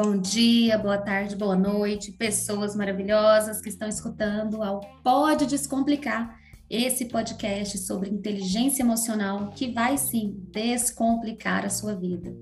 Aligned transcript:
Bom 0.00 0.16
dia, 0.16 0.78
boa 0.78 0.96
tarde, 0.96 1.34
boa 1.34 1.56
noite, 1.56 2.12
pessoas 2.12 2.76
maravilhosas 2.76 3.60
que 3.60 3.68
estão 3.68 3.88
escutando 3.88 4.62
ao 4.62 4.80
Pode 5.02 5.44
Descomplicar, 5.44 6.38
esse 6.70 7.06
podcast 7.06 7.76
sobre 7.78 8.08
inteligência 8.08 8.84
emocional 8.84 9.50
que 9.56 9.72
vai 9.72 9.98
sim 9.98 10.36
descomplicar 10.52 11.66
a 11.66 11.68
sua 11.68 11.96
vida. 11.96 12.32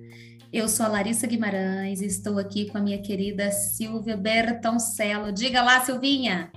Eu 0.53 0.69
sou 0.69 0.85
a 0.85 0.91
Larissa 0.91 1.27
Guimarães 1.27 2.03
e 2.03 2.05
estou 2.05 2.39
aqui 2.39 2.69
com 2.69 2.77
a 2.77 2.83
minha 2.83 3.01
querida 3.01 3.51
Silvia 3.51 4.19
Bertoncello. 4.19 5.33
Diga 5.33 5.63
lá, 5.63 5.81
Silvinha! 5.81 6.53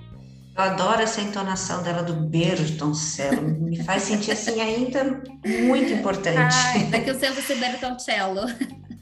Eu 0.54 0.62
adoro 0.62 1.00
essa 1.00 1.22
entonação 1.22 1.82
dela 1.82 2.02
do 2.02 2.28
Bertoncello, 2.28 3.58
me 3.58 3.82
faz 3.84 4.02
sentir 4.02 4.32
assim 4.32 4.60
ainda 4.60 5.22
muito 5.66 5.94
importante. 5.94 6.54
Ai, 6.74 6.84
daqui 6.90 7.08
eu 7.08 7.18
sei 7.18 7.30
você 7.30 7.54
Bertoncello. 7.54 8.42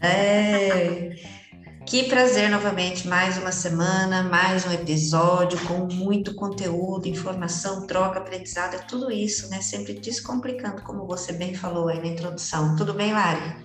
É. 0.00 1.37
Que 1.88 2.02
prazer 2.02 2.50
novamente, 2.50 3.08
mais 3.08 3.38
uma 3.38 3.50
semana, 3.50 4.22
mais 4.22 4.66
um 4.66 4.70
episódio 4.70 5.58
com 5.66 5.86
muito 5.86 6.34
conteúdo, 6.34 7.08
informação, 7.08 7.86
troca, 7.86 8.18
aprendizado, 8.18 8.74
é 8.74 8.78
tudo 8.78 9.10
isso, 9.10 9.48
né? 9.48 9.62
Sempre 9.62 9.94
descomplicando, 9.94 10.82
como 10.82 11.06
você 11.06 11.32
bem 11.32 11.54
falou 11.54 11.88
aí 11.88 11.98
na 11.98 12.08
introdução. 12.08 12.76
Tudo 12.76 12.92
bem, 12.92 13.14
Lari? 13.14 13.64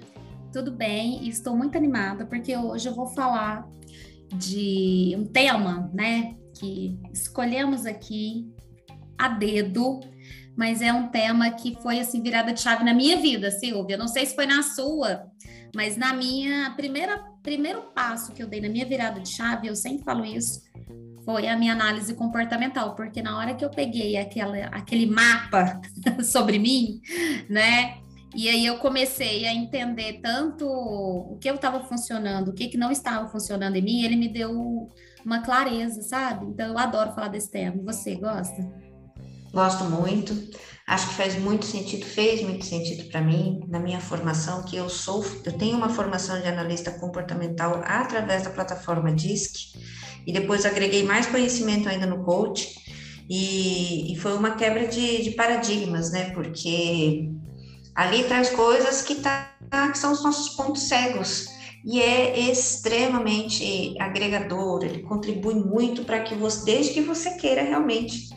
Tudo 0.53 0.71
bem, 0.71 1.27
estou 1.27 1.53
muito 1.53 1.77
animada 1.77 2.25
porque 2.25 2.55
hoje 2.55 2.87
eu 2.87 2.95
vou 2.95 3.07
falar 3.07 3.67
de 4.33 5.13
um 5.17 5.25
tema, 5.25 5.91
né, 5.93 6.37
que 6.57 6.97
escolhemos 7.11 7.85
aqui 7.85 8.49
a 9.17 9.27
dedo, 9.27 9.99
mas 10.55 10.81
é 10.81 10.93
um 10.93 11.09
tema 11.09 11.51
que 11.51 11.75
foi 11.83 11.99
assim 11.99 12.23
virada 12.23 12.53
de 12.53 12.61
chave 12.61 12.85
na 12.85 12.93
minha 12.93 13.17
vida, 13.17 13.51
Silvia. 13.51 13.97
Não 13.97 14.07
sei 14.07 14.25
se 14.25 14.33
foi 14.33 14.45
na 14.45 14.63
sua, 14.63 15.25
mas 15.75 15.97
na 15.97 16.13
minha 16.13 16.73
primeira 16.77 17.32
primeiro 17.43 17.81
passo 17.93 18.31
que 18.31 18.41
eu 18.41 18.47
dei 18.47 18.61
na 18.61 18.69
minha 18.69 18.85
virada 18.85 19.19
de 19.19 19.29
chave, 19.29 19.67
eu 19.67 19.75
sempre 19.75 20.03
falo 20.03 20.25
isso, 20.25 20.61
foi 21.25 21.47
a 21.47 21.57
minha 21.57 21.73
análise 21.73 22.13
comportamental, 22.15 22.95
porque 22.95 23.21
na 23.21 23.37
hora 23.37 23.53
que 23.53 23.63
eu 23.63 23.69
peguei 23.69 24.17
aquela, 24.17 24.57
aquele 24.67 25.05
mapa 25.05 25.81
sobre 26.23 26.57
mim, 26.57 27.01
né? 27.49 27.97
E 28.35 28.49
aí 28.49 28.65
eu 28.65 28.79
comecei 28.79 29.45
a 29.45 29.53
entender 29.53 30.19
tanto 30.21 30.65
o 30.65 31.37
que 31.39 31.47
eu 31.47 31.55
estava 31.55 31.81
funcionando, 31.83 32.47
o 32.49 32.53
que, 32.53 32.67
que 32.67 32.77
não 32.77 32.91
estava 32.91 33.29
funcionando 33.29 33.75
em 33.75 33.81
mim, 33.81 34.03
ele 34.03 34.15
me 34.15 34.27
deu 34.27 34.89
uma 35.23 35.41
clareza, 35.41 36.01
sabe? 36.01 36.47
Então 36.47 36.67
eu 36.67 36.77
adoro 36.77 37.13
falar 37.13 37.27
desse 37.27 37.51
tema. 37.51 37.81
Você 37.83 38.15
gosta? 38.15 38.67
Gosto 39.53 39.83
muito. 39.83 40.33
Acho 40.87 41.09
que 41.09 41.13
faz 41.13 41.35
muito 41.39 41.65
sentido, 41.65 42.05
fez 42.05 42.41
muito 42.41 42.65
sentido 42.65 43.07
para 43.09 43.21
mim 43.21 43.61
na 43.69 43.79
minha 43.79 44.01
formação, 44.01 44.63
que 44.63 44.75
eu 44.75 44.89
sou, 44.89 45.23
eu 45.45 45.53
tenho 45.53 45.77
uma 45.77 45.89
formação 45.89 46.41
de 46.41 46.47
analista 46.47 46.91
comportamental 46.91 47.81
através 47.85 48.43
da 48.43 48.49
plataforma 48.49 49.13
DISC 49.13 49.77
e 50.25 50.33
depois 50.33 50.65
agreguei 50.65 51.03
mais 51.03 51.27
conhecimento 51.27 51.87
ainda 51.87 52.07
no 52.07 52.23
coach 52.23 52.75
e, 53.29 54.11
e 54.11 54.15
foi 54.17 54.33
uma 54.35 54.55
quebra 54.55 54.87
de, 54.87 55.23
de, 55.23 55.31
paradigmas, 55.31 56.11
né? 56.11 56.31
Porque 56.31 57.29
ali 57.95 58.23
traz 58.23 58.49
coisas 58.49 59.03
que, 59.03 59.15
tá, 59.15 59.55
que 59.91 59.97
são 59.97 60.11
os 60.11 60.23
nossos 60.23 60.55
pontos 60.55 60.81
cegos 60.83 61.45
e 61.85 62.01
é 62.01 62.49
extremamente 62.49 63.95
agregador, 63.99 64.83
ele 64.83 65.03
contribui 65.03 65.55
muito 65.55 66.03
para 66.03 66.21
que 66.21 66.33
você, 66.33 66.65
desde 66.65 66.93
que 66.93 67.01
você 67.01 67.31
queira 67.35 67.61
realmente 67.61 68.33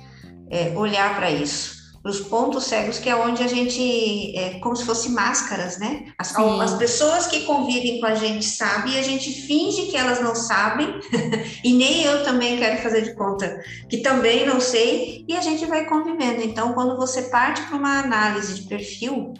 é, 0.51 0.73
olhar 0.77 1.17
para 1.17 1.31
isso 1.31 1.77
os 2.09 2.21
pontos 2.21 2.65
cegos, 2.65 2.99
que 2.99 3.09
é 3.09 3.17
onde 3.17 3.43
a 3.43 3.49
gente, 3.49 4.37
é 4.37 4.61
como 4.61 4.77
se 4.77 4.85
fosse 4.85 5.11
máscaras, 5.11 5.79
né? 5.79 6.13
As, 6.17 6.35
as, 6.37 6.75
pessoas 6.75 7.27
que 7.27 7.43
convivem 7.43 8.01
com 8.01 8.07
a 8.07 8.15
gente 8.15 8.45
sabem 8.45 8.95
e 8.95 8.99
a 8.99 9.03
gente 9.03 9.33
finge 9.33 9.87
que 9.87 9.97
elas 9.97 10.23
não 10.23 10.35
sabem, 10.35 11.01
e 11.65 11.73
nem 11.73 12.05
eu 12.05 12.23
também 12.23 12.59
quero 12.59 12.81
fazer 12.81 13.03
de 13.03 13.15
conta 13.15 13.61
que 13.89 13.99
também 13.99 14.47
não 14.47 14.61
sei, 14.61 15.25
e 15.29 15.37
a 15.37 15.41
gente 15.41 15.67
vai 15.67 15.87
convivendo. 15.87 16.43
Então, 16.43 16.73
quando 16.75 16.97
você 16.97 17.23
parte 17.23 17.63
para 17.63 17.77
uma 17.77 17.99
análise 17.99 18.55
de 18.55 18.69
perfil, 18.69 19.35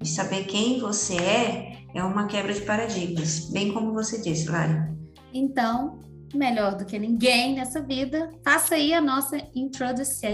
de 0.00 0.08
saber 0.08 0.44
quem 0.44 0.78
você 0.78 1.16
é, 1.16 1.78
é 1.94 2.02
uma 2.04 2.26
quebra 2.26 2.52
de 2.52 2.60
paradigmas, 2.60 3.50
bem 3.50 3.72
como 3.72 3.92
você 3.92 4.20
disse, 4.20 4.48
Lari. 4.48 4.94
Então, 5.32 5.98
melhor 6.36 6.76
do 6.76 6.84
que 6.84 6.98
ninguém 6.98 7.54
nessa 7.54 7.80
vida, 7.80 8.30
faça 8.44 8.74
aí 8.74 8.92
a 8.92 9.00
nossa 9.00 9.36
introdução. 9.54 10.30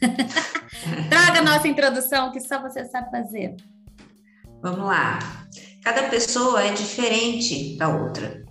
Traga 1.10 1.38
a 1.38 1.42
nossa 1.42 1.68
introdução, 1.68 2.30
que 2.32 2.40
só 2.40 2.60
você 2.60 2.84
sabe 2.84 3.10
fazer. 3.10 3.56
Vamos 4.62 4.86
lá. 4.86 5.18
Cada 5.84 6.08
pessoa 6.08 6.62
é 6.62 6.72
diferente 6.72 7.76
da 7.76 7.88
outra. 7.88 8.44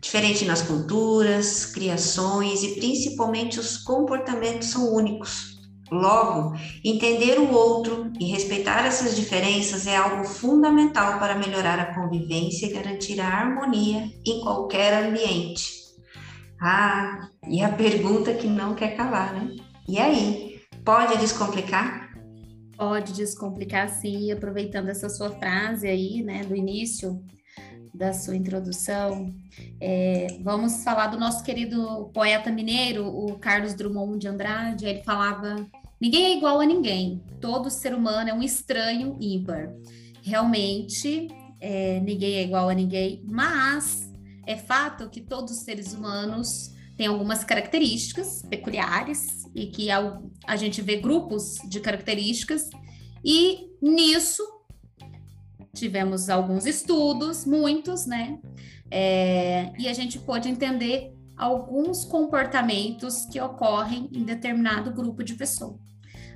Diferente 0.00 0.44
nas 0.44 0.62
culturas, 0.62 1.66
criações 1.66 2.62
e 2.62 2.74
principalmente 2.74 3.60
os 3.60 3.76
comportamentos 3.78 4.68
são 4.68 4.92
únicos. 4.92 5.51
Logo, 5.92 6.56
entender 6.82 7.38
o 7.38 7.52
outro 7.52 8.10
e 8.18 8.24
respeitar 8.24 8.86
essas 8.86 9.14
diferenças 9.14 9.86
é 9.86 9.94
algo 9.94 10.24
fundamental 10.24 11.18
para 11.18 11.38
melhorar 11.38 11.78
a 11.78 11.94
convivência 11.94 12.64
e 12.64 12.72
garantir 12.72 13.20
a 13.20 13.28
harmonia 13.28 14.08
em 14.26 14.40
qualquer 14.40 15.04
ambiente. 15.04 15.70
Ah, 16.58 17.28
e 17.46 17.62
a 17.62 17.68
pergunta 17.68 18.32
que 18.32 18.46
não 18.46 18.74
quer 18.74 18.96
calar, 18.96 19.34
né? 19.34 19.54
E 19.86 19.98
aí, 19.98 20.62
pode 20.82 21.18
descomplicar? 21.18 22.10
Pode 22.74 23.12
descomplicar 23.12 23.90
sim, 23.90 24.32
aproveitando 24.32 24.88
essa 24.88 25.10
sua 25.10 25.30
frase 25.32 25.86
aí, 25.86 26.22
né, 26.22 26.42
do 26.42 26.56
início 26.56 27.22
da 27.94 28.14
sua 28.14 28.34
introdução, 28.34 29.34
é, 29.78 30.38
vamos 30.42 30.82
falar 30.82 31.08
do 31.08 31.20
nosso 31.20 31.44
querido 31.44 32.10
poeta 32.14 32.50
mineiro, 32.50 33.06
o 33.06 33.38
Carlos 33.38 33.74
Drummond 33.74 34.18
de 34.18 34.28
Andrade. 34.28 34.86
Ele 34.86 35.02
falava 35.02 35.56
Ninguém 36.02 36.24
é 36.24 36.36
igual 36.36 36.58
a 36.58 36.66
ninguém. 36.66 37.22
Todo 37.40 37.70
ser 37.70 37.94
humano 37.94 38.28
é 38.28 38.34
um 38.34 38.42
estranho 38.42 39.16
ímpar. 39.20 39.72
Realmente, 40.20 41.28
é, 41.60 42.00
ninguém 42.00 42.34
é 42.34 42.42
igual 42.42 42.68
a 42.68 42.74
ninguém, 42.74 43.22
mas 43.24 44.12
é 44.44 44.56
fato 44.56 45.08
que 45.08 45.20
todos 45.20 45.52
os 45.52 45.58
seres 45.60 45.94
humanos 45.94 46.72
têm 46.96 47.06
algumas 47.06 47.44
características 47.44 48.42
peculiares 48.50 49.44
e 49.54 49.66
que 49.66 49.92
a, 49.92 50.56
gente 50.56 50.82
vê 50.82 50.96
grupos 50.96 51.58
de 51.68 51.78
características 51.78 52.68
e 53.24 53.70
nisso 53.80 54.42
tivemos 55.72 56.28
alguns 56.28 56.66
estudos, 56.66 57.44
muitos, 57.44 58.06
né? 58.06 58.40
É, 58.90 59.72
e 59.78 59.86
a 59.86 59.92
gente 59.92 60.18
pôde 60.18 60.48
entender 60.48 61.14
alguns 61.36 62.04
comportamentos 62.04 63.24
que 63.26 63.40
ocorrem 63.40 64.10
em 64.12 64.24
determinado 64.24 64.92
grupo 64.92 65.22
de 65.22 65.34
pessoas 65.34 65.91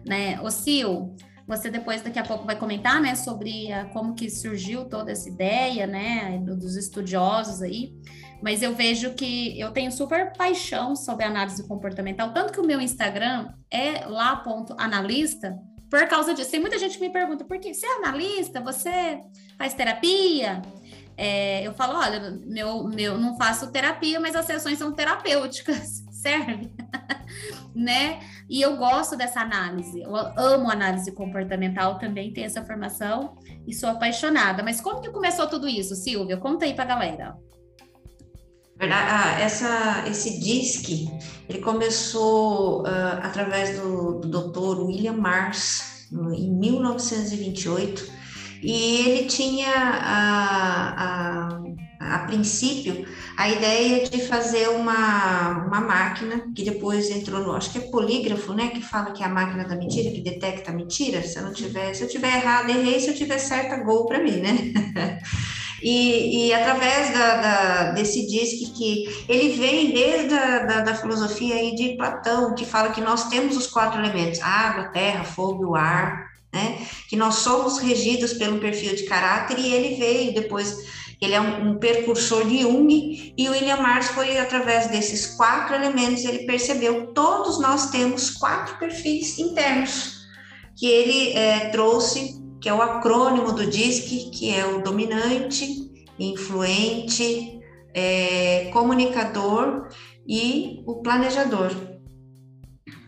né? 0.07 0.41
O 0.41 0.51
Sil, 0.51 1.17
você 1.47 1.71
depois 1.71 2.03
daqui 2.03 2.19
a 2.19 2.25
pouco 2.25 2.45
vai 2.45 2.57
comentar, 2.57 3.01
né, 3.01 3.15
sobre 3.15 3.73
a, 3.73 3.85
como 3.87 4.15
que 4.15 4.29
surgiu 4.29 4.85
toda 4.85 5.13
essa 5.13 5.29
ideia, 5.29 5.87
né, 5.87 6.39
dos 6.39 6.77
estudiosos 6.77 7.63
aí. 7.63 7.95
Mas 8.43 8.63
eu 8.63 8.75
vejo 8.75 9.15
que 9.15 9.59
eu 9.59 9.71
tenho 9.71 9.91
super 9.91 10.33
paixão 10.37 10.95
sobre 10.95 11.25
análise 11.25 11.67
comportamental, 11.67 12.33
tanto 12.33 12.53
que 12.53 12.61
o 12.61 12.67
meu 12.67 12.81
Instagram 12.81 13.49
é 13.71 14.05
lá 14.07 14.37
ponto 14.37 14.75
analista 14.79 15.57
por 15.89 16.07
causa 16.09 16.35
disso. 16.35 16.51
Tem 16.51 16.61
muita 16.61 16.79
gente 16.79 16.99
que 16.99 17.07
me 17.07 17.13
pergunta, 17.13 17.45
por 17.45 17.59
que 17.59 17.73
você 17.73 17.87
é 17.87 17.97
analista? 17.97 18.61
Você 18.61 19.21
faz 19.57 19.73
terapia? 19.73 20.61
É, 21.17 21.67
eu 21.67 21.73
falo, 21.73 21.99
olha, 21.99 22.39
meu, 22.45 22.85
meu, 22.85 23.17
não 23.17 23.37
faço 23.39 23.73
terapia, 23.73 24.21
mas 24.21 24.37
as 24.37 24.45
sessões 24.45 24.79
são 24.79 24.93
terapêuticas, 24.93 26.05
serve? 26.27 26.73
né? 27.75 28.21
E 28.49 28.61
eu 28.61 28.77
gosto 28.77 29.17
dessa 29.17 29.41
análise, 29.41 30.01
eu 30.01 30.17
amo 30.17 30.71
análise 30.71 31.13
comportamental, 31.13 31.99
também 31.99 32.33
tenho 32.33 32.47
essa 32.47 32.65
formação 32.65 33.37
e 33.67 33.73
sou 33.73 33.89
apaixonada. 33.89 34.63
Mas 34.63 34.81
como 34.81 35.01
que 35.01 35.11
começou 35.11 35.47
tudo 35.47 35.69
isso, 35.69 35.95
Silvia? 35.95 36.37
Conta 36.37 36.65
aí 36.65 36.75
pra 36.75 36.85
galera. 36.85 37.37
Ah, 38.79 39.41
essa, 39.41 40.05
esse 40.07 40.39
DISC, 40.39 41.09
ele 41.49 41.61
começou 41.61 42.83
uh, 42.83 43.21
através 43.23 43.79
do, 43.79 44.21
do 44.21 44.51
Dr. 44.51 44.83
William 44.83 45.15
Mars, 45.15 46.09
em 46.13 46.53
1928, 46.53 48.13
e 48.63 49.09
ele 49.09 49.29
tinha 49.29 49.73
a, 49.73 50.95
a, 51.05 51.59
a 51.99 52.21
princípio 52.21 53.07
a 53.37 53.49
ideia 53.49 54.09
de 54.09 54.27
fazer 54.27 54.69
uma, 54.69 55.67
uma 55.67 55.81
máquina 55.81 56.45
que 56.55 56.65
depois 56.65 57.11
entrou 57.11 57.41
no, 57.43 57.53
acho 57.53 57.71
que 57.71 57.79
é 57.79 57.83
polígrafo, 57.83 58.53
né, 58.55 58.69
que 58.69 58.81
fala 58.81 59.13
que 59.13 59.23
é 59.23 59.27
a 59.27 59.31
máquina 59.31 59.65
da 59.65 59.77
mentira, 59.77 60.11
que 60.11 60.21
detecta 60.21 60.71
a 60.71 60.75
mentira, 60.75 61.23
se 61.23 61.39
eu 61.39 61.43
não 61.43 61.53
tiver, 61.53 61.95
se 61.95 62.03
eu 62.03 62.09
tiver 62.09 62.37
errado, 62.37 62.71
errei, 62.71 62.99
se 62.99 63.09
eu 63.09 63.15
tiver 63.15 63.39
certa, 63.39 63.77
gol 63.77 64.07
para 64.07 64.23
mim, 64.23 64.39
né? 64.39 65.21
E, 65.83 66.49
e, 66.49 66.55
através 66.55 67.13
da, 67.13 67.37
da, 67.37 67.91
desse 67.93 68.27
disque 68.27 68.73
que 68.73 69.25
ele 69.29 69.57
vem 69.57 69.93
desde 69.93 70.35
a 70.35 70.65
da, 70.65 70.81
da, 70.81 70.95
filosofia 70.95 71.55
aí 71.55 71.75
de 71.75 71.97
Platão, 71.97 72.55
que 72.55 72.65
fala 72.65 72.93
que 72.93 73.01
nós 73.01 73.29
temos 73.29 73.57
os 73.57 73.67
quatro 73.67 74.01
elementos, 74.01 74.41
água, 74.41 74.89
terra, 74.89 75.23
fogo 75.23 75.63
e 75.63 75.67
o 75.67 75.75
ar, 75.77 76.27
né? 76.53 76.79
Que 77.09 77.15
nós 77.15 77.37
somos 77.37 77.79
regidos 77.79 78.33
pelo 78.33 78.59
perfil 78.59 78.97
de 78.97 79.05
caráter 79.05 79.59
e 79.59 79.73
ele 79.73 79.97
veio 79.97 80.35
depois 80.35 80.77
Ele 81.21 81.35
é 81.35 81.41
um, 81.41 81.71
um 81.71 81.79
percursor 81.79 82.47
de 82.47 82.59
Jung 82.59 83.35
e 83.37 83.49
o 83.49 83.53
William 83.53 83.79
Mars 83.79 84.09
foi 84.09 84.39
através 84.39 84.89
desses 84.89 85.35
quatro 85.35 85.75
elementos 85.75 86.25
ele 86.25 86.45
percebeu 86.45 87.13
todos 87.15 87.59
nós 87.59 87.91
temos 87.91 88.31
quatro 88.31 88.79
perfis 88.79 89.39
internos 89.39 90.17
que 90.77 90.87
ele 90.87 91.33
é, 91.33 91.71
trouxe, 91.71 92.39
que 92.61 92.69
é 92.69 92.75
o 92.75 92.83
acrônimo 92.83 93.53
do 93.53 93.67
DISC, 93.67 94.31
que 94.31 94.53
é 94.53 94.67
o 94.67 94.83
dominante, 94.83 95.91
influente, 96.19 97.61
é, 97.95 98.69
comunicador 98.73 99.89
e 100.29 100.83
o 100.87 100.97
planejador. 100.97 101.71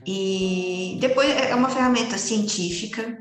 E 0.06 0.96
depois 1.00 1.28
é 1.28 1.54
uma 1.54 1.68
ferramenta 1.68 2.16
científica, 2.16 3.18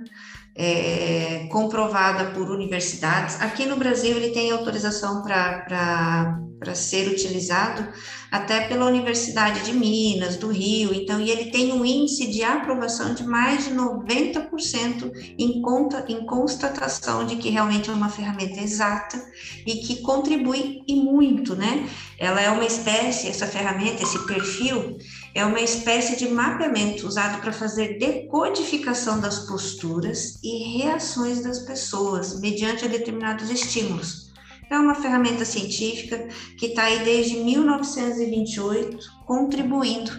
é, 0.57 1.48
comprovada 1.51 2.31
por 2.31 2.50
universidades. 2.50 3.39
Aqui 3.39 3.65
no 3.65 3.75
Brasil 3.75 4.18
ele 4.18 4.30
tem 4.30 4.51
autorização 4.51 5.21
para 5.21 6.74
ser 6.74 7.07
utilizado 7.07 7.88
até 8.31 8.68
pela 8.68 8.88
Universidade 8.88 9.63
de 9.63 9.74
Minas, 9.74 10.36
do 10.36 10.50
Rio, 10.50 10.94
então, 10.94 11.21
e 11.21 11.30
ele 11.30 11.51
tem 11.51 11.71
um 11.71 11.86
índice 11.86 12.27
de 12.27 12.44
aprovação 12.44 13.13
de 13.13 13.24
mais 13.24 13.65
de 13.65 13.71
90% 13.74 15.12
em, 15.38 15.62
conta, 15.62 16.04
em 16.09 16.25
constatação 16.25 17.25
de 17.25 17.38
que 17.38 17.50
realmente 17.50 17.89
é 17.89 17.94
uma 17.94 18.09
ferramenta 18.09 18.59
exata 18.59 19.24
e 19.65 19.75
que 19.75 20.01
contribui 20.01 20.81
e 20.88 20.95
muito, 20.95 21.56
né? 21.56 21.88
Ela 22.19 22.42
é 22.42 22.50
uma 22.50 22.65
espécie, 22.65 23.30
essa 23.30 23.45
ferramenta, 23.45 24.04
esse 24.04 24.19
perfil, 24.25 24.98
é 25.33 25.45
uma 25.45 25.62
espécie 25.62 26.18
de 26.18 26.27
mapeamento 26.29 27.07
usado 27.07 27.39
para 27.41 27.51
fazer 27.51 27.97
decodificação 27.97 29.19
das 29.19 29.39
posturas 29.39 30.39
e 30.44 30.79
reações 30.79 31.44
das 31.44 31.59
pessoas 31.59 32.39
mediante 32.39 32.88
determinados 32.88 33.50
estímulos. 33.50 34.27
É 34.69 34.77
uma 34.77 34.95
ferramenta 34.95 35.45
científica 35.45 36.27
que 36.57 36.68
está 36.68 36.83
aí 36.83 37.00
desde 37.00 37.38
1928, 37.38 38.97
contribuindo 39.25 40.12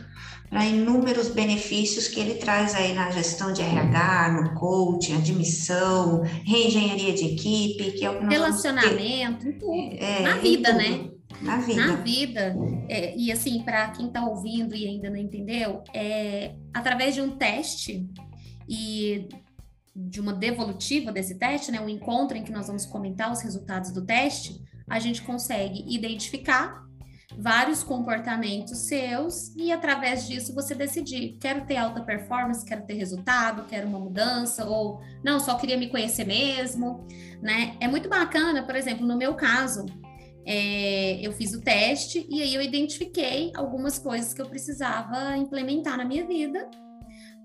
para 0.49 0.65
inúmeros 0.65 1.29
benefícios 1.29 2.09
que 2.09 2.19
ele 2.19 2.35
traz 2.35 2.75
aí 2.75 2.95
na 2.95 3.11
gestão 3.11 3.53
de 3.53 3.61
RH, 3.61 4.41
no 4.41 4.55
coaching, 4.55 5.17
admissão, 5.17 6.23
reengenharia 6.45 7.13
de 7.13 7.27
equipe, 7.27 7.93
que 7.93 8.05
é 8.05 8.11
o 8.11 8.19
que 8.19 8.27
relacionamento, 8.27 9.49
em 9.49 9.53
tudo, 9.53 9.73
é, 9.99 10.23
na 10.23 10.37
vida, 10.37 10.73
né? 10.73 11.11
Na 11.41 11.59
vida. 11.59 11.87
Na 11.87 11.97
vida. 11.97 12.57
É, 12.89 13.17
e 13.17 13.31
assim, 13.31 13.63
para 13.63 13.89
quem 13.91 14.07
está 14.07 14.25
ouvindo 14.25 14.75
e 14.75 14.87
ainda 14.87 15.11
não 15.11 15.17
entendeu, 15.17 15.83
é 15.95 16.55
através 16.73 17.15
de 17.15 17.21
um 17.21 17.37
teste 17.37 18.09
e 18.69 19.29
de 19.95 20.21
uma 20.21 20.33
devolutiva 20.33 21.11
desse 21.11 21.37
teste, 21.37 21.73
né, 21.73 21.81
um 21.81 21.89
encontro 21.89 22.37
em 22.37 22.45
que 22.45 22.53
nós 22.53 22.67
vamos 22.69 22.87
comentar 22.87 23.33
os 23.33 23.41
resultados 23.41 23.91
do 23.91 24.05
teste, 24.05 24.63
a 24.89 24.99
gente 24.99 25.23
consegue 25.23 25.85
identificar 25.89 26.87
vários 27.37 27.83
comportamentos 27.83 28.87
seus 28.87 29.55
e 29.55 29.71
através 29.71 30.27
disso 30.27 30.55
você 30.55 30.75
decidir, 30.75 31.37
quero 31.41 31.67
ter 31.67 31.77
alta 31.77 32.01
performance, 32.01 32.65
quero 32.65 32.87
ter 32.87 32.95
resultado, 32.95 33.67
quero 33.67 33.87
uma 33.87 33.99
mudança 33.99 34.65
ou 34.65 35.01
não, 35.23 35.39
só 35.39 35.57
queria 35.57 35.77
me 35.77 35.89
conhecer 35.89 36.25
mesmo, 36.25 37.07
né? 37.43 37.77
É 37.81 37.87
muito 37.87 38.09
bacana, 38.09 38.63
por 38.63 38.75
exemplo, 38.75 39.07
no 39.07 39.17
meu 39.17 39.35
caso, 39.35 39.85
é, 40.51 41.21
eu 41.21 41.31
fiz 41.33 41.53
o 41.53 41.61
teste 41.61 42.27
e 42.31 42.41
aí 42.41 42.55
eu 42.55 42.63
identifiquei 42.63 43.53
algumas 43.55 43.99
coisas 43.99 44.33
que 44.33 44.41
eu 44.41 44.47
precisava 44.47 45.37
implementar 45.37 45.99
na 45.99 46.07
minha 46.07 46.27
vida 46.27 46.67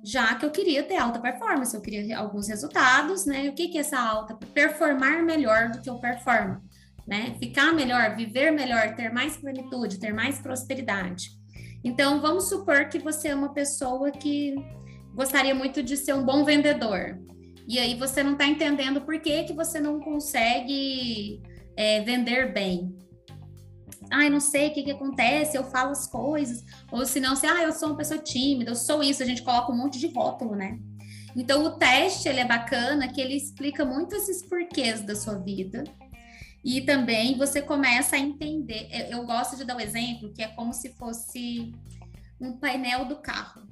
já 0.03 0.35
que 0.35 0.45
eu 0.45 0.51
queria 0.51 0.83
ter 0.83 0.97
alta 0.97 1.19
performance, 1.19 1.73
eu 1.73 1.81
queria 1.81 2.17
alguns 2.17 2.49
resultados, 2.49 3.25
né? 3.25 3.49
O 3.49 3.53
que, 3.53 3.69
que 3.69 3.77
é 3.77 3.81
essa 3.81 3.97
alta? 3.97 4.35
Performar 4.53 5.23
melhor 5.23 5.69
do 5.69 5.79
que 5.79 5.89
eu 5.89 5.95
performo, 5.95 6.61
né? 7.07 7.35
Ficar 7.39 7.73
melhor, 7.73 8.13
viver 8.13 8.51
melhor, 8.51 8.95
ter 8.95 9.11
mais 9.13 9.37
plenitude, 9.37 9.99
ter 9.99 10.13
mais 10.13 10.39
prosperidade. 10.39 11.29
Então, 11.85 12.19
vamos 12.19 12.49
supor 12.49 12.89
que 12.89 12.99
você 12.99 13.29
é 13.29 13.35
uma 13.35 13.53
pessoa 13.53 14.11
que 14.11 14.55
gostaria 15.15 15.55
muito 15.55 15.81
de 15.81 15.95
ser 15.95 16.13
um 16.13 16.25
bom 16.25 16.43
vendedor. 16.43 17.17
E 17.65 17.79
aí 17.79 17.95
você 17.95 18.21
não 18.21 18.33
está 18.33 18.45
entendendo 18.45 18.99
por 19.01 19.21
que, 19.21 19.43
que 19.43 19.53
você 19.53 19.79
não 19.79 20.01
consegue 20.01 21.41
é, 21.75 22.01
vender 22.01 22.53
bem 22.53 22.95
ai, 24.13 24.29
não 24.29 24.39
sei 24.39 24.67
o 24.67 24.73
que, 24.73 24.83
que 24.83 24.91
acontece, 24.91 25.57
eu 25.57 25.63
falo 25.63 25.91
as 25.91 26.07
coisas, 26.07 26.63
ou 26.91 27.05
se 27.05 27.19
não, 27.19 27.35
se, 27.35 27.47
ah, 27.47 27.63
eu 27.63 27.71
sou 27.71 27.89
uma 27.89 27.97
pessoa 27.97 28.19
tímida, 28.19 28.69
eu 28.69 28.75
sou 28.75 29.01
isso, 29.01 29.23
a 29.23 29.25
gente 29.25 29.41
coloca 29.41 29.71
um 29.71 29.77
monte 29.77 29.99
de 29.99 30.07
rótulo, 30.07 30.55
né? 30.55 30.79
Então, 31.35 31.63
o 31.63 31.71
teste, 31.71 32.29
ele 32.29 32.39
é 32.39 32.45
bacana, 32.45 33.07
que 33.07 33.19
ele 33.19 33.35
explica 33.35 33.83
muito 33.83 34.15
esses 34.15 34.47
porquês 34.47 35.01
da 35.01 35.15
sua 35.15 35.35
vida, 35.39 35.83
e 36.63 36.81
também 36.81 37.35
você 37.37 37.61
começa 37.61 38.15
a 38.15 38.19
entender, 38.19 38.87
eu 39.09 39.25
gosto 39.25 39.57
de 39.57 39.65
dar 39.65 39.73
o 39.73 39.77
um 39.77 39.81
exemplo, 39.81 40.31
que 40.31 40.43
é 40.43 40.47
como 40.49 40.71
se 40.73 40.95
fosse 40.95 41.73
um 42.39 42.57
painel 42.57 43.05
do 43.05 43.17
carro. 43.17 43.63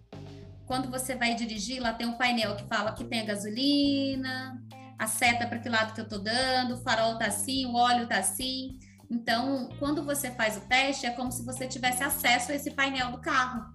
Quando 0.65 0.89
você 0.89 1.15
vai 1.15 1.35
dirigir, 1.35 1.81
lá 1.81 1.93
tem 1.93 2.07
um 2.07 2.17
painel 2.17 2.55
que 2.55 2.65
fala 2.65 2.93
que 2.93 3.03
tem 3.03 3.21
a 3.21 3.25
gasolina, 3.25 4.61
a 5.01 5.07
seta 5.07 5.47
para 5.47 5.57
que 5.57 5.67
lado 5.67 5.95
que 5.95 6.01
eu 6.01 6.07
tô 6.07 6.19
dando, 6.19 6.75
o 6.75 6.77
farol 6.83 7.17
tá 7.17 7.25
assim, 7.25 7.65
o 7.65 7.73
óleo 7.73 8.07
tá 8.07 8.19
assim. 8.19 8.77
Então, 9.09 9.67
quando 9.79 10.05
você 10.05 10.29
faz 10.29 10.57
o 10.57 10.61
teste, 10.61 11.07
é 11.07 11.09
como 11.09 11.31
se 11.31 11.43
você 11.43 11.67
tivesse 11.67 12.03
acesso 12.03 12.51
a 12.51 12.55
esse 12.55 12.69
painel 12.69 13.11
do 13.11 13.17
carro. 13.17 13.65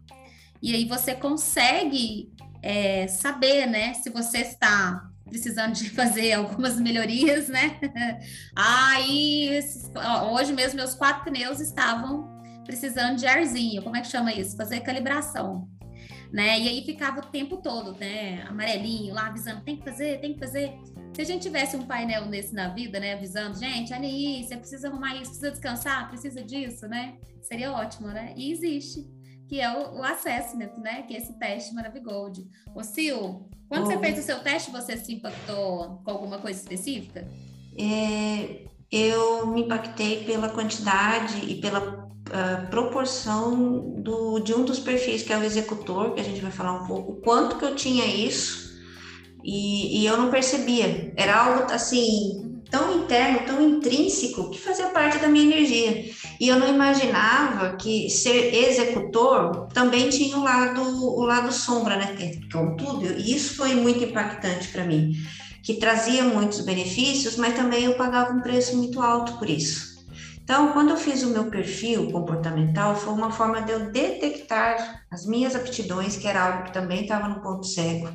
E 0.63 0.73
aí 0.73 0.85
você 0.85 1.17
consegue 1.17 2.33
é, 2.63 3.09
saber, 3.09 3.67
né, 3.67 3.93
se 3.95 4.09
você 4.09 4.39
está 4.39 5.11
precisando 5.25 5.73
de 5.73 5.91
fazer 5.99 6.35
algumas 6.35 6.79
melhorias, 6.79 7.49
né? 7.49 7.81
Aí, 8.55 9.59
hoje 10.31 10.53
mesmo, 10.53 10.77
meus 10.77 10.95
quatro 10.95 11.25
pneus 11.25 11.59
estavam 11.59 12.41
precisando 12.65 13.17
de 13.17 13.27
arzinho. 13.27 13.83
Como 13.83 13.97
é 13.97 14.01
que 14.01 14.07
chama 14.07 14.33
isso? 14.33 14.57
Fazer 14.57 14.79
calibração. 14.79 15.69
Né? 16.33 16.61
E 16.61 16.69
aí 16.69 16.85
ficava 16.85 17.21
o 17.21 17.27
tempo 17.27 17.57
todo, 17.57 17.93
né? 17.93 18.45
Amarelinho 18.49 19.15
lá 19.15 19.29
avisando, 19.29 19.63
tem 19.63 19.77
que 19.77 19.85
fazer, 19.85 20.21
tem 20.21 20.35
que 20.35 20.41
fazer. 20.41 20.73
Se 21.17 21.23
a 21.23 21.25
gente 21.25 21.45
tivesse 21.45 21.75
um 21.79 21.87
painel 21.87 22.27
nesse 22.27 22.55
na 22.55 22.69
vida, 22.69 23.01
né, 23.01 23.15
avisando, 23.15 23.59
gente, 23.59 23.91
olha 23.95 24.07
aí, 24.07 24.45
você 24.45 24.55
precisa 24.55 24.89
arrumar 24.89 25.15
isso, 25.15 25.31
precisa 25.31 25.51
descansar, 25.51 26.11
precisa 26.11 26.43
disso, 26.43 26.87
né? 26.87 27.17
Seria 27.41 27.73
ótimo, 27.73 28.09
né? 28.09 28.35
E 28.37 28.53
existe, 28.53 29.03
que 29.49 29.59
é 29.59 29.73
o, 29.73 29.95
o 29.95 30.03
assessment, 30.03 30.77
né? 30.77 31.05
Que 31.05 31.15
é 31.15 31.17
esse 31.17 31.33
teste 31.39 31.75
Maravigold. 31.75 32.47
Ô, 32.75 32.83
Sil, 32.85 33.49
quando 33.67 33.87
você 33.87 33.99
fez 33.99 34.19
o 34.19 34.23
seu 34.23 34.41
teste, 34.41 34.71
você 34.71 34.95
se 34.99 35.15
impactou 35.15 36.03
com 36.05 36.11
alguma 36.11 36.37
coisa 36.37 36.61
específica? 36.61 37.27
É, 37.79 38.67
eu 38.93 39.47
me 39.47 39.63
impactei 39.63 40.23
pela 40.25 40.51
quantidade 40.51 41.51
e 41.51 41.55
pela 41.55 42.05
Uh, 42.27 42.67
proporção 42.71 44.03
do, 44.03 44.41
de 44.41 44.53
um 44.53 44.65
dos 44.65 44.81
perfis, 44.81 45.23
que 45.23 45.33
é 45.33 45.39
o 45.39 45.45
executor, 45.45 46.13
que 46.13 46.21
a 46.21 46.25
gente 46.25 46.41
vai 46.41 46.51
falar 46.51 46.83
um 46.83 46.85
pouco, 46.85 47.13
o 47.13 47.21
quanto 47.21 47.57
que 47.57 47.65
eu 47.65 47.77
tinha 47.77 48.05
isso 48.05 48.66
e, 49.47 50.03
e 50.03 50.07
eu 50.07 50.17
não 50.17 50.29
percebia. 50.29 51.13
Era 51.17 51.37
algo 51.37 51.73
assim 51.73 52.61
tão 52.69 52.97
interno, 53.01 53.47
tão 53.47 53.63
intrínseco 53.63 54.51
que 54.51 54.59
fazia 54.59 54.89
parte 54.89 55.19
da 55.19 55.29
minha 55.29 55.45
energia. 55.45 56.11
E 56.41 56.49
eu 56.49 56.59
não 56.59 56.69
imaginava 56.69 57.77
que 57.77 58.11
ser 58.11 58.53
executor 58.53 59.69
também 59.73 60.09
tinha 60.09 60.37
o 60.37 60.43
lado 60.43 60.83
o 60.83 61.25
lado 61.25 61.53
sombra, 61.53 61.97
né? 61.97 62.17
Contudo, 62.53 63.05
e 63.19 63.35
isso 63.35 63.55
foi 63.55 63.75
muito 63.77 64.03
impactante 64.03 64.69
para 64.69 64.85
mim, 64.85 65.13
que 65.63 65.75
trazia 65.75 66.25
muitos 66.25 66.61
benefícios, 66.63 67.37
mas 67.37 67.55
também 67.55 67.85
eu 67.85 67.95
pagava 67.95 68.33
um 68.33 68.41
preço 68.41 68.77
muito 68.77 69.01
alto 69.01 69.39
por 69.39 69.49
isso. 69.49 69.96
Então, 70.47 70.71
quando 70.73 70.91
eu 70.91 70.97
fiz 70.97 71.25
o 71.25 71.31
meu 71.31 71.47
perfil 71.51 72.09
comportamental, 72.13 72.95
foi 72.95 73.13
uma 73.13 73.33
forma 73.33 73.63
de 73.63 73.73
eu 73.73 73.91
detectar 73.91 75.03
as 75.11 75.27
minhas 75.27 75.57
aptidões, 75.57 76.17
que 76.17 76.29
era 76.29 76.41
algo 76.41 76.63
que 76.67 76.73
também 76.73 77.03
estava 77.03 77.27
no 77.27 77.43
ponto 77.43 77.67
cego. 77.67 78.09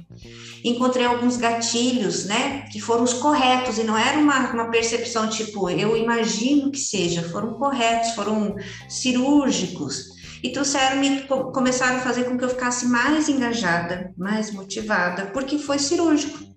Encontrei 0.64 1.06
alguns 1.06 1.36
gatilhos, 1.36 2.24
né, 2.24 2.62
que 2.72 2.80
foram 2.80 3.04
os 3.04 3.12
corretos, 3.12 3.78
e 3.78 3.84
não 3.84 3.98
era 3.98 4.18
uma, 4.18 4.50
uma 4.54 4.72
percepção 4.72 5.28
tipo, 5.30 5.70
eu 5.70 5.98
imagino 5.98 6.72
que 6.72 6.80
seja, 6.80 7.22
foram 7.22 7.56
corretos, 7.56 8.12
foram 8.12 8.56
cirúrgicos. 8.88 10.12
E 10.42 10.54
trouxeram 10.54 11.02
me 11.02 11.24
começaram 11.54 11.98
a 11.98 12.00
fazer 12.00 12.24
com 12.24 12.38
que 12.38 12.46
eu 12.46 12.50
ficasse 12.50 12.86
mais 12.88 13.28
engajada, 13.28 14.14
mais 14.18 14.54
motivada, 14.54 15.26
porque 15.34 15.60
foi 15.60 15.78
cirúrgico. 15.78 16.51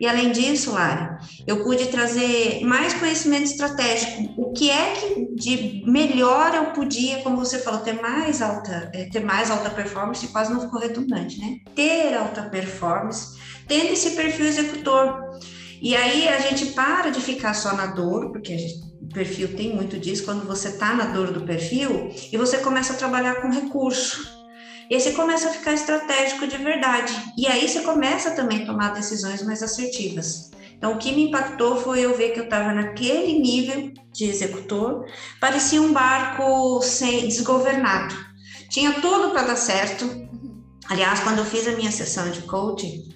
E 0.00 0.06
além 0.06 0.30
disso, 0.30 0.72
Lara, 0.72 1.18
eu 1.46 1.64
pude 1.64 1.86
trazer 1.86 2.60
mais 2.64 2.94
conhecimento 2.94 3.44
estratégico. 3.44 4.34
O 4.36 4.52
que 4.52 4.70
é 4.70 4.92
que 4.92 5.34
de 5.34 5.82
melhor 5.86 6.54
eu 6.54 6.66
podia, 6.66 7.22
como 7.22 7.36
você 7.36 7.58
falou, 7.58 7.80
ter 7.80 8.00
mais 8.00 8.40
alta, 8.40 8.90
é, 8.94 9.06
ter 9.06 9.20
mais 9.20 9.50
alta 9.50 9.70
performance, 9.70 10.28
quase 10.28 10.52
não 10.52 10.60
ficou 10.60 10.80
redundante, 10.80 11.40
né? 11.40 11.58
Ter 11.74 12.14
alta 12.14 12.42
performance, 12.42 13.36
tendo 13.66 13.92
esse 13.92 14.10
perfil 14.10 14.46
executor. 14.46 15.28
E 15.80 15.94
aí 15.96 16.28
a 16.28 16.38
gente 16.40 16.66
para 16.66 17.10
de 17.10 17.20
ficar 17.20 17.54
só 17.54 17.74
na 17.74 17.86
dor, 17.86 18.30
porque 18.30 18.56
gente, 18.56 18.80
o 19.00 19.08
perfil 19.12 19.56
tem 19.56 19.74
muito 19.74 19.98
disso, 19.98 20.24
quando 20.24 20.46
você 20.46 20.68
está 20.68 20.94
na 20.94 21.06
dor 21.06 21.32
do 21.32 21.42
perfil, 21.42 22.12
e 22.32 22.36
você 22.36 22.58
começa 22.58 22.92
a 22.92 22.96
trabalhar 22.96 23.36
com 23.36 23.50
recurso. 23.50 24.37
E 24.90 24.94
aí 24.94 25.00
você 25.00 25.12
começa 25.12 25.48
a 25.48 25.52
ficar 25.52 25.74
estratégico 25.74 26.46
de 26.46 26.56
verdade. 26.56 27.12
E 27.36 27.46
aí 27.46 27.68
você 27.68 27.80
começa 27.80 28.30
também 28.30 28.62
a 28.62 28.66
tomar 28.66 28.94
decisões 28.94 29.42
mais 29.42 29.62
assertivas. 29.62 30.50
Então, 30.76 30.94
o 30.94 30.98
que 30.98 31.12
me 31.12 31.28
impactou 31.28 31.76
foi 31.76 32.00
eu 32.00 32.16
ver 32.16 32.30
que 32.30 32.40
eu 32.40 32.44
estava 32.44 32.72
naquele 32.72 33.38
nível 33.38 33.92
de 34.12 34.24
executor, 34.24 35.04
parecia 35.40 35.82
um 35.82 35.92
barco 35.92 36.80
sem 36.82 37.26
desgovernado. 37.26 38.14
Tinha 38.70 39.00
tudo 39.00 39.30
para 39.30 39.42
dar 39.42 39.56
certo. 39.56 40.08
Aliás, 40.88 41.20
quando 41.20 41.38
eu 41.38 41.44
fiz 41.44 41.66
a 41.66 41.72
minha 41.72 41.90
sessão 41.90 42.30
de 42.30 42.42
coaching, 42.42 43.08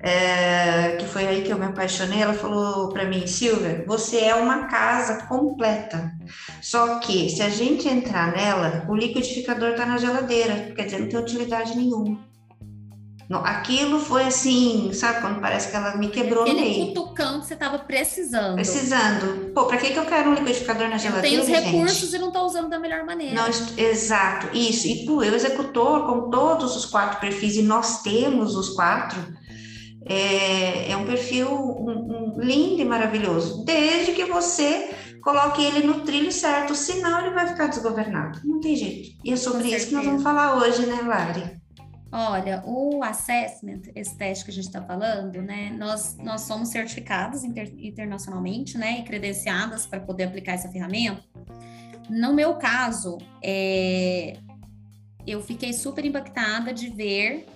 é, 0.00 0.96
que 0.98 1.06
foi 1.06 1.26
aí 1.26 1.42
que 1.42 1.50
eu 1.50 1.58
me 1.58 1.66
apaixonei, 1.66 2.22
ela 2.22 2.34
falou 2.34 2.88
para 2.90 3.04
mim, 3.04 3.26
Silvia, 3.26 3.84
você 3.86 4.18
é 4.18 4.34
uma 4.34 4.64
casa 4.66 5.26
completa. 5.26 6.12
Só 6.60 6.98
que 6.98 7.28
se 7.30 7.42
a 7.42 7.48
gente 7.48 7.88
entrar 7.88 8.32
nela, 8.32 8.84
o 8.88 8.94
liquidificador 8.94 9.70
está 9.70 9.86
na 9.86 9.98
geladeira, 9.98 10.72
quer 10.74 10.84
dizer, 10.84 11.00
não 11.00 11.08
tem 11.08 11.18
utilidade 11.18 11.76
nenhuma. 11.76 12.18
Não, 13.28 13.44
aquilo 13.44 13.98
foi 13.98 14.24
assim, 14.24 14.92
sabe 14.92 15.20
quando 15.20 15.40
parece 15.40 15.68
que 15.68 15.76
ela 15.76 15.96
me 15.96 16.08
quebrou 16.08 16.42
Aquele 16.44 16.60
no 16.60 16.64
meio. 16.64 16.86
cutucão 16.94 17.40
que 17.40 17.46
você 17.46 17.54
estava 17.54 17.76
precisando. 17.80 18.54
Precisando. 18.54 19.52
Pô, 19.52 19.64
para 19.64 19.78
que, 19.78 19.90
que 19.90 19.98
eu 19.98 20.04
quero 20.04 20.30
um 20.30 20.34
liquidificador 20.34 20.88
na 20.88 20.96
geladeira? 20.96 21.28
Tem 21.28 21.40
os 21.40 21.48
recursos 21.48 22.10
gente? 22.10 22.14
e 22.14 22.18
não 22.20 22.28
estou 22.28 22.46
usando 22.46 22.68
da 22.68 22.78
melhor 22.78 23.04
maneira. 23.04 23.34
Não, 23.34 23.48
exato, 23.76 24.56
isso. 24.56 24.86
E 24.86 25.04
tu, 25.04 25.24
eu 25.24 25.34
executor 25.34 26.06
com 26.06 26.30
todos 26.30 26.76
os 26.76 26.84
quatro 26.84 27.18
perfis, 27.18 27.56
e 27.56 27.62
nós 27.62 28.00
temos 28.02 28.54
os 28.54 28.68
quatro, 28.68 29.18
é, 30.08 30.90
é 30.90 30.96
um 30.96 31.04
perfil 31.04 31.48
um, 31.50 32.34
um, 32.36 32.40
lindo 32.40 32.80
e 32.80 32.84
maravilhoso, 32.84 33.64
desde 33.64 34.12
que 34.12 34.24
você 34.24 34.94
coloque 35.22 35.64
ele 35.64 35.84
no 35.84 36.02
trilho 36.02 36.30
certo, 36.30 36.74
senão 36.74 37.20
ele 37.20 37.34
vai 37.34 37.48
ficar 37.48 37.66
desgovernado. 37.66 38.40
Não 38.44 38.60
tem 38.60 38.76
jeito. 38.76 39.18
E 39.24 39.32
é 39.32 39.36
sobre 39.36 39.68
isso 39.68 39.88
que 39.88 39.94
nós 39.94 40.04
vamos 40.04 40.22
falar 40.22 40.56
hoje, 40.56 40.86
né, 40.86 41.02
Lari? 41.02 41.60
Olha, 42.12 42.62
o 42.64 43.02
assessment, 43.02 43.82
esse 43.94 44.16
teste 44.16 44.44
que 44.44 44.50
a 44.52 44.54
gente 44.54 44.68
está 44.68 44.80
falando, 44.80 45.42
né? 45.42 45.74
Nós, 45.76 46.16
nós 46.18 46.42
somos 46.42 46.68
certificados 46.68 47.42
inter, 47.42 47.74
internacionalmente, 47.76 48.78
né? 48.78 49.00
E 49.00 49.02
credenciadas 49.02 49.86
para 49.86 50.00
poder 50.00 50.24
aplicar 50.24 50.52
essa 50.52 50.68
ferramenta. 50.68 51.20
No 52.08 52.32
meu 52.32 52.54
caso, 52.54 53.18
é, 53.42 54.38
eu 55.26 55.42
fiquei 55.42 55.72
super 55.72 56.04
impactada 56.04 56.72
de 56.72 56.88
ver 56.88 57.46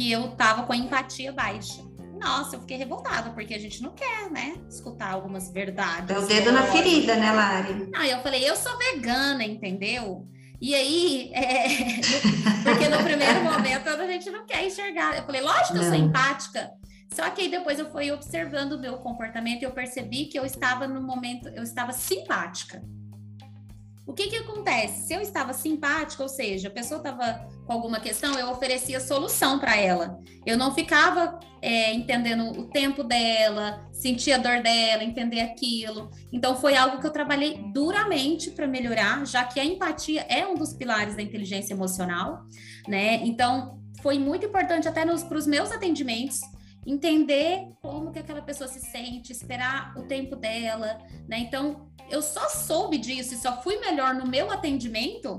que 0.00 0.10
eu 0.10 0.28
tava 0.28 0.62
com 0.62 0.72
a 0.72 0.76
empatia 0.76 1.30
baixa. 1.30 1.82
Nossa, 2.18 2.56
eu 2.56 2.60
fiquei 2.60 2.78
revoltada, 2.78 3.28
porque 3.32 3.52
a 3.52 3.58
gente 3.58 3.82
não 3.82 3.90
quer, 3.90 4.30
né? 4.30 4.54
Escutar 4.66 5.12
algumas 5.12 5.52
verdades. 5.52 6.06
Deu 6.06 6.22
o 6.22 6.26
dedo 6.26 6.52
na 6.52 6.62
ferida, 6.62 7.16
né, 7.16 7.30
Lari? 7.30 7.90
Aí 7.94 8.10
eu 8.10 8.22
falei, 8.22 8.48
eu 8.48 8.56
sou 8.56 8.78
vegana, 8.78 9.44
entendeu? 9.44 10.26
E 10.58 10.74
aí, 10.74 11.30
é, 11.34 11.66
porque 12.64 12.88
no 12.88 13.02
primeiro 13.04 13.44
momento 13.44 13.88
a 13.88 14.06
gente 14.06 14.30
não 14.30 14.46
quer 14.46 14.66
enxergar. 14.66 15.18
Eu 15.18 15.24
falei, 15.24 15.42
lógico 15.42 15.74
que 15.74 15.78
eu 15.80 15.88
sou 15.88 15.94
empática. 15.94 16.70
Só 17.12 17.28
que 17.28 17.42
aí 17.42 17.50
depois 17.50 17.78
eu 17.78 17.90
fui 17.90 18.10
observando 18.10 18.72
o 18.72 18.80
meu 18.80 18.96
comportamento 18.98 19.60
e 19.60 19.64
eu 19.66 19.72
percebi 19.72 20.26
que 20.26 20.38
eu 20.38 20.46
estava 20.46 20.88
no 20.88 21.02
momento, 21.02 21.46
eu 21.50 21.62
estava 21.62 21.92
simpática. 21.92 22.82
O 24.06 24.14
que 24.14 24.28
que 24.28 24.36
acontece? 24.36 25.06
Se 25.06 25.14
eu 25.14 25.20
estava 25.20 25.52
simpática, 25.52 26.22
ou 26.22 26.28
seja, 26.28 26.68
a 26.68 26.70
pessoa 26.70 26.98
estava 26.98 27.46
com 27.70 27.74
alguma 27.74 28.00
questão, 28.00 28.36
eu 28.36 28.50
oferecia 28.50 28.98
solução 28.98 29.60
para 29.60 29.76
ela. 29.76 30.18
Eu 30.44 30.58
não 30.58 30.74
ficava 30.74 31.38
é, 31.62 31.94
entendendo 31.94 32.50
o 32.58 32.64
tempo 32.64 33.04
dela, 33.04 33.88
sentir 33.92 34.32
a 34.32 34.38
dor 34.38 34.60
dela, 34.60 35.04
entender 35.04 35.38
aquilo. 35.38 36.10
Então 36.32 36.56
foi 36.56 36.76
algo 36.76 37.00
que 37.00 37.06
eu 37.06 37.12
trabalhei 37.12 37.62
duramente 37.72 38.50
para 38.50 38.66
melhorar, 38.66 39.24
já 39.24 39.44
que 39.44 39.60
a 39.60 39.64
empatia 39.64 40.22
é 40.22 40.44
um 40.44 40.56
dos 40.56 40.72
pilares 40.72 41.14
da 41.14 41.22
inteligência 41.22 41.72
emocional, 41.72 42.44
né? 42.88 43.20
Então 43.24 43.78
foi 44.02 44.18
muito 44.18 44.44
importante 44.44 44.88
até 44.88 45.06
para 45.06 45.38
os 45.38 45.46
meus 45.46 45.70
atendimentos 45.70 46.40
entender 46.84 47.68
como 47.80 48.10
que 48.10 48.18
aquela 48.18 48.42
pessoa 48.42 48.66
se 48.66 48.80
sente, 48.80 49.30
esperar 49.30 49.94
o 49.96 50.02
tempo 50.02 50.34
dela, 50.34 50.98
né? 51.28 51.38
Então 51.38 51.88
eu 52.10 52.20
só 52.20 52.48
soube 52.48 52.98
disso 52.98 53.34
e 53.34 53.36
só 53.36 53.62
fui 53.62 53.78
melhor 53.78 54.12
no 54.12 54.26
meu 54.26 54.50
atendimento 54.50 55.38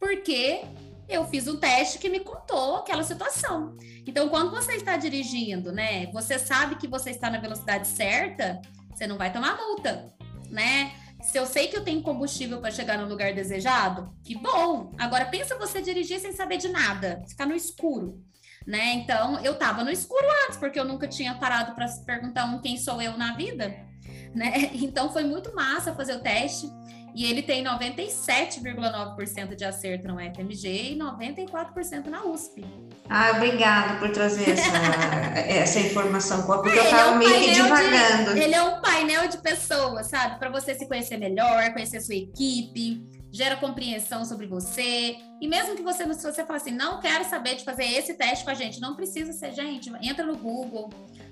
porque 0.00 0.62
eu 1.08 1.26
fiz 1.26 1.48
um 1.48 1.56
teste 1.56 1.98
que 1.98 2.08
me 2.08 2.20
contou 2.20 2.76
aquela 2.76 3.02
situação. 3.02 3.76
Então, 4.06 4.28
quando 4.28 4.50
você 4.50 4.74
está 4.74 4.96
dirigindo, 4.96 5.72
né, 5.72 6.06
você 6.12 6.38
sabe 6.38 6.76
que 6.76 6.86
você 6.86 7.10
está 7.10 7.30
na 7.30 7.38
velocidade 7.38 7.86
certa, 7.86 8.60
você 8.94 9.06
não 9.06 9.16
vai 9.16 9.32
tomar 9.32 9.56
multa, 9.56 10.12
né? 10.50 10.92
Se 11.22 11.36
eu 11.36 11.46
sei 11.46 11.66
que 11.66 11.76
eu 11.76 11.82
tenho 11.82 12.02
combustível 12.02 12.60
para 12.60 12.70
chegar 12.70 12.98
no 12.98 13.08
lugar 13.08 13.34
desejado, 13.34 14.14
que 14.22 14.36
bom. 14.36 14.94
Agora 14.98 15.26
pensa 15.26 15.58
você 15.58 15.82
dirigir 15.82 16.20
sem 16.20 16.32
saber 16.32 16.58
de 16.58 16.68
nada, 16.68 17.24
ficar 17.28 17.46
no 17.46 17.56
escuro, 17.56 18.22
né? 18.66 18.92
Então, 18.92 19.40
eu 19.40 19.54
estava 19.54 19.82
no 19.82 19.90
escuro 19.90 20.24
antes, 20.44 20.58
porque 20.58 20.78
eu 20.78 20.84
nunca 20.84 21.08
tinha 21.08 21.34
parado 21.34 21.74
para 21.74 21.88
se 21.88 22.04
perguntar 22.04 22.44
um 22.44 22.60
quem 22.60 22.76
sou 22.76 23.02
eu 23.02 23.16
na 23.16 23.34
vida 23.34 23.88
né? 24.34 24.70
Então 24.74 25.12
foi 25.12 25.24
muito 25.24 25.54
massa 25.54 25.94
fazer 25.94 26.16
o 26.16 26.20
teste. 26.20 26.70
E 27.14 27.24
ele 27.24 27.42
tem 27.42 27.64
97,9% 27.64 29.54
de 29.54 29.64
acerto 29.64 30.08
no 30.08 30.16
FMG 30.18 30.92
e 30.92 30.98
94% 30.98 32.06
na 32.06 32.24
USP. 32.24 32.64
Ah, 33.08 33.32
obrigada 33.36 33.98
por 33.98 34.10
trazer 34.10 34.50
essa, 34.50 34.76
essa 35.40 35.80
informação, 35.80 36.46
porque 36.46 36.68
eu 36.68 36.82
estava 36.82 37.10
é 37.10 37.14
um 37.14 37.18
meio 37.18 37.40
que 37.40 37.54
divagando. 37.54 38.34
De, 38.34 38.40
ele 38.40 38.54
é 38.54 38.62
um 38.62 38.80
painel 38.80 39.28
de 39.28 39.38
pessoas, 39.38 40.08
sabe? 40.08 40.38
Para 40.38 40.50
você 40.50 40.74
se 40.74 40.86
conhecer 40.86 41.16
melhor, 41.16 41.72
conhecer 41.72 42.00
sua 42.00 42.14
equipe, 42.14 43.02
gera 43.30 43.56
compreensão 43.56 44.24
sobre 44.24 44.46
você. 44.46 45.16
E 45.40 45.48
mesmo 45.48 45.76
que 45.76 45.82
você, 45.82 46.04
se 46.14 46.22
você 46.22 46.44
fala 46.44 46.56
assim, 46.56 46.72
não 46.72 47.00
quero 47.00 47.24
saber 47.24 47.56
de 47.56 47.64
fazer 47.64 47.84
esse 47.84 48.14
teste 48.14 48.44
com 48.44 48.50
a 48.50 48.54
gente, 48.54 48.80
não 48.80 48.94
precisa 48.94 49.32
ser, 49.32 49.52
gente, 49.52 49.90
entra 50.02 50.26
no 50.26 50.36
Google, 50.36 50.90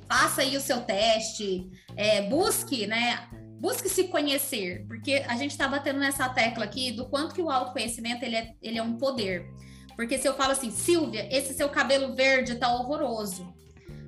faça 0.08 0.42
aí 0.42 0.56
o 0.56 0.60
seu 0.60 0.80
teste, 0.80 1.68
é, 1.96 2.22
busque, 2.28 2.86
né? 2.86 3.28
Busque 3.58 3.88
se 3.88 4.04
conhecer, 4.04 4.84
porque 4.86 5.24
a 5.26 5.36
gente 5.36 5.52
está 5.52 5.66
batendo 5.66 5.98
nessa 5.98 6.28
tecla 6.28 6.64
aqui 6.64 6.92
do 6.92 7.08
quanto 7.08 7.34
que 7.34 7.42
o 7.42 7.50
autoconhecimento 7.50 8.24
ele 8.24 8.36
é, 8.36 8.52
ele 8.62 8.78
é 8.78 8.82
um 8.82 8.96
poder. 8.98 9.46
Porque 9.96 10.18
se 10.18 10.28
eu 10.28 10.34
falo 10.34 10.52
assim, 10.52 10.70
Silvia, 10.70 11.26
esse 11.34 11.54
seu 11.54 11.68
cabelo 11.70 12.14
verde 12.14 12.56
tá 12.56 12.72
horroroso. 12.74 13.54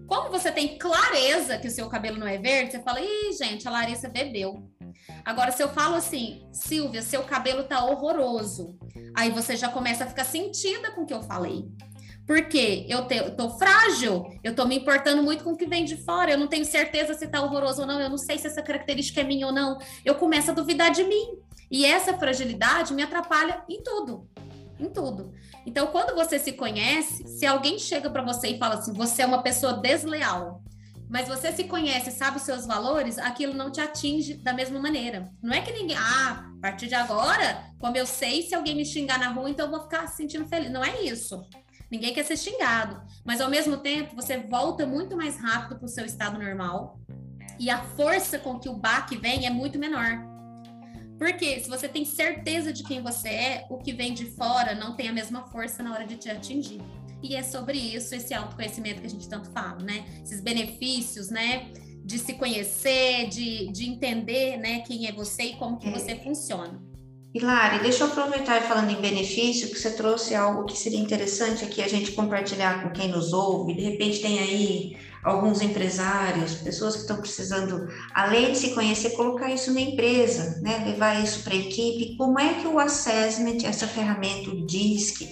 Como 0.07 0.31
você 0.31 0.51
tem 0.53 0.79
clareza 0.79 1.59
que 1.59 1.69
o 1.69 1.71
seu 1.71 1.89
cabelo 1.89 2.19
não 2.19 2.27
é 2.27 2.39
verde, 2.39 2.73
você 2.73 2.83
fala, 2.83 3.01
ih, 3.01 3.33
gente, 3.33 3.67
a 3.67 3.71
Larissa 3.71 4.09
bebeu. 4.09 4.67
Agora, 5.25 5.53
se 5.53 5.63
eu 5.63 5.69
falo 5.69 5.97
assim, 5.97 6.47
Silvia, 6.53 7.03
seu 7.03 7.25
cabelo 7.25 7.65
tá 7.65 7.85
horroroso, 7.85 8.79
aí 9.15 9.31
você 9.31 9.57
já 9.57 9.69
começa 9.69 10.05
a 10.05 10.07
ficar 10.07 10.25
sentida 10.25 10.93
com 10.93 11.03
o 11.03 11.07
que 11.07 11.13
eu 11.13 11.23
falei. 11.23 11.67
Porque 12.29 12.85
eu, 12.91 13.07
tô 13.35 13.49
frágil, 13.49 14.39
eu 14.45 14.55
tô 14.55 14.67
me 14.67 14.77
importando 14.77 15.23
muito 15.23 15.43
com 15.43 15.53
o 15.53 15.57
que 15.57 15.65
vem 15.65 15.87
de 15.87 15.97
fora, 15.97 16.33
eu 16.33 16.37
não 16.37 16.47
tenho 16.47 16.65
certeza 16.67 17.15
se 17.15 17.27
tá 17.27 17.41
horroroso 17.41 17.81
ou 17.81 17.87
não, 17.87 17.99
eu 17.99 18.11
não 18.11 18.19
sei 18.19 18.37
se 18.37 18.47
essa 18.47 18.61
característica 18.61 19.23
é 19.23 19.25
minha 19.25 19.47
ou 19.47 19.53
não. 19.53 19.79
Eu 20.05 20.15
começo 20.15 20.51
a 20.51 20.55
duvidar 20.55 20.91
de 20.91 21.05
mim. 21.05 21.39
E 21.71 21.87
essa 21.87 22.19
fragilidade 22.19 22.93
me 22.93 23.03
atrapalha 23.03 23.63
em 23.67 23.83
tudo. 23.83 24.29
Em 24.79 24.91
tudo. 24.91 25.33
Então, 25.65 25.87
quando 25.87 26.15
você 26.15 26.39
se 26.39 26.53
conhece, 26.53 27.27
se 27.27 27.47
alguém 27.47 27.79
chega 27.79 28.11
para 28.11 28.23
você 28.23 28.49
e 28.49 28.59
fala 28.59 28.75
assim, 28.75 28.93
você 28.93 29.23
é 29.23 29.27
uma 29.27 29.43
pessoa 29.43 29.73
desleal, 29.73 30.63
mas 31.09 31.29
você 31.29 31.51
se 31.51 31.65
conhece, 31.65 32.11
sabe 32.11 32.37
os 32.37 32.43
seus 32.43 32.67
valores, 32.67 33.17
aquilo 33.17 33.55
não 33.55 33.73
te 33.73 33.81
atinge 33.81 34.35
da 34.35 34.53
mesma 34.53 34.79
maneira. 34.79 35.33
Não 35.43 35.55
é 35.55 35.63
que 35.63 35.73
ninguém, 35.73 35.97
ah, 35.97 36.45
a 36.59 36.61
partir 36.61 36.89
de 36.89 36.95
agora, 36.95 37.65
como 37.79 37.97
eu 37.97 38.07
sei, 38.07 38.43
se 38.43 38.55
alguém 38.55 38.77
me 38.77 38.85
xingar 38.85 39.19
na 39.19 39.31
rua, 39.31 39.49
então 39.49 39.65
eu 39.65 39.71
vou 39.71 39.81
ficar 39.81 40.07
se 40.09 40.19
sentindo 40.19 40.47
feliz. 40.47 40.71
Não 40.71 40.85
é 40.85 41.01
isso. 41.03 41.43
Ninguém 41.91 42.13
quer 42.13 42.25
ser 42.25 42.37
xingado, 42.37 43.03
mas 43.25 43.41
ao 43.41 43.49
mesmo 43.49 43.79
tempo 43.79 44.15
você 44.15 44.39
volta 44.39 44.87
muito 44.87 45.17
mais 45.17 45.37
rápido 45.39 45.77
para 45.79 45.87
o 45.87 45.89
seu 45.89 46.05
estado 46.05 46.39
normal 46.39 47.01
e 47.59 47.71
a 47.71 47.83
força 47.83 48.39
com 48.39 48.59
que 48.59 48.69
o 48.69 48.75
baque 48.75 49.17
vem 49.17 49.47
é 49.47 49.51
muito 49.51 49.79
menor. 49.79 50.23
Porque 51.19 51.59
se 51.59 51.69
você 51.69 51.89
tem 51.89 52.05
certeza 52.05 52.73
de 52.73 52.85
quem 52.85 53.03
você 53.03 53.29
é, 53.29 53.67
o 53.69 53.79
que 53.79 53.93
vem 53.93 54.15
de 54.15 54.27
fora 54.27 54.75
não 54.75 54.95
tem 54.95 55.09
a 55.09 55.13
mesma 55.13 55.49
força 55.49 55.83
na 55.83 55.93
hora 55.93 56.07
de 56.07 56.17
te 56.17 56.31
atingir. 56.31 56.81
E 57.21 57.35
é 57.35 57.43
sobre 57.43 57.77
isso, 57.77 58.15
esse 58.15 58.33
autoconhecimento 58.33 59.01
que 59.01 59.07
a 59.07 59.11
gente 59.11 59.29
tanto 59.29 59.51
fala, 59.51 59.83
né? 59.83 60.05
Esses 60.23 60.41
benefícios, 60.41 61.31
né? 61.31 61.73
De 62.05 62.19
se 62.19 62.35
conhecer, 62.35 63.29
de, 63.29 63.73
de 63.73 63.89
entender, 63.89 64.57
né, 64.57 64.81
quem 64.81 65.07
é 65.07 65.13
você 65.13 65.43
e 65.43 65.57
como 65.57 65.79
que 65.79 65.89
é. 65.89 65.91
você 65.91 66.15
funciona. 66.17 66.81
Hilari, 67.35 67.81
deixa 67.81 68.05
eu 68.05 68.09
aproveitar 68.09 68.63
falando 68.63 68.91
em 68.91 69.03
benefício, 69.03 69.69
que 69.69 69.79
você 69.79 69.91
trouxe 69.91 70.35
algo 70.35 70.65
que 70.65 70.79
seria 70.79 70.99
interessante 70.99 71.63
aqui 71.63 71.83
a 71.83 71.89
gente 71.89 72.13
compartilhar 72.13 72.83
com 72.83 72.91
quem 72.91 73.09
nos 73.09 73.35
ouve. 73.35 73.75
De 73.75 73.83
repente 73.83 74.23
tem 74.23 74.39
aí 74.39 74.97
alguns 75.23 75.61
empresários, 75.61 76.55
pessoas 76.55 76.95
que 76.95 77.03
estão 77.03 77.19
precisando, 77.19 77.87
além 78.15 78.53
de 78.53 78.59
se 78.59 78.75
conhecer, 78.75 79.11
colocar 79.11 79.53
isso 79.53 79.75
na 79.75 79.81
empresa, 79.83 80.59
né? 80.63 80.83
levar 80.87 81.23
isso 81.23 81.45
para 81.45 81.53
a 81.53 81.59
equipe. 81.59 82.17
Como 82.17 82.41
é 82.41 82.55
que 82.55 82.67
o 82.67 82.79
assessment, 82.79 83.59
essa 83.63 83.87
ferramenta, 83.87 84.49
o 84.49 84.65
DISC, 84.65 85.29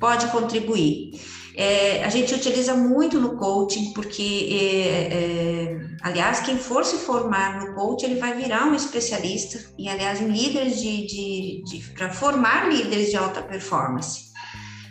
pode 0.00 0.26
contribuir? 0.28 1.12
É, 1.58 2.04
a 2.04 2.10
gente 2.10 2.34
utiliza 2.34 2.74
muito 2.76 3.18
no 3.18 3.38
coaching, 3.38 3.94
porque, 3.94 4.46
é, 4.52 5.14
é, 5.14 5.80
aliás, 6.02 6.40
quem 6.40 6.58
for 6.58 6.84
se 6.84 6.98
formar 6.98 7.58
no 7.58 7.74
coaching, 7.74 8.06
ele 8.06 8.20
vai 8.20 8.36
virar 8.36 8.66
um 8.66 8.74
especialista, 8.74 9.58
e, 9.78 9.88
aliás, 9.88 10.20
em 10.20 10.28
líderes 10.28 10.78
de, 10.78 11.06
de, 11.06 11.62
de 11.64 11.92
para 11.94 12.12
formar 12.12 12.68
líderes 12.68 13.10
de 13.10 13.16
alta 13.16 13.40
performance. 13.42 14.26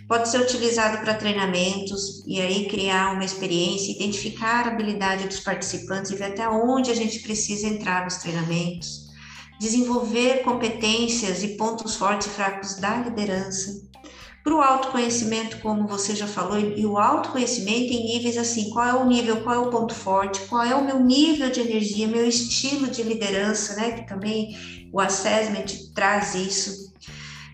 Pode 0.07 0.27
ser 0.27 0.41
utilizado 0.41 0.98
para 1.00 1.13
treinamentos 1.13 2.24
e 2.27 2.41
aí 2.41 2.67
criar 2.67 3.13
uma 3.13 3.25
experiência, 3.25 3.91
identificar 3.91 4.65
a 4.65 4.72
habilidade 4.72 5.27
dos 5.27 5.39
participantes 5.39 6.12
e 6.12 6.15
ver 6.15 6.25
até 6.25 6.50
onde 6.50 6.89
a 6.89 6.95
gente 6.95 7.19
precisa 7.19 7.67
entrar 7.67 8.03
nos 8.03 8.17
treinamentos. 8.17 9.05
Desenvolver 9.60 10.43
competências 10.43 11.43
e 11.43 11.50
pontos 11.57 11.95
fortes 11.95 12.27
e 12.27 12.29
fracos 12.31 12.75
da 12.75 12.98
liderança 12.98 13.86
para 14.45 14.53
o 14.53 14.61
autoconhecimento, 14.61 15.57
como 15.57 15.87
você 15.87 16.15
já 16.15 16.27
falou, 16.27 16.59
e 16.59 16.85
o 16.85 16.99
autoconhecimento 16.99 17.91
em 17.91 18.05
níveis 18.05 18.37
assim, 18.37 18.69
qual 18.69 18.85
é 18.85 18.93
o 18.93 19.03
nível, 19.03 19.41
qual 19.41 19.55
é 19.55 19.57
o 19.57 19.71
ponto 19.71 19.95
forte, 19.95 20.39
qual 20.41 20.63
é 20.63 20.75
o 20.75 20.85
meu 20.85 20.99
nível 20.99 21.49
de 21.49 21.61
energia, 21.61 22.07
meu 22.07 22.29
estilo 22.29 22.87
de 22.87 23.01
liderança, 23.01 23.75
né? 23.75 23.93
Que 23.93 24.07
também 24.07 24.55
o 24.93 25.01
assessment 25.01 25.65
traz 25.95 26.35
isso. 26.35 26.93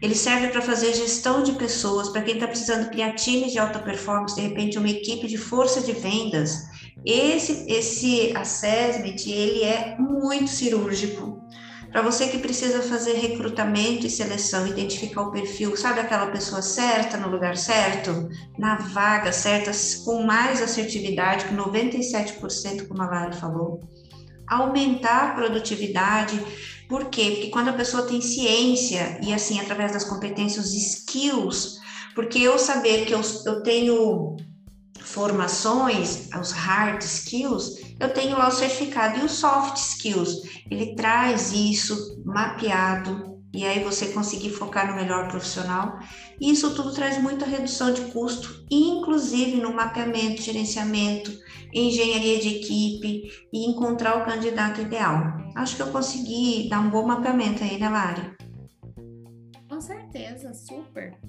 Ele 0.01 0.13
serve 0.13 0.49
para 0.49 0.61
fazer 0.61 0.93
gestão 0.93 1.41
de 1.41 1.53
pessoas, 1.53 2.09
para 2.09 2.23
quem 2.23 2.33
está 2.33 2.45
precisando 2.45 2.89
criar 2.89 3.13
times 3.13 3.53
de 3.53 3.59
alta 3.59 3.79
performance, 3.79 4.35
de 4.35 4.41
repente 4.41 4.77
uma 4.77 4.89
equipe 4.89 5.27
de 5.27 5.37
força 5.37 5.79
de 5.79 5.93
vendas. 5.93 6.57
Esse, 7.05 7.71
esse 7.71 8.35
assessment, 8.35 9.15
ele 9.27 9.63
é 9.63 9.95
muito 9.97 10.49
cirúrgico. 10.49 11.41
Para 11.91 12.01
você 12.01 12.27
que 12.29 12.37
precisa 12.37 12.81
fazer 12.81 13.15
recrutamento 13.15 14.07
e 14.07 14.09
seleção, 14.09 14.65
identificar 14.65 15.23
o 15.23 15.31
perfil, 15.31 15.75
sabe 15.75 15.99
aquela 15.99 16.27
pessoa 16.27 16.61
certa 16.61 17.17
no 17.17 17.29
lugar 17.29 17.57
certo, 17.57 18.29
na 18.57 18.75
vaga 18.75 19.33
certa, 19.33 19.71
com 20.05 20.23
mais 20.23 20.61
assertividade, 20.61 21.45
que 21.45 21.53
97%, 21.53 22.87
como 22.87 23.01
a 23.01 23.07
Lara 23.07 23.33
falou. 23.33 23.81
Aumentar 24.47 25.31
a 25.31 25.33
produtividade, 25.33 26.41
por 26.87 27.09
quê? 27.09 27.31
Porque 27.31 27.49
quando 27.49 27.67
a 27.67 27.73
pessoa 27.73 28.07
tem 28.07 28.21
ciência, 28.21 29.19
e 29.21 29.33
assim, 29.33 29.59
através 29.59 29.91
das 29.91 30.05
competências, 30.05 30.67
os 30.67 30.73
skills, 30.73 31.77
porque 32.15 32.39
eu 32.39 32.57
saber 32.57 33.05
que 33.05 33.13
eu, 33.13 33.21
eu 33.45 33.63
tenho 33.63 34.37
formações, 35.01 36.29
os 36.39 36.51
hard 36.53 37.01
skills, 37.01 37.80
eu 38.01 38.11
tenho 38.11 38.35
lá 38.35 38.47
o 38.47 38.51
certificado 38.51 39.19
e 39.19 39.25
os 39.25 39.33
soft 39.33 39.77
skills. 39.77 40.41
Ele 40.71 40.95
traz 40.95 41.53
isso 41.53 42.19
mapeado 42.25 43.39
e 43.53 43.63
aí 43.63 43.83
você 43.83 44.07
conseguir 44.11 44.49
focar 44.49 44.89
no 44.89 44.95
melhor 44.95 45.27
profissional. 45.27 45.99
E 46.39 46.49
isso 46.49 46.73
tudo 46.73 46.93
traz 46.93 47.21
muita 47.21 47.45
redução 47.45 47.93
de 47.93 48.01
custo, 48.11 48.65
inclusive 48.71 49.57
no 49.57 49.71
mapeamento, 49.71 50.41
gerenciamento, 50.41 51.31
engenharia 51.71 52.39
de 52.39 52.55
equipe 52.55 53.29
e 53.53 53.69
encontrar 53.69 54.17
o 54.17 54.25
candidato 54.25 54.81
ideal. 54.81 55.21
Acho 55.55 55.75
que 55.75 55.81
eu 55.83 55.91
consegui 55.91 56.67
dar 56.69 56.79
um 56.79 56.89
bom 56.89 57.05
mapeamento 57.05 57.63
aí, 57.63 57.77
né, 57.77 57.87
Lari? 57.87 58.35
Com 59.69 59.79
certeza, 59.79 60.53
super. 60.53 61.19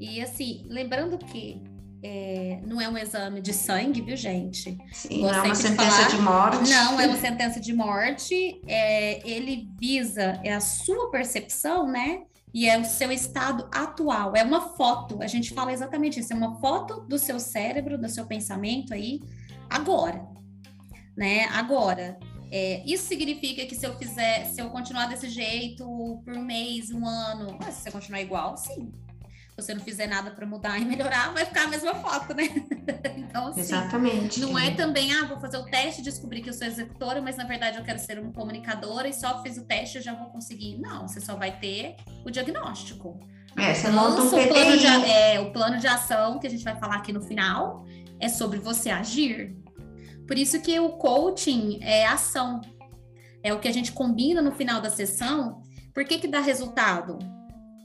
E 0.00 0.20
assim, 0.20 0.64
lembrando 0.68 1.18
que 1.18 1.62
é, 2.02 2.60
não 2.66 2.80
é 2.80 2.88
um 2.88 2.96
exame 2.96 3.40
de 3.40 3.52
sangue, 3.52 4.00
viu, 4.00 4.16
gente? 4.16 4.76
Sim, 4.92 5.22
não 5.22 5.30
é 5.30 5.42
uma 5.42 5.54
sentença 5.54 5.90
falar, 5.90 6.08
de 6.08 6.18
morte. 6.18 6.70
Não 6.70 7.00
é 7.00 7.06
uma 7.06 7.16
sentença 7.18 7.60
de 7.60 7.72
morte. 7.72 8.60
É, 8.66 9.28
ele 9.28 9.68
visa 9.78 10.40
é 10.44 10.52
a 10.52 10.60
sua 10.60 11.10
percepção, 11.10 11.86
né? 11.86 12.22
E 12.52 12.68
é 12.68 12.78
o 12.78 12.84
seu 12.84 13.10
estado 13.10 13.68
atual. 13.72 14.34
É 14.34 14.42
uma 14.42 14.60
foto. 14.76 15.22
A 15.22 15.26
gente 15.26 15.52
fala 15.52 15.72
exatamente 15.72 16.20
isso. 16.20 16.32
É 16.32 16.36
uma 16.36 16.58
foto 16.60 17.00
do 17.00 17.18
seu 17.18 17.40
cérebro, 17.40 17.98
do 17.98 18.08
seu 18.08 18.26
pensamento 18.26 18.94
aí, 18.94 19.20
agora, 19.68 20.26
né? 21.16 21.44
Agora. 21.46 22.18
É, 22.48 22.80
isso 22.86 23.08
significa 23.08 23.66
que 23.66 23.74
se 23.74 23.84
eu 23.84 23.98
fizer, 23.98 24.44
se 24.44 24.60
eu 24.60 24.70
continuar 24.70 25.06
desse 25.06 25.28
jeito 25.28 25.84
por 26.24 26.32
um 26.32 26.44
mês, 26.44 26.92
um 26.92 27.04
ano, 27.04 27.58
se 27.72 27.82
você 27.82 27.90
continuar 27.90 28.20
igual, 28.20 28.56
sim, 28.56 28.92
você 29.56 29.72
não 29.72 29.80
fizer 29.80 30.06
nada 30.06 30.30
para 30.30 30.46
mudar 30.46 30.78
e 30.78 30.84
melhorar, 30.84 31.32
vai 31.32 31.46
ficar 31.46 31.64
a 31.64 31.68
mesma 31.68 31.94
foto, 31.94 32.34
né? 32.34 32.44
então, 33.16 33.48
assim, 33.48 33.60
Exatamente. 33.60 34.38
Não 34.40 34.58
é 34.58 34.70
também, 34.72 35.14
ah, 35.14 35.24
vou 35.24 35.40
fazer 35.40 35.56
o 35.56 35.64
teste, 35.64 36.02
descobrir 36.02 36.42
que 36.42 36.50
eu 36.50 36.52
sou 36.52 36.66
executora, 36.66 37.22
mas 37.22 37.36
na 37.36 37.44
verdade 37.44 37.78
eu 37.78 37.84
quero 37.84 37.98
ser 37.98 38.18
uma 38.18 38.32
comunicadora 38.32 39.08
e 39.08 39.14
só 39.14 39.42
fiz 39.42 39.56
o 39.56 39.64
teste 39.64 39.96
eu 39.96 40.02
já 40.02 40.14
vou 40.14 40.28
conseguir. 40.28 40.78
Não, 40.78 41.08
você 41.08 41.20
só 41.20 41.36
vai 41.36 41.58
ter 41.58 41.96
o 42.24 42.30
diagnóstico. 42.30 43.18
É, 43.56 43.72
você 43.72 43.88
monta 43.88 44.20
um 44.20 44.26
o 44.26 44.30
plano, 44.30 44.76
de, 44.76 44.86
é, 44.86 45.40
o 45.40 45.50
plano 45.50 45.78
de 45.78 45.86
ação 45.86 46.38
que 46.38 46.46
a 46.46 46.50
gente 46.50 46.62
vai 46.62 46.78
falar 46.78 46.96
aqui 46.96 47.10
no 47.10 47.22
final 47.22 47.86
é 48.20 48.28
sobre 48.28 48.58
você 48.58 48.90
agir. 48.90 49.56
Por 50.26 50.36
isso 50.36 50.60
que 50.60 50.78
o 50.78 50.90
coaching 50.90 51.78
é 51.80 52.04
ação. 52.04 52.60
É 53.42 53.54
o 53.54 53.58
que 53.58 53.68
a 53.68 53.72
gente 53.72 53.92
combina 53.92 54.42
no 54.42 54.52
final 54.52 54.82
da 54.82 54.90
sessão. 54.90 55.62
Por 55.94 56.04
que 56.04 56.18
que 56.18 56.28
dá 56.28 56.40
resultado? 56.40 57.18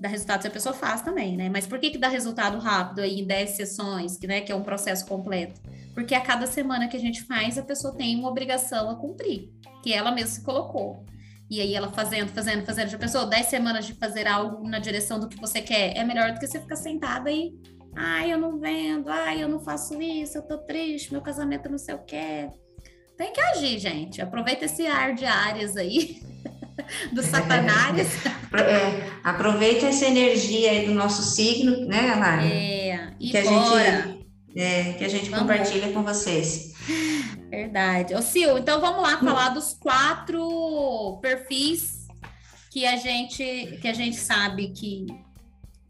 Dá 0.01 0.09
resultado 0.09 0.41
se 0.41 0.47
a 0.47 0.51
pessoa 0.51 0.73
faz 0.73 1.01
também, 1.01 1.37
né? 1.37 1.47
Mas 1.47 1.67
por 1.67 1.77
que, 1.77 1.91
que 1.91 1.97
dá 1.97 2.07
resultado 2.07 2.57
rápido 2.57 3.01
aí 3.01 3.19
em 3.19 3.25
10 3.25 3.51
sessões, 3.51 4.17
que, 4.17 4.25
né, 4.25 4.41
que 4.41 4.51
é 4.51 4.55
um 4.55 4.63
processo 4.63 5.05
completo? 5.05 5.61
Porque 5.93 6.15
a 6.15 6.21
cada 6.21 6.47
semana 6.47 6.87
que 6.87 6.97
a 6.97 6.99
gente 6.99 7.23
faz, 7.23 7.55
a 7.59 7.61
pessoa 7.61 7.95
tem 7.95 8.17
uma 8.17 8.27
obrigação 8.27 8.89
a 8.89 8.95
cumprir, 8.95 9.51
que 9.83 9.93
ela 9.93 10.11
mesma 10.11 10.31
se 10.31 10.43
colocou. 10.43 11.05
E 11.47 11.61
aí 11.61 11.75
ela 11.75 11.91
fazendo, 11.91 12.29
fazendo, 12.29 12.65
fazendo, 12.65 12.89
já 12.89 12.97
pensou, 12.97 13.27
10 13.27 13.45
semanas 13.45 13.85
de 13.85 13.93
fazer 13.93 14.27
algo 14.27 14.67
na 14.67 14.79
direção 14.79 15.19
do 15.19 15.29
que 15.29 15.39
você 15.39 15.61
quer, 15.61 15.95
é 15.95 16.03
melhor 16.03 16.31
do 16.31 16.39
que 16.39 16.47
você 16.47 16.59
ficar 16.59 16.77
sentada 16.77 17.29
aí, 17.29 17.53
ai, 17.95 18.33
eu 18.33 18.39
não 18.39 18.57
vendo, 18.57 19.07
ai, 19.07 19.43
eu 19.43 19.47
não 19.47 19.59
faço 19.59 20.01
isso, 20.01 20.35
eu 20.35 20.41
tô 20.41 20.57
triste, 20.57 21.11
meu 21.11 21.21
casamento 21.21 21.69
não 21.69 21.77
sei 21.77 21.93
o 21.93 21.99
quê. 21.99 22.49
Tem 23.15 23.31
que 23.31 23.39
agir, 23.39 23.77
gente. 23.77 24.19
Aproveita 24.19 24.65
esse 24.65 24.87
ar 24.87 25.13
de 25.13 25.25
áreas 25.25 25.77
aí 25.77 26.23
do 27.11 27.23
Satanás. 27.23 28.07
É, 28.53 29.09
aproveita 29.23 29.85
essa 29.85 30.05
energia 30.05 30.71
aí 30.71 30.85
do 30.85 30.93
nosso 30.93 31.23
signo, 31.23 31.85
né, 31.87 32.13
Lara? 32.15 32.45
É, 32.45 33.13
e 33.17 33.29
que 33.29 33.37
a 33.37 33.43
gente, 33.45 34.19
é, 34.57 34.91
que 34.91 35.05
a 35.05 35.07
gente 35.07 35.29
compartilha 35.29 35.89
com 35.93 36.03
vocês. 36.03 36.73
Verdade. 37.49 38.13
Ô, 38.13 38.21
Sil, 38.27 38.57
então 38.57 38.81
vamos 38.81 39.01
lá 39.01 39.17
falar 39.19 39.49
dos 39.49 39.73
quatro 39.73 41.17
perfis 41.21 42.07
que 42.69 42.85
a 42.85 42.97
gente 42.97 43.77
que 43.81 43.87
a 43.87 43.93
gente 43.93 44.17
sabe 44.17 44.69
que 44.69 45.05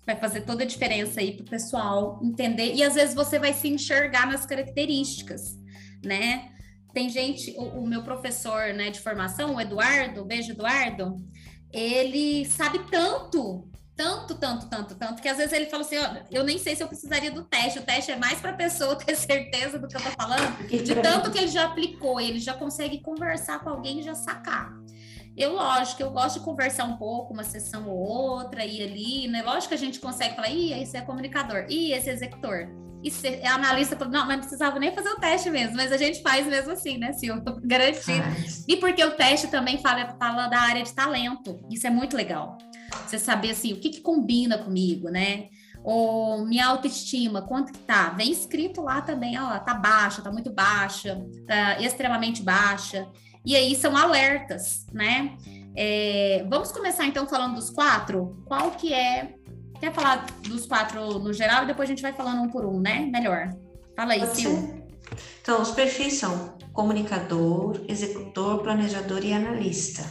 vai 0.06 0.15
fazer 0.15 0.41
toda 0.41 0.63
a 0.63 0.67
diferença 0.67 1.20
aí 1.20 1.34
para 1.34 1.46
o 1.46 1.50
pessoal 1.50 2.20
entender 2.24 2.74
e 2.74 2.84
às 2.84 2.96
vezes 2.96 3.15
você 3.15 3.39
vai 3.39 3.54
se 3.54 3.67
enxergar 3.67 4.28
nas 4.28 4.46
características, 4.46 5.58
né? 6.04 6.51
Tem 6.93 7.10
gente, 7.10 7.51
o, 7.58 7.82
o 7.82 7.88
meu 7.88 8.04
professor 8.04 8.73
né, 8.73 8.89
de 8.89 8.99
formação, 8.99 9.56
o 9.56 9.62
Eduardo, 9.62 10.25
beijo 10.25 10.51
Eduardo, 10.51 11.15
ele 11.71 12.45
sabe 12.45 12.80
tanto 12.89 13.69
tanto, 14.01 14.36
tanto, 14.36 14.67
tanto, 14.67 14.95
tanto, 14.95 15.21
que 15.21 15.27
às 15.27 15.38
vezes 15.38 15.54
ele 15.54 15.67
fala 15.67 15.84
assim, 15.84 15.97
ó, 15.97 16.15
eu 16.32 16.43
nem 16.43 16.58
sei 16.58 16.75
se 16.75 16.82
eu 16.82 16.88
precisaria 16.88 17.30
do 17.30 17.43
teste, 17.43 17.77
o 17.77 17.84
teste 17.84 18.12
é 18.12 18.15
mais 18.15 18.39
para 18.39 18.49
a 18.49 18.56
pessoa 18.56 18.95
ter 18.97 19.15
certeza 19.15 19.77
do 19.77 19.88
que 19.88 19.95
eu 19.95 20.01
tô 20.01 20.10
falando, 20.12 20.67
de 20.67 20.95
tanto 20.95 21.30
que 21.30 21.38
ele 21.38 21.47
já 21.47 21.65
aplicou, 21.65 22.19
ele 22.19 22.39
já 22.39 22.56
consegue 22.56 22.99
conversar 23.01 23.60
com 23.60 23.69
alguém 23.69 23.99
e 23.99 24.04
já 24.04 24.15
sacar. 24.15 24.73
Eu, 25.36 25.54
lógico, 25.54 26.02
eu 26.02 26.12
gosto 26.12 26.39
de 26.39 26.46
conversar 26.46 26.84
um 26.86 26.98
pouco, 26.98 27.34
uma 27.34 27.44
sessão 27.44 27.88
ou 27.89 27.98
outra, 27.98 28.65
e 28.65 28.84
ali, 28.84 29.28
né? 29.28 29.41
Lógico 29.44 29.70
que 29.70 29.76
a 29.76 29.78
gente 29.78 30.00
consegue 30.00 30.36
falar, 30.36 30.50
ih, 30.50 30.74
esse 30.74 30.98
é 30.98 31.02
comunicador, 31.02 31.65
ih, 31.70 31.94
esse 31.94 32.10
é 32.10 32.13
executor. 32.13 32.67
E 33.04 33.10
se, 33.10 33.41
a 33.44 33.56
analista 33.56 33.96
falou, 33.96 34.13
não, 34.13 34.26
mas 34.28 34.38
não 34.38 34.41
precisava 34.41 34.78
nem 34.78 34.94
fazer 34.94 35.10
o 35.10 35.20
teste 35.20 35.50
mesmo, 35.50 35.76
mas 35.76 35.91
a 35.91 35.98
gente 35.98 36.22
faz 36.22 36.46
mesmo 36.46 36.72
assim, 36.72 36.98
né, 36.98 37.13
Silvia? 37.13 37.44
Garantido. 37.63 38.24
E 38.67 38.78
porque 38.78 39.04
o 39.04 39.12
teste 39.12 39.48
também 39.48 39.80
fala, 39.80 40.15
fala 40.20 40.48
da 40.48 40.60
área 40.60 40.84
de 40.84 40.94
talento. 40.94 41.60
Isso 41.70 41.88
é 41.88 41.89
muito 41.89 42.15
legal. 42.15 42.58
Você 43.08 43.17
saber 43.17 43.52
assim, 43.52 43.74
o 43.74 43.80
que, 43.80 43.89
que 43.89 44.02
combina 44.02 44.58
comigo, 44.60 45.10
né? 45.10 45.48
Ou 45.84 46.46
minha 46.46 46.67
autoestima, 46.67 47.41
quanto 47.41 47.74
que 47.74 47.80
tá? 47.80 48.10
Vem 48.10 48.32
escrito 48.32 48.82
lá 48.82 49.02
também, 49.02 49.39
ó, 49.39 49.58
tá 49.58 49.74
baixa, 49.74 50.22
tá 50.22 50.32
muito 50.32 50.54
baixa, 50.54 51.20
tá 51.48 51.80
extremamente 51.82 52.44
baixa. 52.44 53.08
E 53.45 53.56
aí 53.56 53.75
são 53.75 53.95
alertas, 53.97 54.86
né? 54.93 55.38
É, 55.75 56.45
vamos 56.49 56.71
começar 56.71 57.06
então 57.06 57.27
falando 57.27 57.56
dos 57.56 57.69
quatro. 57.69 58.43
Qual 58.45 58.71
que 58.71 58.93
é 58.93 59.36
Quer 59.82 59.91
falar 59.95 60.27
dos 60.47 60.67
quatro 60.67 61.17
no 61.17 61.34
geral 61.34 61.63
e 61.63 61.67
depois 61.67 61.89
a 61.89 61.91
gente 61.91 62.04
vai 62.04 62.13
falando 62.13 62.43
um 62.43 62.49
por 62.49 62.63
um, 62.63 62.80
né? 62.80 62.99
Melhor. 62.99 63.51
Fala 63.95 64.13
aí, 64.13 64.21
Sil. 64.30 64.54
Então, 65.41 65.60
os 65.60 65.71
perfis 65.71 66.13
são 66.13 66.56
comunicador, 66.71 67.84
executor, 67.88 68.62
planejador 68.62 69.25
e 69.25 69.34
analista. 69.34 70.04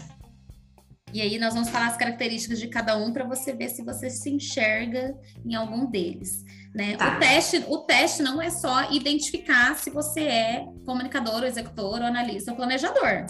E 1.12 1.22
aí 1.22 1.38
nós 1.38 1.54
vamos 1.54 1.68
falar 1.68 1.86
as 1.86 1.96
características 1.96 2.58
de 2.58 2.66
cada 2.66 2.96
um 2.96 3.12
para 3.12 3.24
você 3.24 3.52
ver 3.52 3.68
se 3.68 3.84
você 3.84 4.10
se 4.10 4.28
enxerga 4.28 5.16
em 5.44 5.54
algum 5.54 5.86
deles. 5.86 6.44
Né? 6.74 6.96
Tá. 6.96 7.16
O, 7.16 7.18
teste, 7.18 7.64
o 7.66 7.78
teste 7.78 8.22
não 8.22 8.40
é 8.40 8.48
só 8.48 8.90
identificar 8.92 9.76
se 9.76 9.90
você 9.90 10.20
é 10.20 10.66
comunicador, 10.87 11.42
executor, 11.44 12.00
ou 12.00 12.06
analista 12.06 12.52
ou 12.52 12.56
planejador. 12.56 13.26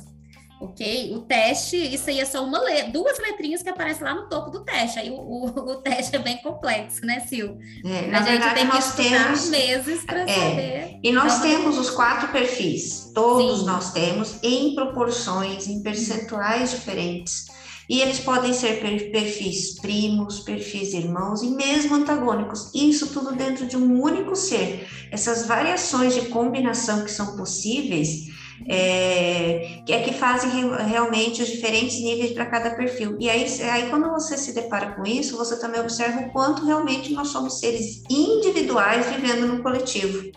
ok? 0.61 1.15
O 1.17 1.21
teste, 1.21 1.77
isso 1.77 2.11
aí 2.11 2.21
é 2.21 2.25
só 2.27 2.45
uma 2.45 2.59
le 2.59 2.83
duas 2.91 3.19
letrinhas 3.19 3.63
que 3.63 3.71
aparecem 3.71 4.05
lá 4.05 4.15
no 4.15 4.29
topo 4.29 4.51
do 4.51 4.63
teste. 4.63 4.99
Aí 4.99 5.11
o, 5.11 5.15
o, 5.15 5.47
o 5.47 5.77
teste 5.77 6.15
é 6.15 6.19
bem 6.19 6.37
complexo, 6.43 7.05
né, 7.07 7.21
Sil? 7.25 7.57
É, 7.83 8.09
na 8.09 8.19
a 8.19 8.23
gente 8.23 8.31
verdade, 8.31 8.55
tem 8.55 8.67
que 8.67 8.75
nós 8.75 8.95
temos 8.95 9.49
meses 9.49 10.05
para 10.05 10.21
é, 10.21 10.27
saber. 10.27 11.01
E 11.03 11.11
nós 11.11 11.39
então, 11.39 11.51
temos 11.51 11.79
os 11.79 11.91
quatro 11.91 12.29
perfis, 12.29 13.11
todos 13.15 13.61
sim. 13.61 13.67
nós 13.67 13.93
temos, 13.93 14.39
em 14.43 14.75
proporções, 14.75 15.67
em 15.67 15.83
percentuais 15.83 16.73
diferentes. 16.73 17.47
E 17.91 18.01
eles 18.01 18.21
podem 18.21 18.53
ser 18.53 18.81
perfis 19.11 19.81
primos, 19.81 20.39
perfis 20.39 20.95
irmãos 20.95 21.43
e 21.43 21.51
mesmo 21.51 21.97
antagônicos. 21.97 22.71
Isso 22.73 23.09
tudo 23.09 23.35
dentro 23.35 23.67
de 23.67 23.77
um 23.77 24.01
único 24.01 24.37
ser. 24.37 24.87
Essas 25.11 25.45
variações 25.45 26.15
de 26.15 26.27
combinação 26.29 27.05
que 27.05 27.11
são 27.11 27.37
possíveis 27.37 28.31
é, 28.69 29.81
que 29.85 29.93
é 29.93 30.03
que 30.03 30.13
fazem 30.13 30.71
realmente 30.87 31.43
os 31.43 31.49
diferentes 31.49 32.01
níveis 32.01 32.31
para 32.31 32.47
cada 32.47 32.71
perfil. 32.77 33.17
E 33.19 33.29
aí, 33.29 33.45
aí, 33.63 33.91
quando 33.91 34.09
você 34.11 34.39
se 34.39 34.55
depara 34.55 34.93
com 34.93 35.05
isso, 35.05 35.37
você 35.37 35.59
também 35.59 35.81
observa 35.81 36.21
o 36.21 36.31
quanto 36.31 36.65
realmente 36.65 37.13
nós 37.13 37.29
somos 37.29 37.59
seres 37.59 38.05
individuais 38.09 39.07
vivendo 39.07 39.49
no 39.49 39.63
coletivo. 39.65 40.31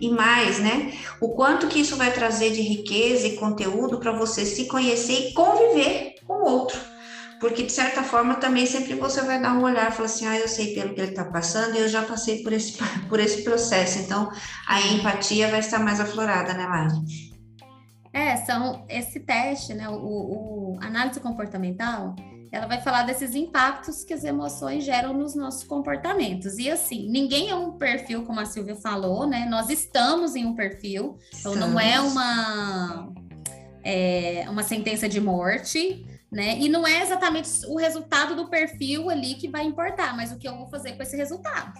E 0.00 0.10
mais, 0.10 0.58
né? 0.58 0.92
O 1.20 1.30
quanto 1.30 1.68
que 1.68 1.80
isso 1.80 1.96
vai 1.96 2.12
trazer 2.12 2.50
de 2.50 2.60
riqueza 2.60 3.26
e 3.26 3.36
conteúdo 3.36 3.98
para 3.98 4.12
você 4.12 4.44
se 4.44 4.66
conhecer 4.66 5.30
e 5.30 5.32
conviver 5.32 6.14
com 6.26 6.34
o 6.34 6.44
outro. 6.44 6.78
Porque, 7.40 7.62
de 7.62 7.72
certa 7.72 8.02
forma, 8.02 8.34
também 8.34 8.66
sempre 8.66 8.94
você 8.94 9.22
vai 9.22 9.40
dar 9.40 9.54
um 9.54 9.62
olhar 9.62 9.88
e 9.88 9.92
falar 9.92 10.06
assim: 10.06 10.26
ah, 10.26 10.38
eu 10.38 10.48
sei 10.48 10.74
pelo 10.74 10.94
que 10.94 11.00
ele 11.00 11.10
está 11.10 11.24
passando 11.24 11.76
e 11.76 11.78
eu 11.78 11.88
já 11.88 12.02
passei 12.02 12.42
por 12.42 12.52
esse, 12.52 12.76
por 13.08 13.20
esse 13.20 13.42
processo. 13.42 13.98
Então, 14.00 14.30
a 14.66 14.80
empatia 14.80 15.48
vai 15.48 15.60
estar 15.60 15.78
mais 15.78 16.00
aflorada, 16.00 16.52
né, 16.54 16.66
Mari? 16.66 17.28
É, 18.12 18.36
são 18.38 18.84
esse 18.88 19.20
teste, 19.20 19.74
né? 19.74 19.88
O, 19.88 19.94
o, 19.94 20.78
análise 20.80 21.20
comportamental, 21.20 22.16
ela 22.50 22.66
vai 22.66 22.80
falar 22.80 23.02
desses 23.02 23.34
impactos 23.34 24.04
que 24.04 24.14
as 24.14 24.24
emoções 24.24 24.84
geram 24.84 25.12
nos 25.12 25.34
nossos 25.34 25.64
comportamentos. 25.64 26.58
E 26.58 26.70
assim, 26.70 27.08
ninguém 27.08 27.50
é 27.50 27.54
um 27.54 27.72
perfil, 27.72 28.24
como 28.24 28.40
a 28.40 28.44
Silvia 28.44 28.76
falou, 28.76 29.26
né? 29.26 29.46
Nós 29.48 29.68
estamos 29.68 30.34
em 30.34 30.46
um 30.46 30.54
perfil, 30.54 31.18
então 31.28 31.52
estamos. 31.54 31.58
não 31.58 31.80
é 31.80 32.00
uma, 32.00 33.12
é 33.84 34.46
uma 34.48 34.62
sentença 34.62 35.08
de 35.08 35.20
morte, 35.20 36.06
né? 36.30 36.58
E 36.58 36.68
não 36.68 36.86
é 36.86 37.02
exatamente 37.02 37.48
o 37.66 37.76
resultado 37.76 38.34
do 38.34 38.48
perfil 38.48 39.10
ali 39.10 39.34
que 39.34 39.48
vai 39.48 39.64
importar, 39.64 40.16
mas 40.16 40.32
o 40.32 40.38
que 40.38 40.48
eu 40.48 40.56
vou 40.56 40.68
fazer 40.68 40.92
com 40.92 41.02
esse 41.02 41.16
resultado. 41.16 41.72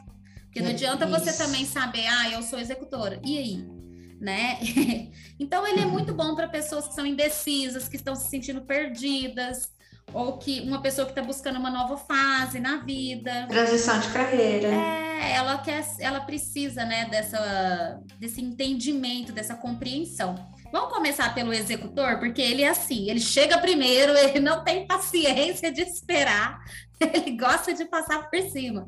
Porque 0.44 0.60
não 0.60 0.68
é 0.68 0.72
adianta 0.72 1.06
isso. 1.06 1.18
você 1.18 1.44
também 1.44 1.64
saber, 1.64 2.06
ah, 2.06 2.30
eu 2.30 2.42
sou 2.42 2.58
executora. 2.58 3.20
E 3.24 3.38
aí? 3.38 3.78
né? 4.20 4.58
então 5.38 5.66
ele 5.66 5.80
é 5.80 5.86
muito 5.86 6.12
bom 6.12 6.34
para 6.34 6.48
pessoas 6.48 6.88
que 6.88 6.94
são 6.94 7.06
indecisas, 7.06 7.88
que 7.88 7.96
estão 7.96 8.14
se 8.14 8.28
sentindo 8.28 8.62
perdidas, 8.62 9.70
ou 10.12 10.38
que 10.38 10.60
uma 10.60 10.80
pessoa 10.80 11.04
que 11.04 11.12
está 11.12 11.22
buscando 11.22 11.58
uma 11.58 11.70
nova 11.70 11.96
fase 11.96 12.60
na 12.60 12.78
vida. 12.78 13.46
Transição 13.48 13.98
de 14.00 14.08
carreira. 14.08 14.68
É, 14.68 15.32
ela 15.34 15.58
quer, 15.58 15.84
ela 16.00 16.20
precisa, 16.20 16.84
né, 16.84 17.06
dessa, 17.10 18.00
desse 18.18 18.40
entendimento, 18.40 19.32
dessa 19.32 19.54
compreensão. 19.54 20.34
Vamos 20.70 20.92
começar 20.92 21.34
pelo 21.34 21.52
executor, 21.52 22.18
porque 22.18 22.42
ele 22.42 22.62
é 22.62 22.68
assim, 22.68 23.08
ele 23.08 23.20
chega 23.20 23.58
primeiro, 23.58 24.12
ele 24.18 24.40
não 24.40 24.62
tem 24.62 24.86
paciência 24.86 25.72
de 25.72 25.82
esperar, 25.82 26.58
ele 27.00 27.36
gosta 27.36 27.72
de 27.72 27.84
passar 27.84 28.28
por 28.28 28.40
cima. 28.50 28.86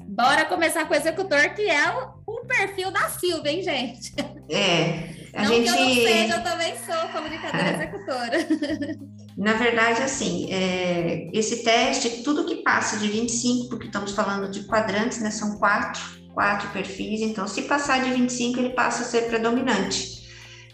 Bora 0.00 0.44
começar 0.44 0.86
com 0.86 0.94
o 0.94 0.96
executor, 0.96 1.54
que 1.54 1.62
é 1.62 1.90
o, 1.90 2.22
o 2.26 2.46
perfil 2.46 2.90
da 2.90 3.08
Silvia, 3.08 3.52
hein, 3.52 3.62
gente? 3.62 4.14
É. 4.48 5.19
A 5.34 5.42
não 5.44 5.48
gente... 5.50 5.62
que 5.62 5.68
eu 5.68 5.84
não 5.84 5.94
seja, 5.94 6.36
eu 6.36 6.42
também 6.42 6.74
sou 6.76 7.08
comunicadora 7.08 7.62
é. 7.62 7.74
executora. 7.74 8.98
Na 9.36 9.54
verdade, 9.54 10.02
assim, 10.02 10.52
é, 10.52 11.28
esse 11.32 11.62
teste, 11.62 12.22
tudo 12.22 12.44
que 12.44 12.56
passa 12.56 12.98
de 12.98 13.08
25, 13.08 13.68
porque 13.68 13.86
estamos 13.86 14.12
falando 14.12 14.50
de 14.50 14.64
quadrantes, 14.64 15.20
né? 15.20 15.30
São 15.30 15.58
quatro, 15.58 16.02
quatro 16.34 16.68
perfis, 16.70 17.20
então 17.20 17.46
se 17.46 17.62
passar 17.62 18.02
de 18.02 18.10
25, 18.10 18.58
ele 18.58 18.70
passa 18.70 19.02
a 19.02 19.06
ser 19.06 19.22
predominante. 19.28 20.20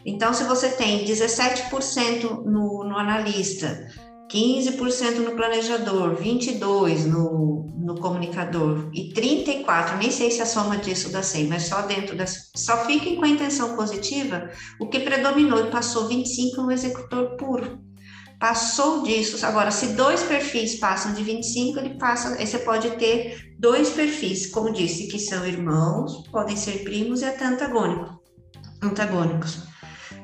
Então, 0.05 0.33
se 0.33 0.45
você 0.45 0.69
tem 0.69 1.05
17% 1.05 2.45
no, 2.45 2.85
no 2.85 2.97
analista, 2.97 3.88
15% 4.31 5.19
no 5.19 5.37
planejador, 5.37 6.17
22% 6.17 7.05
no, 7.07 7.67
no 7.79 7.95
comunicador 8.01 8.91
e 8.93 9.12
34%, 9.12 9.99
nem 9.99 10.11
sei 10.11 10.31
se 10.31 10.43
a 10.43 10.47
soma 10.47 10.77
disso 10.77 11.11
dá 11.11 11.23
100, 11.23 11.47
mas 11.47 11.62
só 11.65 11.83
dentro 11.83 12.17
das. 12.17 12.51
Só 12.57 12.85
fiquem 12.85 13.17
com 13.17 13.25
a 13.25 13.29
intenção 13.29 13.77
positiva, 13.77 14.51
o 14.81 14.89
que 14.89 15.01
predominou 15.01 15.61
e 15.61 15.71
passou 15.71 16.09
25% 16.09 16.57
no 16.57 16.73
executor 16.73 17.37
puro. 17.37 17.79
Passou 18.39 19.03
disso. 19.03 19.45
Agora, 19.47 19.71
se 19.71 19.95
dois 19.95 20.23
perfis 20.23 20.79
passam 20.79 21.15
de 21.15 21.23
25, 21.23 21.79
ele 21.79 21.99
passa. 21.99 22.37
Você 22.37 22.59
pode 22.59 22.91
ter 22.97 23.55
dois 23.59 23.91
perfis, 23.91 24.47
como 24.47 24.73
disse, 24.73 25.07
que 25.07 25.19
são 25.19 25.47
irmãos, 25.47 26.29
podem 26.31 26.57
ser 26.57 26.85
primos 26.85 27.23
e 27.23 27.25
até 27.25 27.47
antagônico, 27.47 28.21
antagônicos. 28.83 29.76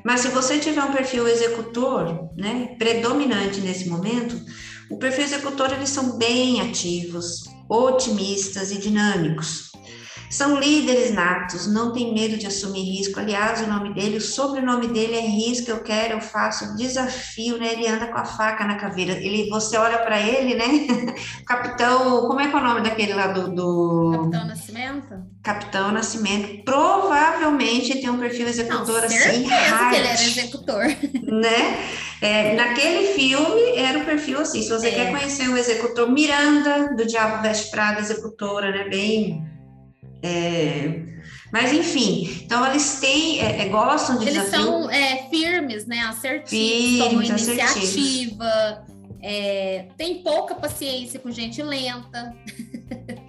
Mas 0.03 0.21
se 0.21 0.29
você 0.29 0.59
tiver 0.59 0.83
um 0.83 0.91
perfil 0.91 1.27
executor, 1.27 2.29
né, 2.35 2.75
predominante 2.77 3.61
nesse 3.61 3.89
momento, 3.89 4.39
o 4.89 4.97
perfil 4.97 5.23
executor 5.23 5.71
eles 5.73 5.89
são 5.89 6.17
bem 6.17 6.61
ativos, 6.61 7.43
otimistas 7.69 8.71
e 8.71 8.77
dinâmicos. 8.77 9.72
São 10.33 10.59
líderes 10.59 11.13
natos, 11.13 11.67
não 11.67 11.93
tem 11.93 12.11
medo 12.11 12.37
de 12.37 12.47
assumir 12.47 12.81
risco. 12.81 13.19
Aliás, 13.19 13.61
o 13.61 13.67
nome 13.67 13.93
dele, 13.93 14.17
o 14.17 14.21
sobrenome 14.21 14.87
dele 14.87 15.15
é 15.15 15.21
risco, 15.21 15.69
eu 15.69 15.83
quero, 15.83 16.13
eu 16.15 16.21
faço, 16.21 16.75
desafio, 16.75 17.59
né? 17.59 17.73
Ele 17.73 17.87
anda 17.87 18.07
com 18.07 18.17
a 18.17 18.25
faca 18.25 18.65
na 18.65 18.73
caveira. 18.73 19.13
Ele, 19.13 19.47
você 19.51 19.77
olha 19.77 19.99
para 19.99 20.19
ele, 20.19 20.55
né? 20.55 21.13
Capitão, 21.45 22.21
como 22.27 22.39
é 22.39 22.47
que 22.47 22.55
é 22.55 22.57
o 22.59 22.63
nome 22.63 22.81
daquele 22.81 23.13
lá 23.13 23.27
do, 23.27 23.53
do... 23.53 24.11
Capitão 24.11 24.47
Nascimento? 24.47 25.23
Capitão 25.43 25.91
Nascimento. 25.91 26.63
Provavelmente 26.63 28.01
tem 28.01 28.09
um 28.09 28.17
perfil 28.17 28.47
executor 28.47 29.01
não, 29.01 29.05
assim, 29.05 29.43
hard, 29.43 29.89
que 29.91 29.95
ele 29.97 30.07
era 30.07 30.23
executor. 30.23 30.83
Né? 31.33 31.79
É, 32.21 32.55
naquele 32.55 33.13
filme 33.13 33.75
era 33.75 33.99
o 33.99 34.05
perfil 34.05 34.39
assim. 34.39 34.61
Se 34.61 34.69
você 34.69 34.87
é. 34.87 34.91
quer 34.91 35.11
conhecer 35.11 35.49
o 35.49 35.57
executor 35.57 36.09
Miranda 36.09 36.95
do 36.95 37.05
Diabo 37.05 37.41
Veste 37.41 37.71
Prada, 37.71 37.99
executora, 37.99 38.71
né? 38.71 38.87
Bem 38.87 39.52
é, 40.23 41.01
mas 41.51 41.71
enfim, 41.71 42.41
então 42.43 42.65
eles 42.65 42.99
têm, 42.99 43.39
é, 43.39 43.61
é, 43.61 43.69
gostam 43.69 44.17
de 44.17 44.23
Eles 44.27 44.43
desafio. 44.45 44.63
são 44.63 44.89
é, 44.89 45.27
firmes, 45.29 45.85
né? 45.85 45.99
Assertivos, 45.99 46.97
tomam 46.97 47.23
iniciativa, 47.23 48.85
é, 49.21 49.85
tem 49.95 50.23
pouca 50.23 50.55
paciência 50.55 51.19
com 51.19 51.29
gente 51.29 51.61
lenta. 51.61 52.33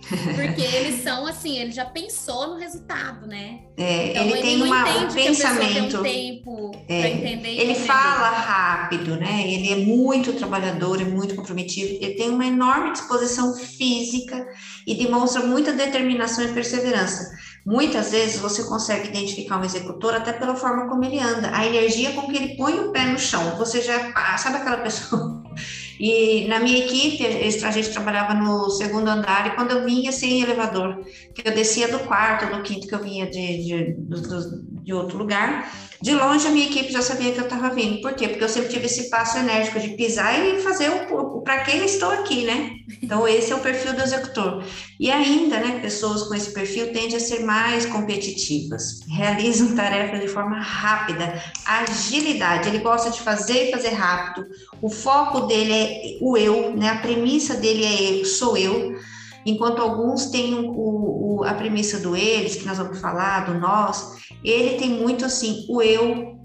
Porque 0.08 0.62
eles 0.62 1.02
são 1.02 1.26
assim, 1.26 1.58
ele 1.58 1.72
já 1.72 1.84
pensou 1.84 2.48
no 2.48 2.56
resultado, 2.56 3.26
né? 3.26 3.60
É, 3.76 4.10
então, 4.10 4.22
ele, 4.22 4.32
ele 4.32 4.42
tem 4.42 4.62
uma, 4.62 4.84
um 4.84 5.12
pensamento. 5.12 5.98
Um 5.98 6.02
tempo 6.02 6.72
é, 6.88 7.10
entender 7.10 7.60
ele 7.60 7.74
fala 7.74 8.28
rápido, 8.30 9.16
né? 9.16 9.42
Ele 9.46 9.72
é 9.72 9.76
muito 9.76 10.32
trabalhador, 10.34 11.00
é 11.00 11.04
muito 11.04 11.34
comprometido, 11.34 12.04
ele 12.04 12.14
tem 12.14 12.30
uma 12.30 12.46
enorme 12.46 12.92
disposição 12.92 13.54
física 13.54 14.46
e 14.86 14.94
demonstra 14.94 15.42
muita 15.42 15.72
determinação 15.72 16.44
e 16.44 16.52
perseverança. 16.52 17.30
Muitas 17.66 18.10
vezes 18.10 18.40
você 18.40 18.62
consegue 18.64 19.08
identificar 19.08 19.58
um 19.58 19.64
executor 19.64 20.14
até 20.14 20.34
pela 20.34 20.54
forma 20.54 20.86
como 20.86 21.02
ele 21.04 21.18
anda, 21.18 21.50
a 21.56 21.66
energia 21.66 22.12
com 22.12 22.28
que 22.28 22.36
ele 22.36 22.56
põe 22.56 22.78
o 22.78 22.92
pé 22.92 23.06
no 23.06 23.18
chão. 23.18 23.56
Você 23.56 23.80
já 23.80 24.12
sabe 24.36 24.58
aquela 24.58 24.78
pessoa 24.78 25.43
e 25.98 26.46
na 26.46 26.60
minha 26.60 26.78
equipe, 26.78 27.24
a 27.26 27.70
gente 27.70 27.90
trabalhava 27.90 28.34
no 28.34 28.70
segundo 28.70 29.08
andar, 29.08 29.46
e 29.46 29.50
quando 29.50 29.72
eu 29.72 29.84
vinha 29.84 30.12
sem 30.12 30.42
elevador, 30.42 31.04
que 31.34 31.46
eu 31.46 31.54
descia 31.54 31.88
do 31.88 32.00
quarto, 32.00 32.54
do 32.54 32.62
quinto, 32.62 32.86
que 32.86 32.94
eu 32.94 33.02
vinha 33.02 33.26
de, 33.26 33.64
de, 33.64 33.92
de, 33.94 34.82
de 34.84 34.92
outro 34.92 35.18
lugar, 35.18 35.70
de 36.04 36.14
longe 36.14 36.46
a 36.46 36.50
minha 36.50 36.66
equipe 36.66 36.92
já 36.92 37.00
sabia 37.00 37.32
que 37.32 37.38
eu 37.38 37.44
estava 37.44 37.70
vindo. 37.70 38.02
Por 38.02 38.12
quê? 38.12 38.28
Porque 38.28 38.44
eu 38.44 38.48
sempre 38.48 38.68
tive 38.68 38.84
esse 38.84 39.08
passo 39.08 39.38
enérgico 39.38 39.80
de 39.80 39.88
pisar 39.96 40.38
e 40.38 40.60
fazer 40.60 40.90
o, 41.10 41.38
o 41.38 41.40
para 41.40 41.62
quem 41.64 41.82
estou 41.82 42.10
aqui, 42.10 42.44
né? 42.44 42.72
Então, 43.02 43.26
esse 43.26 43.50
é 43.50 43.54
o 43.54 43.60
perfil 43.60 43.94
do 43.94 44.02
executor. 44.02 44.62
E 45.00 45.10
ainda, 45.10 45.58
né, 45.60 45.78
pessoas 45.80 46.24
com 46.24 46.34
esse 46.34 46.52
perfil 46.52 46.92
tendem 46.92 47.16
a 47.16 47.20
ser 47.20 47.40
mais 47.40 47.86
competitivas, 47.86 49.00
realizam 49.08 49.74
tarefas 49.74 50.20
de 50.20 50.28
forma 50.28 50.60
rápida, 50.60 51.42
agilidade, 51.64 52.68
ele 52.68 52.78
gosta 52.80 53.10
de 53.10 53.20
fazer 53.20 53.68
e 53.68 53.72
fazer 53.72 53.94
rápido, 53.94 54.46
o 54.82 54.90
foco 54.90 55.42
dele 55.42 55.72
é 55.72 55.83
o 56.20 56.36
eu, 56.36 56.74
né? 56.76 56.90
A 56.90 56.98
premissa 56.98 57.54
dele 57.54 57.84
é 57.84 58.20
eu, 58.20 58.24
sou 58.24 58.56
eu, 58.56 58.96
enquanto 59.44 59.80
alguns 59.80 60.26
têm 60.26 60.54
o, 60.54 60.70
o, 60.70 61.44
a 61.44 61.54
premissa 61.54 61.98
do 61.98 62.16
eles, 62.16 62.56
que 62.56 62.66
nós 62.66 62.78
vamos 62.78 63.00
falar, 63.00 63.46
do 63.46 63.58
nós, 63.58 64.16
ele 64.42 64.76
tem 64.76 64.90
muito 64.90 65.24
assim, 65.24 65.66
o 65.68 65.82
eu 65.82 66.38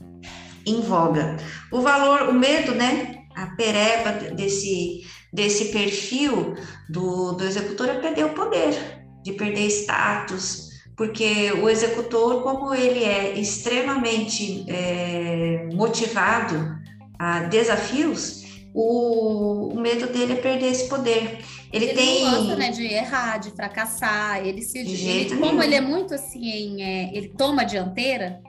em 0.65 0.81
voga. 0.81 1.37
O 1.71 1.81
valor, 1.81 2.29
o 2.29 2.33
medo, 2.33 2.73
né? 2.73 3.23
A 3.35 3.47
pereba 3.55 4.11
desse, 4.35 5.05
desse 5.31 5.65
perfil 5.65 6.55
do, 6.89 7.33
do 7.33 7.43
executor 7.43 7.87
é 7.87 7.93
perder 7.99 8.25
o 8.25 8.33
poder, 8.33 8.75
de 9.23 9.33
perder 9.33 9.67
status, 9.67 10.69
porque 10.97 11.53
o 11.53 11.69
executor, 11.69 12.43
como 12.43 12.75
ele 12.75 13.05
é 13.05 13.39
extremamente 13.39 14.65
é, 14.67 15.69
motivado, 15.73 16.77
a 17.17 17.39
desafios, 17.43 18.43
o, 18.73 19.73
o, 19.73 19.79
medo 19.79 20.07
dele 20.07 20.33
é 20.33 20.35
perder 20.35 20.67
esse 20.67 20.87
poder. 20.87 21.39
Ele, 21.71 21.85
ele 21.85 21.93
tem. 21.93 22.21
Ele 22.21 22.35
gosta, 22.35 22.55
né, 22.55 22.71
de 22.71 22.85
errar, 22.85 23.37
de 23.37 23.51
fracassar. 23.51 24.45
Ele 24.45 24.61
se. 24.61 24.83
De 24.83 25.07
ele, 25.07 25.37
como 25.37 25.61
ele 25.61 25.75
é 25.75 25.81
muito 25.81 26.13
assim, 26.13 26.81
é, 26.81 27.15
ele 27.15 27.29
toma 27.29 27.63
a 27.63 27.65
dianteira, 27.65 28.41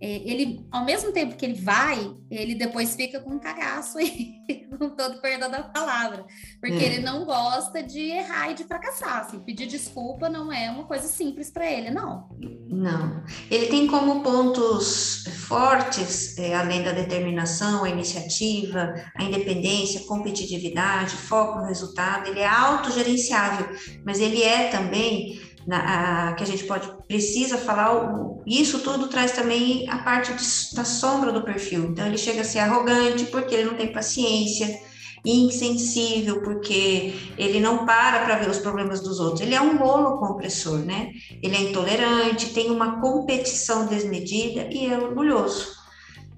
ele, 0.00 0.66
ao 0.70 0.84
mesmo 0.84 1.12
tempo 1.12 1.36
que 1.36 1.44
ele 1.44 1.60
vai, 1.60 2.14
ele 2.30 2.54
depois 2.54 2.96
fica 2.96 3.20
com 3.20 3.34
um 3.34 3.38
cagaço 3.38 3.98
aí, 3.98 4.36
com 4.78 4.88
todo 4.90 5.20
perdão 5.20 5.50
da 5.50 5.62
palavra, 5.62 6.24
porque 6.58 6.76
é. 6.76 6.86
ele 6.86 7.00
não 7.00 7.26
gosta 7.26 7.82
de 7.82 8.00
errar 8.00 8.50
e 8.50 8.54
de 8.54 8.64
fracassar. 8.64 9.18
Assim, 9.18 9.40
pedir 9.40 9.66
desculpa 9.66 10.30
não 10.30 10.50
é 10.50 10.70
uma 10.70 10.84
coisa 10.84 11.06
simples 11.06 11.50
para 11.50 11.70
ele, 11.70 11.90
não. 11.90 12.28
Não. 12.68 13.22
Ele 13.50 13.66
tem 13.66 13.86
como 13.86 14.22
pontos 14.22 15.24
fortes, 15.46 16.38
é, 16.38 16.54
além 16.54 16.82
da 16.82 16.92
determinação, 16.92 17.84
a 17.84 17.90
iniciativa, 17.90 18.94
a 19.14 19.22
independência, 19.22 20.00
a 20.00 20.06
competitividade, 20.06 21.14
foco 21.16 21.58
no 21.58 21.66
resultado. 21.66 22.28
Ele 22.28 22.40
é 22.40 22.48
autogerenciável, 22.48 23.68
mas 24.04 24.18
ele 24.18 24.42
é 24.42 24.68
também 24.68 25.49
na, 25.66 26.28
a, 26.28 26.32
que 26.34 26.42
a 26.42 26.46
gente 26.46 26.64
pode 26.64 26.90
precisa 27.06 27.58
falar, 27.58 28.12
isso 28.46 28.80
tudo 28.80 29.08
traz 29.08 29.32
também 29.32 29.88
a 29.88 29.98
parte 29.98 30.32
de, 30.32 30.76
da 30.76 30.84
sombra 30.84 31.32
do 31.32 31.42
perfil. 31.42 31.86
Então 31.86 32.06
ele 32.06 32.18
chega 32.18 32.42
a 32.42 32.44
ser 32.44 32.60
arrogante 32.60 33.26
porque 33.26 33.54
ele 33.54 33.64
não 33.64 33.74
tem 33.74 33.92
paciência, 33.92 34.80
insensível 35.24 36.42
porque 36.42 37.14
ele 37.36 37.60
não 37.60 37.84
para 37.84 38.24
para 38.24 38.36
ver 38.36 38.50
os 38.50 38.58
problemas 38.58 39.00
dos 39.00 39.20
outros. 39.20 39.40
Ele 39.40 39.54
é 39.54 39.60
um 39.60 39.76
rolo 39.76 40.18
compressor, 40.18 40.78
né? 40.78 41.10
Ele 41.42 41.56
é 41.56 41.60
intolerante, 41.62 42.54
tem 42.54 42.70
uma 42.70 43.00
competição 43.00 43.86
desmedida 43.86 44.68
e 44.70 44.86
é 44.86 44.98
orgulhoso. 44.98 45.80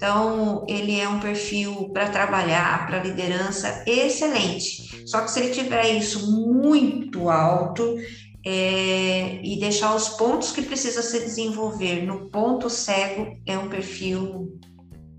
Então, 0.03 0.67
ele 0.69 0.99
é 0.99 1.09
um 1.09 1.21
perfil 1.21 1.91
para 1.93 2.09
trabalhar, 2.09 2.89
para 2.89 3.05
liderança 3.05 3.85
excelente. 3.87 5.07
Só 5.07 5.21
que 5.21 5.31
se 5.31 5.39
ele 5.39 5.55
tiver 5.55 5.97
isso 5.97 6.29
muito 6.33 7.31
alto, 7.31 7.97
é, 8.45 9.41
e 9.43 9.59
deixar 9.59 9.95
os 9.95 10.09
pontos 10.11 10.51
que 10.51 10.63
precisa 10.63 11.03
se 11.03 11.21
desenvolver 11.21 12.05
no 12.05 12.29
ponto 12.29 12.69
cego 12.69 13.39
é 13.47 13.57
um 13.57 13.69
perfil, 13.69 14.59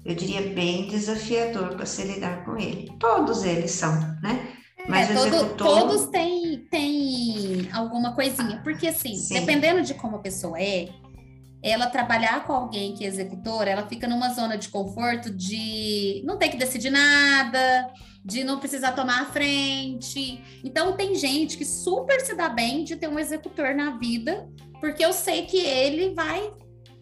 eu 0.03 0.15
diria, 0.15 0.41
bem 0.41 0.87
desafiador 0.87 1.75
para 1.75 1.85
se 1.85 2.03
lidar 2.03 2.43
com 2.43 2.57
ele. 2.57 2.91
Todos 2.99 3.43
eles 3.43 3.71
são, 3.71 3.93
né? 4.21 4.53
É, 4.77 4.89
Mas 4.89 5.09
é, 5.09 5.13
todo, 5.13 5.35
executor... 5.35 5.67
todos 5.67 6.05
têm, 6.07 6.67
têm 6.69 7.69
alguma 7.71 8.13
coisinha, 8.13 8.59
porque 8.63 8.87
assim, 8.87 9.15
Sim. 9.15 9.35
dependendo 9.35 9.81
de 9.81 9.93
como 9.93 10.17
a 10.17 10.19
pessoa 10.19 10.59
é, 10.61 10.89
ela 11.63 11.87
trabalhar 11.87 12.45
com 12.45 12.51
alguém 12.51 12.93
que 12.93 13.05
é 13.05 13.07
executor, 13.07 13.67
ela 13.67 13.87
fica 13.87 14.05
numa 14.05 14.29
zona 14.33 14.57
de 14.57 14.67
conforto 14.67 15.29
de 15.33 16.21
não 16.25 16.37
ter 16.37 16.49
que 16.49 16.57
decidir 16.57 16.91
nada, 16.91 17.89
de 18.23 18.43
não 18.43 18.59
precisar 18.59 18.91
tomar 18.91 19.21
a 19.21 19.25
frente. 19.25 20.43
Então 20.61 20.91
tem 20.97 21.15
gente 21.15 21.57
que 21.57 21.63
super 21.63 22.19
se 22.19 22.35
dá 22.35 22.49
bem 22.49 22.83
de 22.83 22.97
ter 22.97 23.07
um 23.07 23.17
executor 23.17 23.73
na 23.73 23.97
vida, 23.97 24.49
porque 24.81 25.05
eu 25.05 25.13
sei 25.13 25.45
que 25.45 25.57
ele 25.57 26.13
vai 26.13 26.51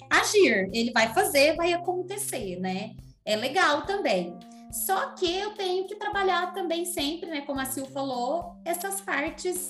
agir, 0.08 0.70
ele 0.72 0.92
vai 0.92 1.12
fazer, 1.12 1.56
vai 1.56 1.74
acontecer, 1.74 2.60
né? 2.60 2.92
É 3.26 3.36
legal 3.36 3.82
também. 3.82 4.38
Só 4.72 5.12
que 5.16 5.26
eu 5.26 5.52
tenho 5.52 5.88
que 5.88 5.96
trabalhar 5.96 6.54
também 6.54 6.86
sempre, 6.86 7.30
né, 7.30 7.42
como 7.42 7.60
a 7.60 7.66
Sil 7.66 7.86
falou, 7.92 8.56
essas 8.64 9.02
partes 9.02 9.70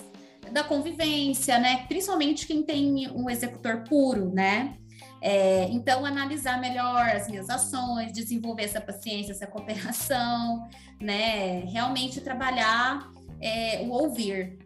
da 0.52 0.64
convivência, 0.64 1.58
né? 1.60 1.86
Principalmente 1.88 2.46
quem 2.46 2.62
tem 2.62 3.10
um 3.12 3.30
executor 3.30 3.84
puro, 3.88 4.32
né? 4.34 4.78
É, 5.22 5.66
então, 5.66 6.04
analisar 6.04 6.60
melhor 6.60 7.08
as 7.10 7.28
minhas 7.28 7.48
ações, 7.48 8.12
desenvolver 8.12 8.64
essa 8.64 8.82
paciência, 8.82 9.32
essa 9.32 9.46
cooperação, 9.46 10.68
né? 11.00 11.60
Realmente 11.66 12.20
trabalhar 12.22 13.08
é, 13.40 13.82
o 13.82 13.90
ouvir. 13.92 14.58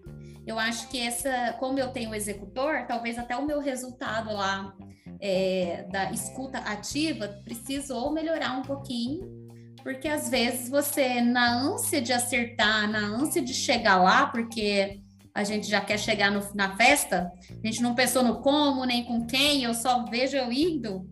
Eu 0.48 0.58
acho 0.58 0.88
que 0.88 1.00
essa, 1.00 1.54
como 1.60 1.78
eu 1.78 1.90
tenho 1.90 2.12
o 2.12 2.16
executor, 2.16 2.86
talvez 2.88 3.18
até 3.18 3.36
o 3.36 3.46
meu 3.46 3.60
resultado 3.60 4.32
lá 4.32 4.74
é, 5.20 5.88
da 5.92 6.12
escuta 6.12 6.60
ativa 6.60 7.28
precisou 7.44 8.14
melhorar 8.14 8.58
um 8.58 8.62
pouquinho, 8.62 9.46
porque 9.84 10.08
às 10.08 10.30
vezes 10.30 10.70
você, 10.70 11.20
na 11.20 11.52
ânsia 11.52 12.02
de 12.02 12.14
acertar, 12.14 12.90
na 12.90 13.00
ânsia 13.00 13.42
de 13.42 13.54
chegar 13.54 14.02
lá, 14.02 14.28
porque 14.28 15.02
a 15.36 15.44
gente 15.44 15.70
já 15.70 15.82
quer 15.82 16.00
chegar 16.00 16.32
no, 16.32 16.42
na 16.56 16.78
festa, 16.78 17.30
a 17.62 17.68
gente 17.68 17.82
não 17.82 17.94
pensou 17.94 18.24
no 18.24 18.40
como, 18.42 18.86
nem 18.86 19.04
com 19.04 19.28
quem, 19.28 19.66
eu 19.66 19.74
só 19.74 20.06
vejo 20.06 20.38
eu 20.38 20.50
indo, 20.50 21.06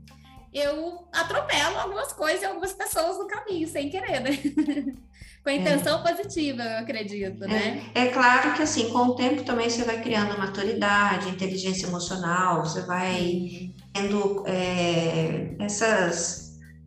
eu 0.53 1.05
atropelo 1.12 1.77
algumas 1.77 2.13
coisas 2.13 2.41
e 2.41 2.45
algumas 2.45 2.71
pessoas 2.71 3.17
no 3.17 3.27
caminho, 3.27 3.67
sem 3.67 3.89
querer, 3.89 4.21
né? 4.21 4.31
com 5.43 5.49
a 5.49 5.53
intenção 5.53 5.99
é. 5.99 6.09
positiva, 6.09 6.63
eu 6.63 6.79
acredito, 6.79 7.41
né? 7.41 7.91
É, 7.93 8.05
é, 8.05 8.07
claro 8.07 8.53
que 8.53 8.62
assim, 8.62 8.89
com 8.91 8.99
o 8.99 9.15
tempo 9.15 9.43
também 9.43 9.69
você 9.69 9.83
vai 9.83 10.01
criando 10.01 10.38
maturidade, 10.38 11.27
inteligência 11.27 11.86
emocional, 11.86 12.63
você 12.63 12.81
vai 12.83 13.73
tendo 13.91 14.45
é, 14.47 15.53
essas 15.59 16.42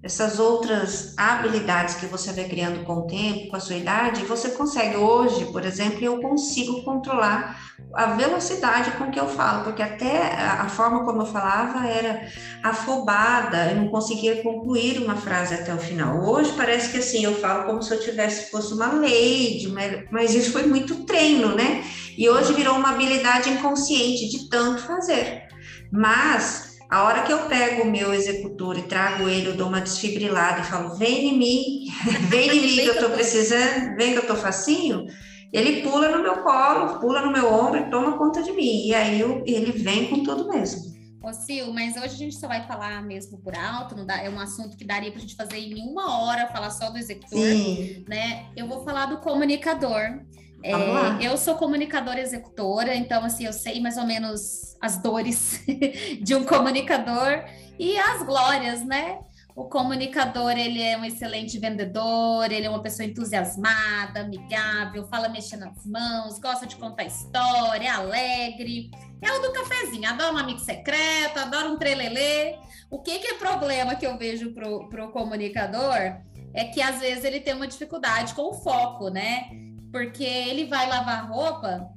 essas 0.07 0.39
outras 0.39 1.15
habilidades 1.17 1.97
que 1.97 2.07
você 2.07 2.33
vai 2.33 2.45
criando 2.45 2.85
com 2.85 2.95
o 2.95 3.07
tempo, 3.09 3.49
com 3.51 3.57
a 3.57 3.61
sua 3.61 3.75
idade, 3.75 4.25
você 4.25 4.51
consegue 4.51 4.97
hoje, 4.97 5.47
por 5.47 5.65
exemplo, 5.65 6.03
eu 6.03 6.21
consigo 6.21 6.83
controlar 6.85 7.61
a 7.93 8.07
velocidade 8.07 8.93
com 8.93 9.11
que 9.11 9.19
eu 9.19 9.29
falo, 9.29 9.65
porque 9.65 9.83
até 9.83 10.33
a 10.33 10.69
forma 10.69 11.05
como 11.05 11.23
eu 11.23 11.27
falava 11.27 11.87
era 11.89 12.29
afobada, 12.63 13.71
eu 13.71 13.77
não 13.77 13.89
conseguia 13.89 14.43
concluir 14.43 15.03
uma 15.03 15.17
frase 15.17 15.55
até 15.55 15.75
o 15.75 15.79
final. 15.79 16.25
Hoje 16.25 16.53
parece 16.57 16.93
que 16.93 16.99
assim, 16.99 17.25
eu 17.25 17.35
falo 17.35 17.65
como 17.65 17.83
se 17.83 17.93
eu 17.93 18.01
tivesse 18.01 18.51
fosse 18.51 18.73
uma 18.73 18.93
lady, 18.93 19.75
mas 20.11 20.35
isso 20.35 20.53
foi 20.53 20.67
muito 20.67 21.05
treino, 21.05 21.55
né? 21.55 21.83
E 22.17 22.29
hoje 22.29 22.53
virou 22.53 22.77
uma 22.77 22.91
habilidade 22.91 23.51
inconsciente 23.51 24.31
de 24.31 24.49
tanto 24.49 24.83
fazer. 24.83 25.49
Mas 25.91 26.66
a 26.89 27.03
hora 27.05 27.23
que 27.23 27.33
eu 27.33 27.47
pego 27.49 27.83
o 27.83 27.91
meu 27.91 28.15
executor 28.15 28.79
e 28.79 28.83
trago 28.83 29.29
ele, 29.29 29.49
eu 29.49 29.57
dou 29.57 29.69
uma 29.69 29.81
desfibrilada 29.81 30.61
e 30.61 30.65
falo: 30.65 30.97
vem 30.97 31.29
em 31.29 31.39
mim, 31.39 31.87
vem 32.29 32.49
em 32.49 32.61
mim 32.61 32.77
que 32.77 32.87
eu 32.87 32.99
tô 32.99 33.11
precisando, 33.11 33.97
vem 33.97 34.13
que 34.13 34.19
eu 34.19 34.27
tô 34.27 34.37
facinho. 34.37 35.07
Ele 35.53 35.83
pula 35.83 36.09
no 36.09 36.23
meu 36.23 36.43
colo, 36.43 36.99
pula 37.01 37.23
no 37.23 37.33
meu 37.33 37.53
ombro 37.53 37.81
e 37.81 37.91
toma 37.91 38.19
conta 38.19 38.43
de 38.43 38.53
mim. 38.53 38.87
E 38.87 38.95
aí 38.95 39.21
eu, 39.21 39.43
ele 39.47 39.73
vem 39.73 40.09
com 40.09 40.23
tudo 40.23 40.49
mesmo. 40.49 40.97
Ô, 41.23 41.33
Sil, 41.33 41.73
mas 41.73 41.97
hoje 41.97 42.05
a 42.05 42.19
gente 42.19 42.37
só 42.37 42.47
vai 42.47 42.65
falar 42.67 43.03
mesmo 43.03 43.39
por 43.39 43.57
alto, 43.57 43.97
não 43.97 44.07
dá, 44.07 44.23
é 44.23 44.31
um 44.31 44.39
assunto 44.39 44.77
que 44.77 44.85
daria 44.85 45.11
para 45.11 45.19
a 45.19 45.23
gente 45.23 45.35
fazer 45.35 45.59
em 45.59 45.75
uma 45.91 46.21
hora, 46.21 46.47
falar 46.47 46.71
só 46.71 46.91
do 46.91 46.99
executor, 46.99 47.41
Sim. 47.41 48.05
né? 48.09 48.47
Eu 48.57 48.69
vou 48.69 48.85
falar 48.85 49.07
do 49.07 49.19
comunicador. 49.19 50.21
É, 50.63 51.27
eu 51.27 51.37
sou 51.37 51.55
comunicadora 51.57 52.21
executora, 52.21 52.95
então 52.95 53.25
assim 53.25 53.45
eu 53.45 53.53
sei 53.53 53.81
mais 53.81 53.97
ou 53.97 54.07
menos 54.07 54.77
as 54.81 54.99
dores 54.99 55.65
de 56.21 56.35
um 56.35 56.45
comunicador 56.45 57.45
e 57.79 57.97
as 57.99 58.23
glórias, 58.23 58.85
né? 58.85 59.19
O 59.57 59.65
comunicador 59.65 60.53
ele 60.53 60.83
é 60.83 60.99
um 60.99 61.05
excelente 61.05 61.59
vendedor, 61.59 62.53
ele 62.53 62.67
é 62.67 62.69
uma 62.69 62.83
pessoa 62.83 63.07
entusiasmada, 63.07 64.21
amigável, 64.21 65.07
fala 65.07 65.31
mexendo 65.31 65.63
as 65.63 65.87
mãos, 65.87 66.39
gosta 66.39 66.67
de 66.67 66.77
contar 66.77 67.05
história, 67.05 67.89
é 67.89 67.91
alegre. 67.91 68.91
É 69.23 69.33
o 69.33 69.41
do 69.41 69.53
cafezinho, 69.53 70.07
adora 70.11 70.35
um 70.35 70.37
amigo 70.37 70.59
secreto, 70.59 71.39
adora 71.39 71.71
um 71.71 71.79
trelelê. 71.79 72.59
O 72.91 73.01
que, 73.01 73.19
que 73.19 73.29
é 73.29 73.35
problema 73.39 73.95
que 73.95 74.07
eu 74.07 74.19
vejo 74.19 74.53
pro, 74.53 74.91
pro 74.91 75.11
comunicador 75.11 76.21
é 76.53 76.65
que 76.67 76.83
às 76.83 77.01
vezes 77.01 77.25
ele 77.25 77.41
tem 77.41 77.55
uma 77.55 77.67
dificuldade 77.67 78.35
com 78.35 78.51
o 78.51 78.55
foco, 78.55 79.09
né? 79.09 79.49
Porque 79.97 80.25
ele 80.25 80.67
vai 80.67 80.87
lavar 80.87 81.27
roupa 81.27 81.89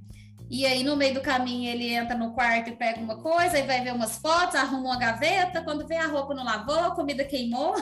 e 0.49 0.65
aí 0.65 0.85
no 0.85 0.95
meio 0.95 1.15
do 1.15 1.21
caminho 1.21 1.69
ele 1.69 1.93
entra 1.93 2.17
no 2.17 2.31
quarto 2.31 2.69
e 2.69 2.75
pega 2.75 2.97
uma 2.97 3.17
coisa 3.17 3.59
e 3.59 3.63
vai 3.63 3.83
ver 3.83 3.93
umas 3.93 4.17
fotos, 4.19 4.55
arruma 4.55 4.91
uma 4.91 4.97
gaveta, 4.97 5.62
quando 5.62 5.85
vê 5.85 5.97
a 5.97 6.07
roupa 6.07 6.33
não 6.33 6.45
lavou, 6.45 6.79
a 6.79 6.95
comida 6.95 7.25
queimou 7.25 7.75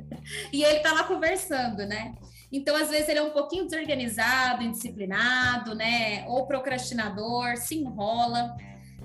e 0.52 0.62
ele 0.62 0.78
tá 0.78 0.92
lá 0.92 1.02
conversando, 1.02 1.84
né? 1.84 2.14
Então, 2.52 2.76
às 2.76 2.88
vezes, 2.88 3.08
ele 3.08 3.18
é 3.18 3.22
um 3.22 3.32
pouquinho 3.32 3.64
desorganizado, 3.64 4.62
indisciplinado, 4.62 5.74
né? 5.74 6.24
Ou 6.28 6.46
procrastinador, 6.46 7.56
se 7.56 7.74
enrola 7.74 8.56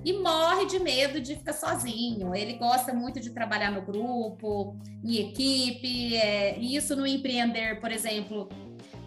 e 0.06 0.14
morre 0.14 0.68
de 0.68 0.78
medo 0.78 1.20
de 1.20 1.36
ficar 1.36 1.54
sozinho. 1.54 2.36
Ele 2.36 2.54
gosta 2.54 2.94
muito 2.94 3.20
de 3.20 3.32
trabalhar 3.32 3.72
no 3.72 3.82
grupo, 3.82 4.78
em 5.04 5.16
equipe, 5.16 6.16
é, 6.16 6.60
e 6.60 6.76
isso 6.76 6.96
no 6.96 7.08
empreender, 7.08 7.80
por 7.82 7.92
exemplo, 7.92 8.48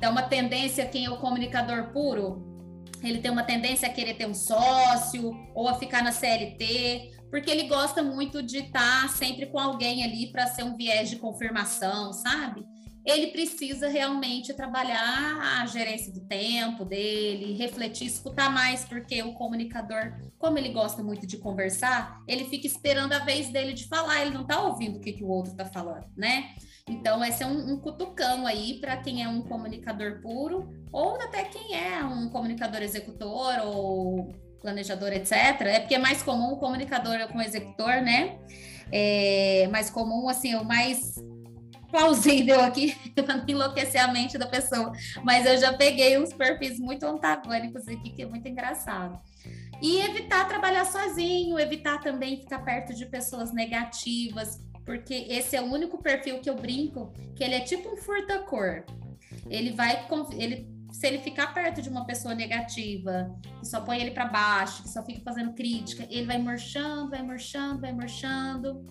é 0.02 0.08
uma 0.08 0.22
tendência, 0.22 0.86
quem 0.86 1.06
é 1.06 1.10
o 1.10 1.18
comunicador 1.18 1.92
puro, 1.92 2.42
ele 3.02 3.18
tem 3.18 3.30
uma 3.30 3.44
tendência 3.44 3.88
a 3.88 3.92
querer 3.92 4.14
ter 4.14 4.26
um 4.26 4.34
sócio 4.34 5.32
ou 5.54 5.68
a 5.68 5.74
ficar 5.74 6.02
na 6.02 6.12
CLT, 6.12 7.12
porque 7.30 7.50
ele 7.50 7.68
gosta 7.68 8.02
muito 8.02 8.42
de 8.42 8.58
estar 8.58 9.08
sempre 9.08 9.46
com 9.46 9.58
alguém 9.58 10.04
ali 10.04 10.30
para 10.30 10.46
ser 10.46 10.64
um 10.64 10.76
viés 10.76 11.08
de 11.08 11.16
confirmação, 11.16 12.12
sabe? 12.12 12.64
ele 13.04 13.28
precisa 13.28 13.88
realmente 13.88 14.54
trabalhar 14.54 15.60
a 15.60 15.66
gerência 15.66 16.12
do 16.12 16.20
tempo 16.20 16.84
dele, 16.84 17.56
refletir, 17.56 18.06
escutar 18.06 18.50
mais, 18.50 18.84
porque 18.84 19.22
o 19.22 19.32
comunicador, 19.34 20.12
como 20.38 20.56
ele 20.56 20.68
gosta 20.68 21.02
muito 21.02 21.26
de 21.26 21.36
conversar, 21.36 22.22
ele 22.28 22.44
fica 22.44 22.66
esperando 22.66 23.12
a 23.12 23.18
vez 23.18 23.48
dele 23.48 23.72
de 23.72 23.88
falar, 23.88 24.22
ele 24.22 24.34
não 24.34 24.42
está 24.42 24.62
ouvindo 24.62 24.98
o 24.98 25.00
que, 25.00 25.12
que 25.12 25.24
o 25.24 25.28
outro 25.28 25.50
está 25.50 25.64
falando, 25.64 26.06
né? 26.16 26.54
Então, 26.88 27.24
esse 27.24 27.42
é 27.42 27.46
um, 27.46 27.74
um 27.74 27.78
cutucão 27.78 28.46
aí 28.46 28.80
para 28.80 28.96
quem 28.96 29.22
é 29.22 29.28
um 29.28 29.42
comunicador 29.42 30.20
puro, 30.20 30.68
ou 30.92 31.14
até 31.20 31.44
quem 31.44 31.76
é 31.76 32.04
um 32.04 32.28
comunicador 32.28 32.82
executor 32.82 33.60
ou 33.64 34.34
planejador, 34.60 35.12
etc. 35.12 35.32
É 35.62 35.80
porque 35.80 35.94
é 35.94 35.98
mais 35.98 36.22
comum 36.22 36.52
o 36.52 36.58
comunicador 36.58 37.28
com 37.28 37.38
o 37.38 37.42
executor, 37.42 38.02
né? 38.02 38.38
É 38.90 39.68
mais 39.70 39.90
comum, 39.90 40.28
assim, 40.28 40.54
o 40.54 40.64
mais 40.64 41.14
plausível 41.90 42.60
aqui 42.60 42.96
para 43.14 43.36
não 43.36 43.44
enlouquecer 43.46 44.02
a 44.02 44.08
mente 44.08 44.36
da 44.36 44.46
pessoa. 44.46 44.92
Mas 45.22 45.46
eu 45.46 45.58
já 45.58 45.72
peguei 45.74 46.18
uns 46.18 46.32
perfis 46.32 46.80
muito 46.80 47.04
antagônicos 47.04 47.86
aqui, 47.86 48.10
que 48.10 48.22
é 48.22 48.26
muito 48.26 48.48
engraçado. 48.48 49.20
E 49.80 50.00
evitar 50.00 50.48
trabalhar 50.48 50.84
sozinho, 50.84 51.58
evitar 51.58 52.00
também 52.00 52.40
ficar 52.40 52.60
perto 52.60 52.94
de 52.94 53.04
pessoas 53.06 53.52
negativas, 53.52 54.60
porque 54.84 55.14
esse 55.28 55.56
é 55.56 55.62
o 55.62 55.72
único 55.72 56.02
perfil 56.02 56.40
que 56.40 56.50
eu 56.50 56.56
brinco, 56.56 57.12
que 57.34 57.42
ele 57.44 57.54
é 57.54 57.60
tipo 57.60 57.88
um 57.92 57.96
furta-cor. 57.96 58.84
Ele 59.48 59.72
vai, 59.72 60.06
ele, 60.32 60.68
se 60.90 61.06
ele 61.06 61.18
ficar 61.18 61.54
perto 61.54 61.80
de 61.80 61.88
uma 61.88 62.04
pessoa 62.04 62.34
negativa, 62.34 63.34
que 63.60 63.66
só 63.66 63.80
põe 63.80 64.00
ele 64.00 64.10
para 64.10 64.26
baixo, 64.26 64.82
que 64.82 64.88
só 64.88 65.04
fica 65.04 65.20
fazendo 65.20 65.54
crítica, 65.54 66.06
ele 66.10 66.26
vai 66.26 66.38
murchando, 66.38 67.10
vai 67.10 67.22
murchando, 67.22 67.80
vai 67.80 67.92
murchando 67.92 68.84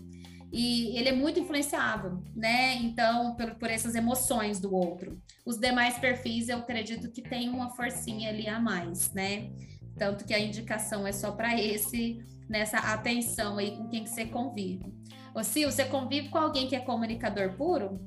e 0.52 0.98
ele 0.98 1.10
é 1.10 1.14
muito 1.14 1.40
influenciável, 1.40 2.22
né? 2.36 2.76
Então, 2.76 3.36
por, 3.36 3.56
por 3.56 3.70
essas 3.70 3.96
emoções 3.96 4.60
do 4.60 4.76
outro. 4.76 5.18
Os 5.46 5.58
demais 5.58 5.98
perfis, 5.98 6.50
eu 6.50 6.58
acredito 6.58 7.10
que 7.10 7.22
tem 7.22 7.50
uma 7.50 7.70
forcinha 7.70 8.30
ali 8.30 8.50
a 8.50 8.60
mais, 8.60 9.14
né? 9.14 9.50
Tanto 9.98 10.26
que 10.26 10.34
a 10.34 10.40
indicação 10.40 11.08
é 11.08 11.14
só 11.14 11.32
para 11.32 11.58
esse, 11.58 12.20
nessa 12.50 12.80
atenção 12.80 13.58
aí 13.58 13.78
com 13.78 13.88
quem 13.88 14.04
que 14.04 14.10
você 14.10 14.26
convive. 14.26 14.94
Ô, 15.34 15.44
Sil, 15.48 15.72
você 15.72 15.86
convive 15.86 16.30
com 16.30 16.38
alguém 16.38 16.68
que 16.68 16.76
é 16.76 16.80
comunicador 16.80 17.56
puro? 17.56 18.00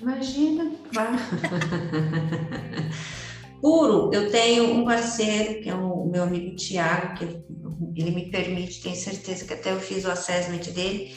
Imagina, 0.00 0.70
claro. 0.92 1.16
puro, 3.60 4.10
eu 4.12 4.30
tenho 4.30 4.72
um 4.74 4.84
parceiro, 4.84 5.60
que 5.60 5.68
é 5.68 5.74
o 5.74 6.06
meu 6.06 6.22
amigo 6.22 6.54
Tiago, 6.54 7.14
que 7.18 7.24
ele 7.96 8.12
me 8.12 8.30
permite, 8.30 8.80
tenho 8.80 8.94
certeza 8.94 9.44
que 9.44 9.54
até 9.54 9.72
eu 9.72 9.80
fiz 9.80 10.04
o 10.04 10.10
assessment 10.10 10.72
dele, 10.72 11.12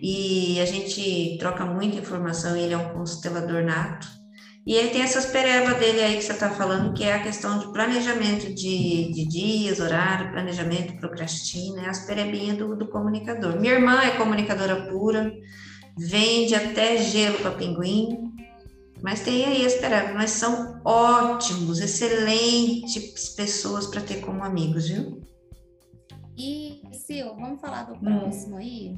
e 0.00 0.60
a 0.60 0.66
gente 0.66 1.38
troca 1.38 1.64
muita 1.64 1.96
informação, 1.96 2.54
ele 2.54 2.74
é 2.74 2.76
um 2.76 2.92
constelador 2.92 3.64
nato. 3.64 4.06
E 4.66 4.74
ele 4.74 4.88
tem 4.88 5.02
essas 5.02 5.26
perebas 5.26 5.78
dele 5.78 6.00
aí 6.00 6.16
que 6.16 6.24
você 6.24 6.32
está 6.32 6.50
falando, 6.50 6.92
que 6.92 7.04
é 7.04 7.14
a 7.14 7.22
questão 7.22 7.56
de 7.56 7.72
planejamento 7.72 8.52
de, 8.52 9.12
de 9.12 9.24
dias, 9.24 9.78
horário, 9.78 10.32
planejamento, 10.32 10.98
procrastina, 10.98 11.82
é 11.82 11.88
as 11.88 12.04
perebinhas 12.04 12.58
do, 12.58 12.74
do 12.74 12.88
comunicador. 12.88 13.60
Minha 13.60 13.74
irmã 13.74 14.02
é 14.02 14.16
comunicadora 14.16 14.88
pura, 14.88 15.32
vende 15.96 16.56
até 16.56 16.96
gelo 16.96 17.38
para 17.38 17.52
pinguim, 17.52 18.34
mas 19.00 19.20
tem 19.20 19.44
aí 19.44 19.64
as 19.64 19.74
perebas, 19.74 20.14
mas 20.14 20.30
são 20.32 20.80
ótimos, 20.84 21.78
excelentes 21.78 23.36
pessoas 23.36 23.86
para 23.86 24.00
ter 24.00 24.16
como 24.16 24.42
amigos, 24.42 24.88
viu? 24.88 25.22
E, 26.36 26.82
Sil, 26.90 27.38
vamos 27.38 27.60
falar 27.60 27.84
do 27.84 27.94
hum. 27.94 28.00
próximo 28.00 28.56
hum. 28.56 28.58
aí? 28.58 28.96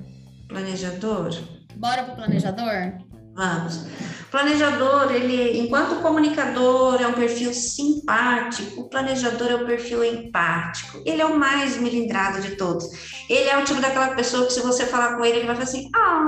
Planejador? 0.49 1.31
Bora 1.77 2.05
pro 2.05 2.17
planejador? 2.17 3.07
Vamos. 3.39 3.87
Planejador, 4.33 5.13
ele, 5.13 5.61
enquanto 5.61 6.03
comunicador 6.03 7.01
é 7.01 7.07
um 7.07 7.13
perfil 7.13 7.55
simpático, 7.55 8.81
o 8.81 8.89
planejador 8.89 9.49
é 9.49 9.55
o 9.55 9.63
um 9.63 9.67
perfil 9.67 10.05
empático. 10.05 11.01
Ele 11.07 11.23
é 11.23 11.25
o 11.25 11.39
mais 11.39 11.77
melindrado 11.77 12.43
de 12.43 12.57
todos. 12.57 12.85
Ele 13.31 13.49
é 13.49 13.57
o 13.57 13.65
tipo 13.65 13.81
daquela 13.81 14.09
pessoa 14.09 14.45
que 14.45 14.53
se 14.53 14.61
você 14.61 14.85
falar 14.87 15.17
com 15.17 15.25
ele, 15.25 15.39
ele 15.39 15.47
vai 15.47 15.55
falar 15.55 15.69
assim, 15.69 15.89
ah, 15.95 16.25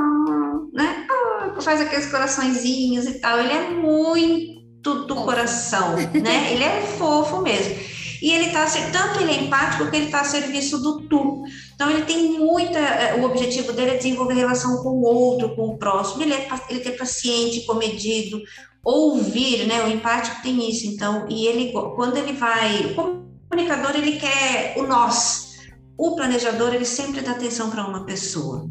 né? 0.72 1.06
Ah, 1.10 1.60
faz 1.60 1.80
aqueles 1.80 2.06
coraçõezinhos 2.06 3.06
e 3.06 3.20
tal. 3.20 3.40
Ele 3.40 3.52
é 3.52 3.70
muito 3.70 5.06
do 5.06 5.16
coração, 5.16 5.96
né? 5.96 6.52
Ele 6.52 6.62
é 6.62 6.82
fofo 6.96 7.42
mesmo. 7.42 7.74
E 8.22 8.32
ele 8.32 8.46
está, 8.46 8.66
tanto 8.92 9.20
ele 9.20 9.32
é 9.32 9.42
empático 9.42 9.90
que 9.90 9.96
ele 9.96 10.06
está 10.06 10.20
a 10.20 10.24
serviço 10.24 10.78
do 10.78 11.02
tu. 11.02 11.42
Então, 11.74 11.90
ele 11.90 12.02
tem 12.02 12.38
muita. 12.38 12.78
Eh, 12.78 13.14
o 13.16 13.24
objetivo 13.24 13.72
dele 13.72 13.92
é 13.92 13.96
desenvolver 13.96 14.34
relação 14.34 14.82
com 14.82 14.90
o 14.90 15.02
outro, 15.02 15.54
com 15.56 15.68
o 15.68 15.78
próximo. 15.78 16.22
Ele 16.22 16.34
é, 16.34 16.48
ele 16.68 16.86
é 16.86 16.92
paciente, 16.92 17.64
comedido, 17.66 18.40
ouvir, 18.84 19.66
né? 19.66 19.82
O 19.84 19.88
empático 19.88 20.42
tem 20.42 20.68
isso. 20.68 20.86
Então, 20.86 21.26
e 21.28 21.46
ele, 21.46 21.72
quando 21.72 22.16
ele 22.16 22.32
vai. 22.32 22.94
O 22.96 23.24
comunicador, 23.48 23.96
ele 23.96 24.18
quer 24.18 24.74
o 24.76 24.82
nós. 24.82 25.50
O 25.96 26.14
planejador, 26.16 26.74
ele 26.74 26.84
sempre 26.84 27.20
dá 27.20 27.32
atenção 27.32 27.70
para 27.70 27.86
uma 27.86 28.04
pessoa. 28.04 28.70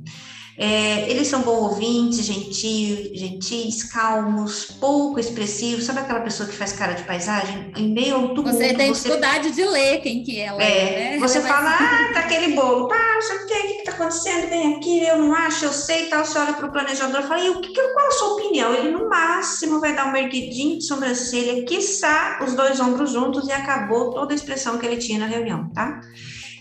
É, 0.62 1.10
eles 1.10 1.30
são 1.30 1.42
bons 1.42 1.72
ouvintes, 1.72 2.26
gentil, 2.26 3.12
gentis, 3.14 3.82
calmos, 3.84 4.66
pouco 4.66 5.18
expressivos. 5.18 5.86
Sabe 5.86 6.00
aquela 6.00 6.20
pessoa 6.20 6.50
que 6.50 6.56
faz 6.56 6.74
cara 6.74 6.92
de 6.92 7.04
paisagem? 7.04 7.72
Em 7.78 7.94
meio 7.94 8.16
ao 8.16 8.28
tumulto... 8.36 8.52
Você 8.52 8.74
tem 8.74 8.94
você... 8.94 9.08
dificuldade 9.08 9.52
de 9.52 9.64
ler 9.64 10.02
quem 10.02 10.22
que 10.22 10.38
ela 10.38 10.62
é, 10.62 10.66
é 10.68 11.12
né? 11.12 11.20
Você 11.20 11.40
fala, 11.40 11.70
ah, 11.70 12.14
tá 12.14 12.20
aquele 12.20 12.56
bolo. 12.56 12.90
Tá, 12.90 12.96
o 12.96 13.48
que, 13.48 13.54
o 13.54 13.68
que 13.78 13.84
tá 13.86 13.92
acontecendo? 13.94 14.50
Vem 14.50 14.76
aqui, 14.76 15.02
eu 15.02 15.18
não 15.20 15.34
acho, 15.34 15.64
eu 15.64 15.72
sei 15.72 16.08
tal. 16.08 16.26
Você 16.26 16.38
olha 16.38 16.52
para 16.52 16.66
o 16.66 16.72
planejador 16.74 17.22
e 17.22 17.24
fala, 17.24 17.42
e 17.42 17.50
o 17.52 17.62
que, 17.62 17.74
qual 17.94 18.08
a 18.08 18.12
sua 18.12 18.34
opinião? 18.34 18.74
Ele, 18.74 18.92
no 18.92 19.08
máximo, 19.08 19.80
vai 19.80 19.96
dar 19.96 20.12
um 20.12 20.16
erguidinho 20.18 20.78
de 20.78 20.84
sobrancelha, 20.84 21.64
quiçá 21.64 22.38
os 22.46 22.54
dois 22.54 22.82
ombros 22.82 23.14
juntos 23.14 23.48
e 23.48 23.52
acabou 23.54 24.12
toda 24.12 24.34
a 24.34 24.36
expressão 24.36 24.78
que 24.78 24.86
ele 24.86 24.98
tinha 24.98 25.20
na 25.20 25.26
reunião, 25.26 25.70
tá? 25.70 26.02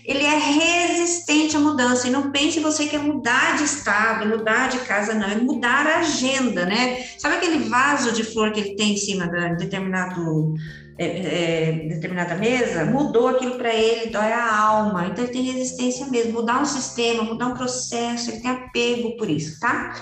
Ele 0.09 0.25
é 0.25 0.37
resistente 0.37 1.55
à 1.55 1.59
mudança. 1.59 2.07
E 2.07 2.11
não 2.11 2.31
pense 2.31 2.59
você 2.59 2.87
que 2.87 2.95
é 2.95 2.99
mudar 2.99 3.57
de 3.57 3.63
estado, 3.63 4.27
mudar 4.27 4.67
de 4.67 4.79
casa, 4.79 5.13
não, 5.13 5.27
é 5.27 5.35
mudar 5.35 5.85
a 5.85 5.99
agenda, 5.99 6.65
né? 6.65 7.05
Sabe 7.19 7.35
aquele 7.35 7.69
vaso 7.69 8.11
de 8.11 8.23
flor 8.23 8.51
que 8.51 8.59
ele 8.59 8.75
tem 8.75 8.93
em 8.93 8.97
cima 8.97 9.27
de 9.27 9.57
determinado. 9.57 10.55
É, 11.01 11.05
é, 11.05 11.71
determinada 11.87 12.35
mesa, 12.35 12.83
mudou 12.83 13.29
aquilo 13.29 13.55
para 13.55 13.73
ele, 13.73 14.09
dói 14.09 14.33
a 14.33 14.53
alma. 14.53 15.07
Então, 15.07 15.23
ele 15.23 15.31
tem 15.31 15.43
resistência 15.43 16.05
mesmo. 16.07 16.33
Mudar 16.33 16.61
um 16.61 16.65
sistema, 16.65 17.23
mudar 17.23 17.47
um 17.47 17.53
processo, 17.53 18.29
ele 18.29 18.41
tem 18.41 18.51
apego 18.51 19.15
por 19.15 19.29
isso, 19.29 19.57
tá? 19.61 19.95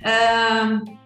Uh, 0.00 0.98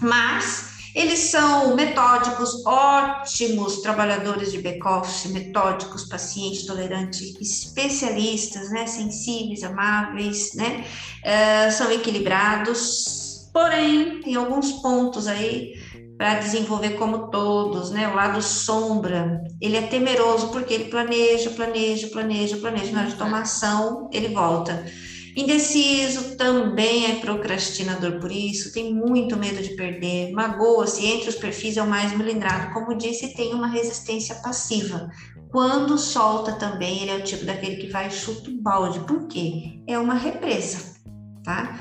mas 0.00 0.71
eles 0.94 1.18
são 1.20 1.74
metódicos, 1.74 2.64
ótimos 2.66 3.80
trabalhadores 3.80 4.52
de 4.52 4.60
back-office, 4.60 5.30
metódicos, 5.30 6.04
pacientes, 6.04 6.66
tolerantes, 6.66 7.34
especialistas, 7.40 8.70
né? 8.70 8.86
sensíveis, 8.86 9.62
amáveis, 9.62 10.54
né? 10.54 10.84
Uh, 11.24 11.72
são 11.72 11.90
equilibrados, 11.90 13.48
porém, 13.52 14.20
tem 14.20 14.34
alguns 14.34 14.72
pontos 14.72 15.26
aí 15.26 15.72
para 16.18 16.34
desenvolver 16.34 16.90
como 16.90 17.30
todos, 17.30 17.90
né? 17.90 18.08
O 18.08 18.14
lado 18.14 18.42
sombra, 18.42 19.42
ele 19.60 19.78
é 19.78 19.82
temeroso 19.82 20.48
porque 20.48 20.74
ele 20.74 20.84
planeja, 20.84 21.50
planeja, 21.50 22.08
planeja, 22.08 22.56
planeja, 22.58 22.92
na 22.92 23.00
hora 23.00 23.10
de 23.10 23.16
tomar 23.16 23.42
ação, 23.42 24.10
ele 24.12 24.28
volta. 24.28 24.84
Indeciso 25.34 26.36
também 26.36 27.10
é 27.10 27.14
procrastinador 27.16 28.20
por 28.20 28.30
isso, 28.30 28.72
tem 28.72 28.94
muito 28.94 29.36
medo 29.36 29.62
de 29.62 29.70
perder, 29.70 30.30
magoa-se, 30.32 31.06
entre 31.06 31.30
os 31.30 31.36
perfis 31.36 31.76
é 31.76 31.82
o 31.82 31.88
mais 31.88 32.16
melindrado. 32.16 32.72
Como 32.74 32.96
disse, 32.96 33.34
tem 33.34 33.54
uma 33.54 33.66
resistência 33.66 34.34
passiva. 34.36 35.10
Quando 35.50 35.96
solta 35.98 36.52
também, 36.52 37.02
ele 37.02 37.10
é 37.10 37.16
o 37.16 37.24
tipo 37.24 37.44
daquele 37.44 37.76
que 37.76 37.88
vai 37.88 38.10
chuto 38.10 38.50
balde. 38.62 39.00
Por 39.00 39.26
quê? 39.26 39.82
É 39.86 39.98
uma 39.98 40.14
represa, 40.14 40.94
tá? 41.44 41.80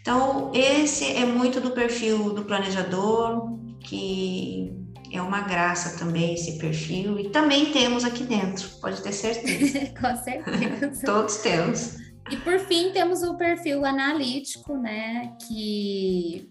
Então, 0.00 0.50
esse 0.54 1.04
é 1.04 1.24
muito 1.24 1.60
do 1.60 1.70
perfil 1.70 2.34
do 2.34 2.44
planejador, 2.44 3.56
que 3.80 4.72
é 5.12 5.20
uma 5.20 5.42
graça 5.42 5.98
também 5.98 6.34
esse 6.34 6.58
perfil. 6.58 7.18
E 7.18 7.30
também 7.30 7.66
temos 7.66 8.04
aqui 8.04 8.24
dentro, 8.24 8.68
pode 8.80 9.00
ter 9.00 9.12
certeza. 9.12 9.92
Com 9.98 10.16
certeza. 10.22 11.06
Todos 11.06 11.36
temos. 11.36 12.01
E 12.30 12.36
por 12.36 12.58
fim, 12.60 12.92
temos 12.92 13.22
o 13.22 13.36
perfil 13.36 13.84
analítico, 13.84 14.76
né, 14.76 15.36
que 15.46 16.50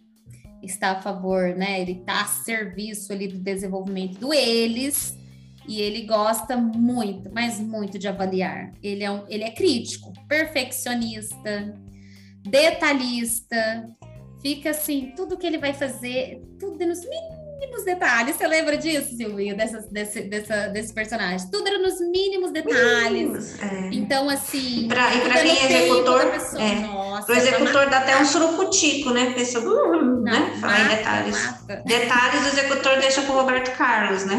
está 0.62 0.92
a 0.92 1.02
favor, 1.02 1.56
né, 1.56 1.82
ele 1.82 1.94
está 1.94 2.22
a 2.22 2.26
serviço 2.26 3.12
ali 3.12 3.28
do 3.28 3.40
desenvolvimento 3.40 4.20
do 4.20 4.34
eles, 4.34 5.18
e 5.68 5.82
ele 5.82 6.04
gosta 6.04 6.58
muito, 6.58 7.32
mas 7.34 7.60
muito 7.60 7.98
de 7.98 8.08
avaliar. 8.08 8.74
Ele 8.82 9.04
é, 9.04 9.12
um, 9.12 9.26
ele 9.28 9.44
é 9.44 9.52
crítico, 9.52 10.12
perfeccionista, 10.28 11.74
detalhista, 12.44 13.88
fica 14.42 14.72
assim, 14.72 15.14
tudo 15.16 15.38
que 15.38 15.48
ele 15.48 15.58
vai 15.58 15.74
fazer, 15.74 16.42
tudo 16.60 16.86
nos 16.86 17.02
mínimos 17.08 17.41
detalhes. 17.92 18.36
Você 18.36 18.48
lembra 18.48 18.78
disso, 18.78 19.16
Silvio? 19.16 19.56
Dessa, 19.56 19.82
desse, 19.92 20.22
dessa, 20.22 20.68
desse 20.68 20.94
personagem? 20.94 21.50
Tudo 21.52 21.68
era 21.68 21.78
nos 21.78 22.00
mínimos 22.00 22.52
detalhes. 22.52 23.12
Mínimos, 23.12 23.60
é. 23.62 23.90
Então, 23.92 24.30
assim. 24.30 24.86
E 24.86 24.88
para 24.88 25.10
quem 25.42 25.58
é 25.58 25.66
executor, 25.66 26.22
é. 26.60 26.76
Nossa, 26.82 27.32
o 27.32 27.36
executor 27.36 27.90
dá 27.90 28.00
até 28.00 28.18
um 28.18 28.26
surucutico, 28.26 29.12
né? 29.12 29.34
Pessoa, 29.34 29.98
uh, 29.98 30.22
né? 30.22 30.58
Falar 30.60 30.80
em 30.82 30.88
detalhes. 30.88 31.46
Mata. 31.46 31.84
Detalhes 31.86 32.44
o 32.44 32.48
executor 32.48 33.00
deixa 33.00 33.22
com 33.24 33.34
o 33.34 33.36
Roberto 33.36 33.76
Carlos, 33.78 34.26
né? 34.26 34.36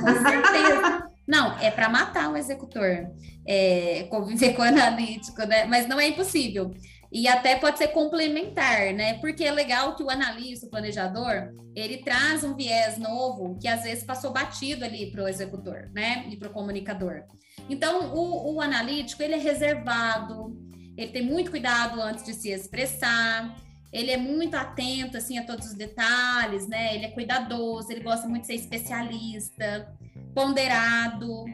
Com 0.00 0.28
certeza. 0.28 1.04
Não, 1.26 1.58
é 1.58 1.70
para 1.70 1.88
matar 1.88 2.30
o 2.30 2.36
executor, 2.36 3.06
é, 3.48 4.06
conviver 4.10 4.52
com 4.52 4.62
o 4.62 4.64
analítico, 4.64 5.42
né? 5.46 5.64
Mas 5.64 5.88
não 5.88 5.98
é 5.98 6.08
impossível. 6.08 6.72
E 7.14 7.28
até 7.28 7.54
pode 7.54 7.78
ser 7.78 7.88
complementar, 7.88 8.92
né? 8.92 9.14
Porque 9.18 9.44
é 9.44 9.52
legal 9.52 9.94
que 9.94 10.02
o 10.02 10.10
analista, 10.10 10.66
o 10.66 10.68
planejador, 10.68 11.54
ele 11.72 11.98
traz 11.98 12.42
um 12.42 12.56
viés 12.56 12.98
novo 12.98 13.56
que 13.56 13.68
às 13.68 13.84
vezes 13.84 14.02
passou 14.02 14.32
batido 14.32 14.84
ali 14.84 15.12
para 15.12 15.22
o 15.22 15.28
executor, 15.28 15.88
né? 15.94 16.26
E 16.28 16.36
para 16.36 16.48
o 16.48 16.52
comunicador. 16.52 17.22
Então, 17.70 18.12
o, 18.12 18.54
o 18.54 18.60
analítico, 18.60 19.22
ele 19.22 19.34
é 19.34 19.38
reservado, 19.38 20.58
ele 20.96 21.12
tem 21.12 21.22
muito 21.22 21.52
cuidado 21.52 22.02
antes 22.02 22.24
de 22.24 22.34
se 22.34 22.50
expressar, 22.50 23.56
ele 23.92 24.10
é 24.10 24.16
muito 24.16 24.56
atento 24.56 25.16
assim 25.16 25.38
a 25.38 25.46
todos 25.46 25.68
os 25.68 25.74
detalhes, 25.74 26.66
né? 26.66 26.96
Ele 26.96 27.04
é 27.04 27.10
cuidadoso, 27.12 27.92
ele 27.92 28.00
gosta 28.00 28.26
muito 28.26 28.40
de 28.40 28.48
ser 28.48 28.54
especialista, 28.54 29.96
ponderado, 30.34 31.44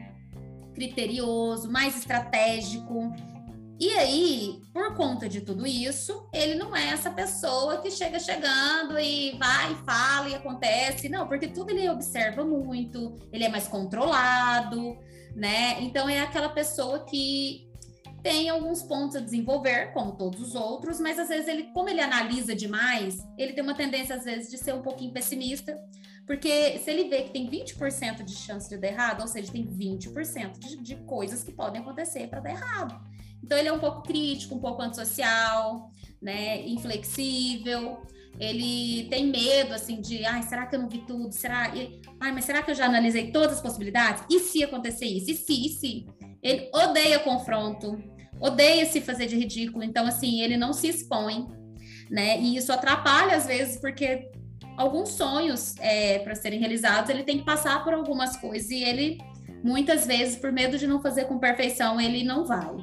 criterioso, 0.73 1.71
mais 1.71 1.95
estratégico. 1.95 3.13
E 3.81 3.89
aí, 3.93 4.61
por 4.71 4.93
conta 4.93 5.27
de 5.27 5.41
tudo 5.41 5.65
isso, 5.65 6.29
ele 6.31 6.53
não 6.53 6.75
é 6.75 6.89
essa 6.89 7.09
pessoa 7.09 7.81
que 7.81 7.89
chega 7.89 8.19
chegando 8.19 8.99
e 8.99 9.35
vai, 9.39 9.73
fala 9.83 10.29
e 10.29 10.35
acontece. 10.35 11.09
Não, 11.09 11.27
porque 11.27 11.47
tudo 11.47 11.71
ele 11.71 11.89
observa 11.89 12.45
muito, 12.45 13.15
ele 13.33 13.43
é 13.43 13.49
mais 13.49 13.67
controlado, 13.67 14.99
né? 15.35 15.81
Então 15.81 16.07
é 16.07 16.19
aquela 16.19 16.49
pessoa 16.49 17.03
que 17.05 17.67
tem 18.21 18.49
alguns 18.49 18.83
pontos 18.83 19.15
a 19.15 19.19
desenvolver, 19.19 19.91
como 19.93 20.11
todos 20.11 20.39
os 20.39 20.53
outros, 20.53 20.99
mas 20.99 21.17
às 21.17 21.29
vezes 21.29 21.47
ele, 21.47 21.63
como 21.73 21.89
ele 21.89 22.01
analisa 22.01 22.53
demais, 22.53 23.17
ele 23.35 23.53
tem 23.53 23.63
uma 23.63 23.73
tendência 23.73 24.15
às 24.15 24.25
vezes 24.25 24.51
de 24.51 24.59
ser 24.59 24.75
um 24.75 24.83
pouquinho 24.83 25.11
pessimista, 25.11 25.75
porque 26.27 26.77
se 26.77 26.91
ele 26.91 27.09
vê 27.09 27.23
que 27.23 27.31
tem 27.31 27.49
20% 27.49 28.23
de 28.23 28.35
chance 28.35 28.69
de 28.69 28.77
dar 28.77 28.89
errado, 28.89 29.21
ou 29.21 29.27
seja, 29.27 29.51
tem 29.51 29.65
20% 29.65 30.59
de, 30.59 30.77
de 30.77 30.95
coisas 30.97 31.43
que 31.43 31.51
podem 31.51 31.81
acontecer 31.81 32.27
para 32.27 32.41
dar 32.41 32.51
errado. 32.51 33.11
Então 33.43 33.57
ele 33.57 33.69
é 33.69 33.73
um 33.73 33.79
pouco 33.79 34.03
crítico, 34.03 34.55
um 34.55 34.59
pouco 34.59 34.81
antissocial, 34.81 35.91
né, 36.21 36.61
inflexível. 36.67 38.01
Ele 38.39 39.07
tem 39.09 39.27
medo 39.27 39.73
assim 39.73 39.99
de, 39.99 40.25
ai, 40.25 40.41
será 40.43 40.65
que 40.65 40.75
eu 40.75 40.79
não 40.79 40.89
vi 40.89 40.99
tudo? 40.99 41.31
Será? 41.31 41.71
Ai, 42.19 42.31
mas 42.31 42.45
será 42.45 42.61
que 42.61 42.71
eu 42.71 42.75
já 42.75 42.85
analisei 42.85 43.31
todas 43.31 43.53
as 43.53 43.61
possibilidades? 43.61 44.23
E 44.29 44.39
se 44.39 44.63
acontecer 44.63 45.05
isso? 45.05 45.31
E 45.31 45.35
se? 45.35 45.65
E 45.65 45.69
se? 45.69 46.05
Ele 46.41 46.69
odeia 46.73 47.19
confronto, 47.19 48.01
odeia 48.39 48.85
se 48.85 49.01
fazer 49.01 49.27
de 49.27 49.35
ridículo. 49.35 49.83
Então 49.83 50.05
assim, 50.05 50.41
ele 50.41 50.57
não 50.57 50.73
se 50.73 50.87
expõe, 50.87 51.47
né? 52.09 52.39
E 52.39 52.55
isso 52.55 52.71
atrapalha 52.71 53.35
às 53.35 53.45
vezes 53.45 53.79
porque 53.79 54.31
alguns 54.77 55.09
sonhos 55.09 55.75
é, 55.79 56.19
para 56.19 56.33
serem 56.35 56.59
realizados, 56.59 57.09
ele 57.09 57.23
tem 57.23 57.39
que 57.39 57.45
passar 57.45 57.83
por 57.83 57.93
algumas 57.93 58.37
coisas 58.37 58.71
e 58.71 58.83
ele 58.83 59.17
muitas 59.63 60.07
vezes 60.07 60.35
por 60.35 60.51
medo 60.51 60.77
de 60.77 60.87
não 60.87 61.01
fazer 61.01 61.25
com 61.25 61.37
perfeição, 61.37 62.01
ele 62.01 62.23
não 62.23 62.45
vai. 62.45 62.75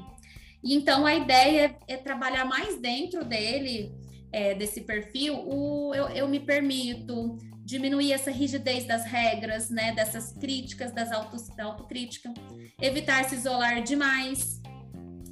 E 0.62 0.74
então 0.74 1.06
a 1.06 1.14
ideia 1.14 1.76
é, 1.88 1.94
é 1.94 1.96
trabalhar 1.96 2.44
mais 2.44 2.80
dentro 2.80 3.24
dele, 3.24 3.92
é, 4.32 4.54
desse 4.54 4.82
perfil, 4.82 5.34
o, 5.46 5.94
eu, 5.94 6.09
eu 6.09 6.28
me 6.28 6.40
permito 6.40 7.38
diminuir 7.64 8.12
essa 8.12 8.30
rigidez 8.30 8.84
das 8.86 9.04
regras, 9.04 9.68
né, 9.68 9.92
dessas 9.92 10.32
críticas, 10.32 10.90
das 10.90 11.12
autos, 11.12 11.48
da 11.48 11.64
autocrítica, 11.64 12.32
evitar 12.80 13.24
se 13.24 13.34
isolar 13.34 13.82
demais, 13.82 14.62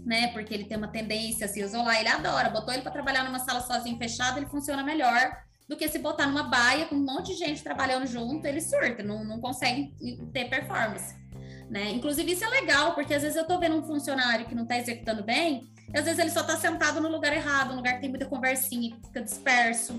né, 0.04 0.28
porque 0.28 0.52
ele 0.52 0.64
tem 0.64 0.76
uma 0.76 0.88
tendência 0.88 1.46
a 1.46 1.48
se 1.48 1.60
isolar, 1.60 1.98
ele 1.98 2.08
adora, 2.08 2.50
botou 2.50 2.74
ele 2.74 2.82
para 2.82 2.92
trabalhar 2.92 3.24
numa 3.24 3.38
sala 3.38 3.60
sozinho 3.60 3.96
fechada, 3.96 4.38
ele 4.38 4.50
funciona 4.50 4.82
melhor 4.82 5.34
do 5.66 5.76
que 5.76 5.88
se 5.88 5.98
botar 5.98 6.26
numa 6.26 6.44
baia 6.44 6.86
com 6.86 6.94
um 6.94 7.04
monte 7.04 7.32
de 7.32 7.38
gente 7.38 7.62
trabalhando 7.62 8.06
junto, 8.06 8.46
ele 8.46 8.60
surta, 8.60 9.02
não, 9.02 9.24
não 9.24 9.40
consegue 9.40 9.94
ter 10.32 10.48
performance. 10.48 11.14
Né? 11.68 11.90
Inclusive, 11.90 12.32
isso 12.32 12.44
é 12.44 12.48
legal, 12.48 12.94
porque 12.94 13.12
às 13.12 13.22
vezes 13.22 13.36
eu 13.36 13.42
estou 13.42 13.58
vendo 13.58 13.76
um 13.76 13.82
funcionário 13.82 14.46
que 14.46 14.54
não 14.54 14.62
está 14.62 14.78
executando 14.78 15.24
bem, 15.24 15.68
e 15.92 15.98
às 15.98 16.04
vezes 16.04 16.18
ele 16.18 16.30
só 16.30 16.40
está 16.40 16.56
sentado 16.56 17.00
no 17.00 17.08
lugar 17.08 17.32
errado, 17.32 17.70
no 17.70 17.76
lugar 17.76 17.94
que 17.94 18.00
tem 18.00 18.10
muita 18.10 18.26
conversinha, 18.26 18.96
fica 19.04 19.20
disperso. 19.20 19.94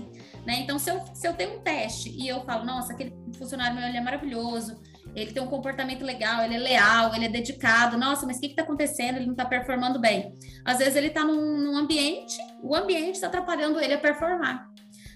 Né? 0.46 0.60
Então, 0.60 0.78
se 0.78 0.90
eu, 0.90 1.02
se 1.14 1.26
eu 1.26 1.34
tenho 1.34 1.56
um 1.56 1.60
teste 1.60 2.10
e 2.10 2.26
eu 2.26 2.42
falo, 2.44 2.64
nossa, 2.64 2.92
aquele 2.92 3.14
funcionário 3.36 3.76
meu 3.76 3.86
ele 3.86 3.98
é 3.98 4.00
maravilhoso, 4.00 4.80
ele 5.14 5.32
tem 5.32 5.42
um 5.42 5.46
comportamento 5.46 6.04
legal, 6.04 6.42
ele 6.44 6.54
é 6.54 6.58
leal, 6.58 7.14
ele 7.14 7.26
é 7.26 7.28
dedicado, 7.28 7.98
nossa, 7.98 8.26
mas 8.26 8.36
o 8.36 8.40
que 8.40 8.46
está 8.46 8.62
acontecendo? 8.62 9.16
Ele 9.16 9.26
não 9.26 9.32
está 9.32 9.44
performando 9.44 9.98
bem. 9.98 10.38
Às 10.64 10.78
vezes 10.78 10.96
ele 10.96 11.08
está 11.08 11.24
num, 11.24 11.58
num 11.58 11.76
ambiente, 11.76 12.36
o 12.62 12.74
ambiente 12.74 13.14
está 13.14 13.26
atrapalhando 13.26 13.80
ele 13.80 13.94
a 13.94 13.98
performar. 13.98 14.68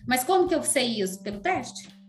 Mas 0.07 0.25
como 0.25 0.49
que 0.49 0.55
eu 0.55 0.63
sei 0.63 1.01
isso? 1.01 1.23
Pelo 1.23 1.41
teste 1.41 2.02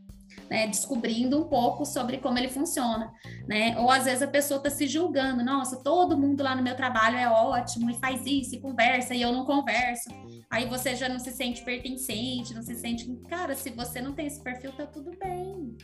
né, 0.49 0.67
descobrindo 0.67 1.39
um 1.39 1.47
pouco 1.47 1.85
sobre 1.85 2.17
como 2.17 2.37
ele 2.37 2.49
funciona, 2.49 3.13
né? 3.47 3.77
Ou 3.79 3.89
às 3.89 4.05
vezes 4.05 4.21
a 4.21 4.27
pessoa 4.27 4.57
está 4.57 4.69
se 4.69 4.87
julgando, 4.87 5.43
nossa, 5.43 5.77
todo 5.77 6.17
mundo 6.17 6.43
lá 6.43 6.55
no 6.55 6.63
meu 6.63 6.75
trabalho 6.75 7.17
é 7.17 7.29
ótimo 7.29 7.89
e 7.89 7.95
faz 7.95 8.25
isso 8.25 8.55
e 8.55 8.59
conversa 8.59 9.13
e 9.13 9.21
eu 9.21 9.31
não 9.31 9.45
converso. 9.45 10.09
Aí 10.49 10.65
você 10.67 10.95
já 10.95 11.09
não 11.09 11.19
se 11.19 11.31
sente 11.31 11.63
pertencente, 11.63 12.53
não 12.53 12.61
se 12.61 12.75
sente, 12.75 13.11
cara, 13.27 13.55
se 13.55 13.69
você 13.71 14.01
não 14.01 14.13
tem 14.13 14.27
esse 14.27 14.41
perfil, 14.41 14.71
tá 14.71 14.85
tudo 14.85 15.11
bem. 15.17 15.75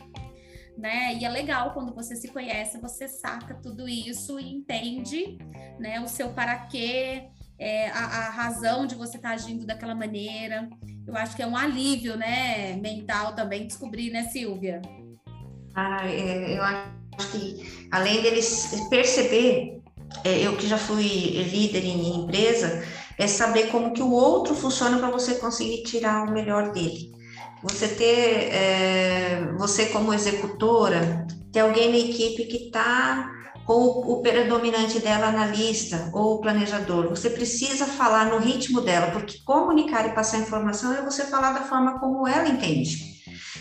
Né? 0.78 1.14
E 1.16 1.24
é 1.24 1.28
legal 1.28 1.74
quando 1.74 1.94
você 1.94 2.16
se 2.16 2.28
conhece, 2.28 2.78
você 2.78 3.06
saca 3.08 3.54
tudo 3.54 3.88
isso 3.88 4.38
e 4.38 4.54
entende, 4.54 5.36
né, 5.78 6.00
o 6.00 6.06
seu 6.06 6.32
para 6.32 6.56
quê, 6.66 7.28
é, 7.60 7.90
a, 7.90 8.04
a, 8.04 8.30
razão 8.30 8.86
de 8.86 8.94
você 8.94 9.18
estar 9.18 9.28
tá 9.28 9.34
agindo 9.34 9.66
daquela 9.66 9.94
maneira. 9.94 10.66
Eu 11.06 11.14
acho 11.14 11.36
que 11.36 11.42
é 11.42 11.46
um 11.46 11.56
alívio, 11.56 12.16
né, 12.16 12.74
mental 12.76 13.34
também 13.34 13.66
descobrir, 13.66 14.10
né, 14.10 14.24
Silvia? 14.28 14.80
Ah, 15.74 16.08
é, 16.08 16.56
eu 16.56 16.62
acho 16.62 17.30
que 17.32 17.86
além 17.90 18.22
deles 18.22 18.86
perceber, 18.88 19.78
é, 20.24 20.38
eu 20.38 20.56
que 20.56 20.66
já 20.66 20.78
fui 20.78 21.02
líder 21.02 21.84
em 21.84 22.22
empresa, 22.22 22.82
é 23.18 23.26
saber 23.26 23.66
como 23.66 23.92
que 23.92 24.02
o 24.02 24.10
outro 24.10 24.54
funciona 24.54 24.98
para 24.98 25.10
você 25.10 25.34
conseguir 25.34 25.82
tirar 25.82 26.24
o 26.24 26.32
melhor 26.32 26.72
dele. 26.72 27.12
Você 27.62 27.88
ter, 27.88 28.54
é, 28.54 29.52
você 29.58 29.86
como 29.86 30.14
executora, 30.14 31.26
ter 31.52 31.60
alguém 31.60 31.90
na 31.90 31.98
equipe 31.98 32.46
que 32.46 32.68
está 32.68 33.30
ou 33.70 34.18
o 34.18 34.20
predominante 34.20 34.98
dela 34.98 35.28
analista 35.28 36.10
ou 36.12 36.40
planejador. 36.40 37.08
Você 37.08 37.30
precisa 37.30 37.86
falar 37.86 38.26
no 38.26 38.38
ritmo 38.38 38.80
dela, 38.80 39.12
porque 39.12 39.38
comunicar 39.44 40.08
e 40.08 40.12
passar 40.12 40.38
informação 40.38 40.92
é 40.92 41.02
você 41.02 41.24
falar 41.24 41.52
da 41.52 41.62
forma 41.62 42.00
como 42.00 42.26
ela 42.26 42.48
entende. 42.48 43.10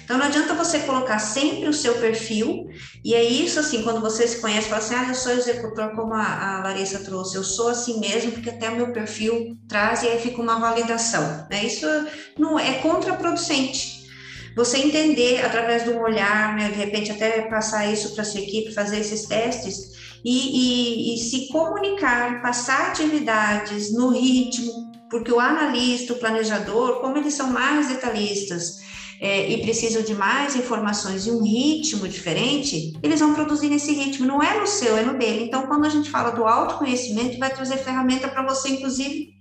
Então 0.04 0.18
não 0.18 0.26
adianta 0.26 0.56
você 0.56 0.80
colocar 0.80 1.20
sempre 1.20 1.70
o 1.70 1.74
seu 1.74 1.94
perfil, 2.00 2.68
e 3.06 3.14
é 3.14 3.24
isso 3.24 3.60
assim, 3.60 3.84
quando 3.84 4.02
você 4.02 4.28
se 4.28 4.42
conhece, 4.42 4.68
fala 4.68 4.82
assim, 4.82 4.96
ah, 4.96 5.06
eu 5.10 5.14
sou 5.14 5.32
executor, 5.32 5.96
como 5.96 6.16
a, 6.16 6.62
Larissa 6.64 7.04
trouxe, 7.04 7.36
eu 7.36 7.44
sou 7.44 7.68
assim 7.68 8.00
mesmo, 8.00 8.32
porque 8.32 8.50
até 8.50 8.68
o 8.72 8.76
meu 8.76 8.92
perfil 8.92 9.56
traz 9.68 10.02
e 10.02 10.08
aí 10.08 10.20
fica 10.20 10.42
uma 10.42 10.60
validação. 10.60 11.46
Né? 11.52 11.66
Isso 11.66 11.86
não 12.36 12.58
é 12.58 12.80
contraproducente. 12.80 14.00
Você 14.56 14.80
entender 14.80 15.46
através 15.46 15.84
do 15.84 15.96
olhar, 16.00 16.56
né, 16.56 16.70
de 16.70 16.76
repente 16.76 17.12
até 17.12 17.44
passar 17.44 17.86
isso 17.86 18.16
para 18.16 18.24
sua 18.24 18.42
equipe, 18.42 18.74
fazer 18.74 19.00
esses 19.00 19.28
testes, 19.28 19.99
e, 20.24 21.14
e, 21.14 21.16
e 21.16 21.18
se 21.18 21.48
comunicar, 21.50 22.42
passar 22.42 22.90
atividades 22.90 23.94
no 23.94 24.10
ritmo, 24.10 24.92
porque 25.10 25.32
o 25.32 25.40
analista, 25.40 26.14
o 26.14 26.20
planejador, 26.20 27.02
como 27.02 27.18
eles 27.18 27.34
são 27.34 27.52
mais 27.52 27.88
detalhistas 27.88 28.80
é, 29.20 29.52
e 29.52 29.62
precisam 29.62 30.02
de 30.02 30.14
mais 30.14 30.56
informações 30.56 31.26
e 31.26 31.32
um 31.32 31.44
ritmo 31.44 32.08
diferente, 32.08 32.94
eles 33.04 33.20
vão 33.20 33.34
produzir 33.34 33.70
nesse 33.70 33.92
ritmo, 33.94 34.26
não 34.26 34.42
é 34.42 34.60
no 34.60 34.68
seu, 34.68 34.98
é 34.98 35.04
no 35.04 35.18
dele. 35.18 35.46
Então, 35.46 35.68
quando 35.68 35.86
a 35.86 35.90
gente 35.90 36.10
fala 36.10 36.32
do 36.32 36.46
autoconhecimento, 36.46 37.38
vai 37.38 37.54
trazer 37.54 37.78
ferramenta 37.78 38.28
para 38.28 38.48
você, 38.48 38.70
inclusive, 38.70 39.34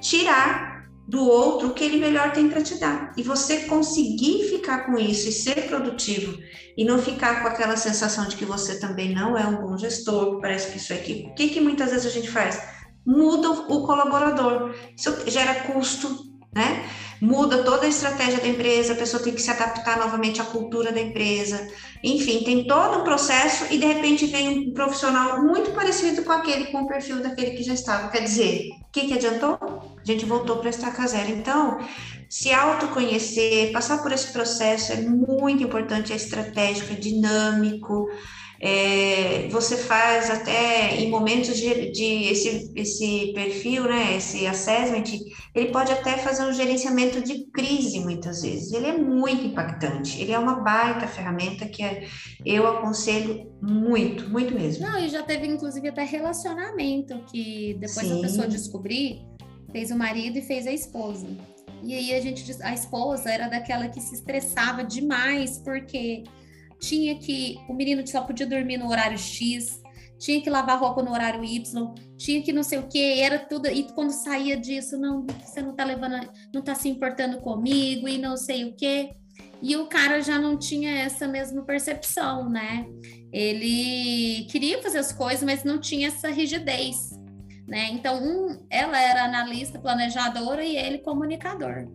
tirar 0.00 0.75
do 1.06 1.24
outro 1.24 1.68
o 1.68 1.74
que 1.74 1.84
ele 1.84 1.98
melhor 1.98 2.32
tem 2.32 2.48
para 2.48 2.62
te 2.62 2.78
dar. 2.78 3.12
E 3.16 3.22
você 3.22 3.60
conseguir 3.60 4.48
ficar 4.48 4.86
com 4.86 4.98
isso 4.98 5.28
e 5.28 5.32
ser 5.32 5.68
produtivo 5.68 6.38
e 6.76 6.84
não 6.84 6.98
ficar 6.98 7.42
com 7.42 7.48
aquela 7.48 7.76
sensação 7.76 8.26
de 8.26 8.36
que 8.36 8.44
você 8.44 8.78
também 8.80 9.14
não 9.14 9.36
é 9.36 9.46
um 9.46 9.62
bom 9.62 9.78
gestor, 9.78 10.40
parece 10.40 10.72
que 10.72 10.78
isso 10.78 10.92
aqui. 10.92 11.28
O 11.30 11.34
que, 11.34 11.48
que 11.48 11.60
muitas 11.60 11.90
vezes 11.90 12.06
a 12.06 12.10
gente 12.10 12.28
faz? 12.28 12.60
Muda 13.06 13.50
o 13.50 13.86
colaborador. 13.86 14.74
Isso 14.96 15.30
gera 15.30 15.54
custo, 15.62 16.08
né? 16.52 16.88
Muda 17.20 17.62
toda 17.64 17.86
a 17.86 17.88
estratégia 17.88 18.40
da 18.40 18.48
empresa, 18.48 18.92
a 18.92 18.96
pessoa 18.96 19.22
tem 19.22 19.34
que 19.34 19.42
se 19.42 19.50
adaptar 19.50 19.98
novamente 19.98 20.40
à 20.40 20.44
cultura 20.44 20.92
da 20.92 21.00
empresa. 21.00 21.68
Enfim, 22.02 22.44
tem 22.44 22.66
todo 22.66 23.00
um 23.00 23.04
processo 23.04 23.72
e 23.72 23.78
de 23.78 23.86
repente 23.86 24.26
vem 24.26 24.48
um 24.48 24.72
profissional 24.72 25.42
muito 25.42 25.70
parecido 25.72 26.22
com 26.22 26.32
aquele, 26.32 26.66
com 26.66 26.82
o 26.82 26.88
perfil 26.88 27.22
daquele 27.22 27.52
que 27.52 27.62
já 27.62 27.74
estava. 27.74 28.08
Quer 28.08 28.22
dizer, 28.22 28.68
o 28.82 28.92
que, 28.92 29.06
que 29.06 29.14
adiantou? 29.14 29.58
A 29.98 30.04
gente 30.04 30.24
voltou 30.24 30.56
para 30.58 30.70
estaca 30.70 31.06
zero. 31.06 31.30
Então, 31.30 31.78
se 32.28 32.52
autoconhecer, 32.52 33.72
passar 33.72 34.02
por 34.02 34.12
esse 34.12 34.32
processo 34.32 34.92
é 34.92 34.96
muito 34.96 35.62
importante, 35.62 36.12
é 36.12 36.16
estratégico, 36.16 36.92
é 36.92 36.96
dinâmico, 36.96 38.08
é, 38.60 39.48
você 39.48 39.76
faz 39.76 40.30
até 40.30 40.96
em 40.96 41.10
momentos 41.10 41.56
de, 41.56 41.90
de, 41.92 42.24
esse, 42.24 42.72
esse 42.74 43.32
perfil, 43.34 43.84
né, 43.84 44.16
esse 44.16 44.46
assessment, 44.46 45.04
ele 45.54 45.70
pode 45.70 45.92
até 45.92 46.16
fazer 46.18 46.44
um 46.44 46.52
gerenciamento 46.52 47.20
de 47.22 47.46
crise 47.50 48.00
muitas 48.00 48.42
vezes. 48.42 48.72
Ele 48.72 48.86
é 48.86 48.96
muito 48.96 49.44
impactante. 49.44 50.20
Ele 50.20 50.32
é 50.32 50.38
uma 50.38 50.60
baita 50.60 51.06
ferramenta 51.06 51.66
que 51.66 51.82
é, 51.82 52.06
eu 52.44 52.66
aconselho 52.66 53.50
muito, 53.60 54.28
muito 54.30 54.54
mesmo. 54.54 54.86
Não, 54.86 54.98
e 54.98 55.08
já 55.08 55.22
teve 55.22 55.46
inclusive 55.46 55.88
até 55.88 56.04
relacionamento 56.04 57.18
que 57.30 57.74
depois 57.74 58.06
Sim. 58.06 58.18
a 58.18 58.22
pessoa 58.22 58.48
descobrir, 58.48 59.20
fez 59.70 59.90
o 59.90 59.96
marido 59.96 60.38
e 60.38 60.42
fez 60.42 60.66
a 60.66 60.72
esposa. 60.72 61.26
E 61.82 61.94
aí 61.94 62.14
a 62.14 62.20
gente, 62.20 62.50
a 62.62 62.72
esposa 62.72 63.30
era 63.30 63.48
daquela 63.48 63.88
que 63.88 64.00
se 64.00 64.14
estressava 64.14 64.82
demais 64.82 65.58
porque 65.58 66.24
tinha 66.80 67.18
que 67.18 67.58
o 67.68 67.74
menino 67.74 68.06
só 68.06 68.22
podia 68.22 68.46
dormir 68.46 68.76
no 68.76 68.88
horário 68.88 69.18
X, 69.18 69.82
tinha 70.18 70.40
que 70.40 70.48
lavar 70.48 70.78
roupa 70.78 71.02
no 71.02 71.12
horário 71.12 71.44
Y, 71.44 71.94
tinha 72.16 72.42
que 72.42 72.52
não 72.52 72.62
sei 72.62 72.78
o 72.78 72.88
que, 72.88 73.20
era 73.20 73.38
tudo. 73.38 73.68
E 73.68 73.84
quando 73.92 74.10
saía 74.10 74.56
disso, 74.56 74.96
não, 74.98 75.26
você 75.44 75.60
não 75.60 75.74
tá 75.74 75.84
levando, 75.84 76.28
não 76.52 76.62
tá 76.62 76.74
se 76.74 76.88
importando 76.88 77.40
comigo 77.40 78.08
e 78.08 78.18
não 78.18 78.36
sei 78.36 78.64
o 78.64 78.74
que. 78.74 79.10
E 79.62 79.76
o 79.76 79.86
cara 79.86 80.20
já 80.20 80.38
não 80.38 80.58
tinha 80.58 80.90
essa 80.90 81.26
mesma 81.26 81.62
percepção, 81.64 82.48
né? 82.48 82.86
Ele 83.32 84.46
queria 84.50 84.82
fazer 84.82 84.98
as 84.98 85.12
coisas, 85.12 85.42
mas 85.42 85.64
não 85.64 85.78
tinha 85.78 86.08
essa 86.08 86.28
rigidez, 86.28 87.10
né? 87.66 87.88
Então, 87.90 88.22
um, 88.22 88.66
ela 88.70 88.98
era 89.00 89.24
analista, 89.24 89.78
planejadora 89.78 90.64
e 90.64 90.76
ele 90.76 90.98
comunicador. 90.98 91.88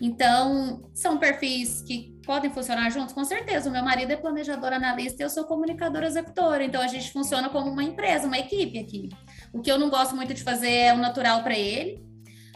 Então, 0.00 0.88
são 0.94 1.18
perfis 1.18 1.82
que 1.82 2.17
podem 2.28 2.50
funcionar 2.50 2.90
juntos? 2.90 3.14
Com 3.14 3.24
certeza. 3.24 3.70
O 3.70 3.72
meu 3.72 3.82
marido 3.82 4.12
é 4.12 4.16
planejador 4.16 4.74
analista 4.74 5.22
e 5.22 5.24
eu 5.24 5.30
sou 5.30 5.44
comunicadora 5.44 6.06
executora. 6.06 6.62
Então, 6.62 6.82
a 6.82 6.86
gente 6.86 7.10
funciona 7.10 7.48
como 7.48 7.70
uma 7.70 7.82
empresa, 7.82 8.26
uma 8.26 8.38
equipe 8.38 8.78
aqui. 8.78 9.08
O 9.50 9.62
que 9.62 9.72
eu 9.72 9.78
não 9.78 9.88
gosto 9.88 10.14
muito 10.14 10.34
de 10.34 10.42
fazer 10.42 10.70
é 10.70 10.92
o 10.92 10.98
natural 10.98 11.42
para 11.42 11.56
ele. 11.56 12.06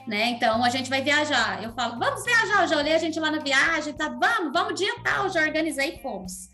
Né? 0.07 0.31
Então 0.31 0.63
a 0.65 0.69
gente 0.69 0.91
vai 0.91 1.01
viajar. 1.01 1.63
Eu 1.63 1.73
falo, 1.73 1.99
vamos 1.99 2.25
viajar. 2.25 2.63
Eu 2.63 2.69
já 2.69 2.77
olhei 2.77 2.93
a 2.93 2.99
gente 2.99 3.19
lá 3.19 3.31
na 3.31 3.39
viagem, 3.39 3.95
tá? 3.95 4.09
Vamos, 4.09 4.53
vamos 4.53 4.75
dia 4.75 4.93
tal. 5.03 5.31
Já 5.31 5.43
organizei 5.43 5.95
e 5.95 6.03
fomos. 6.03 6.51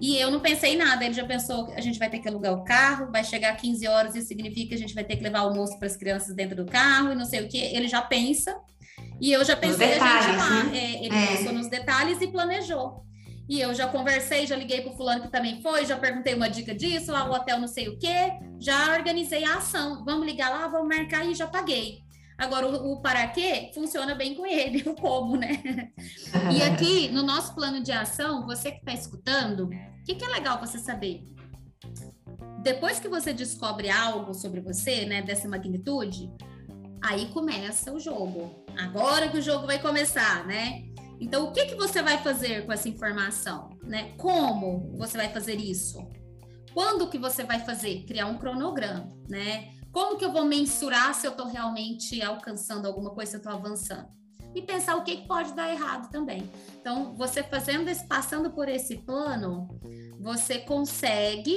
E 0.00 0.16
eu 0.16 0.30
não 0.30 0.40
pensei 0.40 0.74
em 0.74 0.76
nada. 0.76 1.04
Ele 1.04 1.12
já 1.12 1.24
pensou 1.24 1.66
que 1.66 1.72
a 1.74 1.80
gente 1.80 1.98
vai 1.98 2.08
ter 2.08 2.20
que 2.20 2.28
alugar 2.28 2.54
o 2.54 2.64
carro, 2.64 3.10
vai 3.10 3.24
chegar 3.24 3.56
15 3.56 3.86
horas, 3.88 4.14
isso 4.14 4.28
significa 4.28 4.68
que 4.68 4.74
a 4.76 4.78
gente 4.78 4.94
vai 4.94 5.04
ter 5.04 5.16
que 5.16 5.22
levar 5.22 5.40
almoço 5.40 5.76
para 5.78 5.86
as 5.88 5.96
crianças 5.96 6.34
dentro 6.34 6.56
do 6.56 6.64
carro 6.64 7.12
e 7.12 7.14
não 7.14 7.24
sei 7.24 7.42
o 7.42 7.48
que. 7.48 7.58
Ele 7.58 7.88
já 7.88 8.00
pensa 8.00 8.56
e 9.22 9.32
eu 9.32 9.44
já 9.44 9.54
pensei 9.56 9.86
detalhes, 9.86 10.26
a 10.26 10.30
gente 10.32 10.36
lá. 10.36 10.64
Né? 10.64 10.78
É, 10.78 11.04
ele 11.04 11.14
é. 11.14 11.26
pensou 11.28 11.52
nos 11.52 11.68
detalhes 11.68 12.20
e 12.20 12.26
planejou. 12.26 13.06
E 13.48 13.60
eu 13.60 13.72
já 13.72 13.86
conversei, 13.86 14.48
já 14.48 14.56
liguei 14.56 14.80
para 14.80 14.92
o 14.92 14.96
fulano 14.96 15.22
que 15.22 15.30
também 15.30 15.62
foi, 15.62 15.86
já 15.86 15.96
perguntei 15.96 16.34
uma 16.34 16.50
dica 16.50 16.74
disso, 16.74 17.12
lá 17.12 17.30
o 17.30 17.32
hotel 17.32 17.60
não 17.60 17.68
sei 17.68 17.88
o 17.88 17.96
quê, 17.96 18.32
já 18.58 18.92
organizei 18.92 19.44
a 19.44 19.58
ação. 19.58 20.04
Vamos 20.04 20.26
ligar 20.26 20.50
lá, 20.50 20.66
vamos 20.66 20.88
marcar 20.88 21.24
e 21.24 21.36
já 21.36 21.46
paguei. 21.46 22.00
Agora, 22.36 22.66
o, 22.66 22.94
o 22.94 23.00
para 23.00 23.28
quê 23.28 23.70
funciona 23.72 24.12
bem 24.16 24.34
com 24.34 24.44
ele, 24.44 24.82
o 24.90 24.94
como, 24.96 25.36
né? 25.36 25.62
E 26.52 26.60
aqui, 26.60 27.08
no 27.10 27.22
nosso 27.22 27.54
plano 27.54 27.80
de 27.80 27.92
ação, 27.92 28.44
você 28.44 28.72
que 28.72 28.78
está 28.78 28.92
escutando, 28.92 29.66
o 29.66 30.04
que, 30.04 30.16
que 30.16 30.24
é 30.24 30.28
legal 30.28 30.58
você 30.58 30.80
saber? 30.80 31.22
Depois 32.60 32.98
que 32.98 33.08
você 33.08 33.32
descobre 33.32 33.88
algo 33.88 34.34
sobre 34.34 34.60
você, 34.60 35.04
né, 35.04 35.22
dessa 35.22 35.48
magnitude, 35.48 36.28
aí 37.02 37.26
começa 37.32 37.92
o 37.92 37.98
jogo. 37.98 38.64
Agora 38.78 39.28
que 39.28 39.38
o 39.38 39.42
jogo 39.42 39.66
vai 39.66 39.80
começar, 39.80 40.46
né? 40.46 40.84
Então, 41.20 41.48
o 41.48 41.52
que, 41.52 41.66
que 41.66 41.74
você 41.74 42.02
vai 42.02 42.18
fazer 42.18 42.64
com 42.64 42.72
essa 42.72 42.88
informação? 42.88 43.70
Né? 43.82 44.12
Como 44.16 44.96
você 44.96 45.16
vai 45.16 45.28
fazer 45.28 45.56
isso? 45.56 45.98
Quando 46.72 47.08
que 47.08 47.18
você 47.18 47.44
vai 47.44 47.60
fazer? 47.60 48.04
Criar 48.06 48.26
um 48.26 48.38
cronograma, 48.38 49.08
né? 49.28 49.72
Como 49.92 50.16
que 50.16 50.24
eu 50.24 50.32
vou 50.32 50.44
mensurar 50.44 51.14
se 51.14 51.26
eu 51.26 51.32
estou 51.32 51.46
realmente 51.46 52.20
alcançando 52.22 52.86
alguma 52.86 53.10
coisa, 53.10 53.32
se 53.32 53.36
eu 53.36 53.38
estou 53.38 53.52
avançando? 53.52 54.08
E 54.54 54.62
pensar 54.62 54.96
o 54.96 55.04
que, 55.04 55.18
que 55.18 55.28
pode 55.28 55.52
dar 55.54 55.70
errado 55.70 56.10
também. 56.10 56.50
Então, 56.80 57.14
você 57.14 57.42
fazendo 57.42 57.88
esse, 57.88 58.06
passando 58.06 58.50
por 58.50 58.68
esse 58.68 58.96
plano, 58.96 59.68
você 60.18 60.58
consegue 60.58 61.56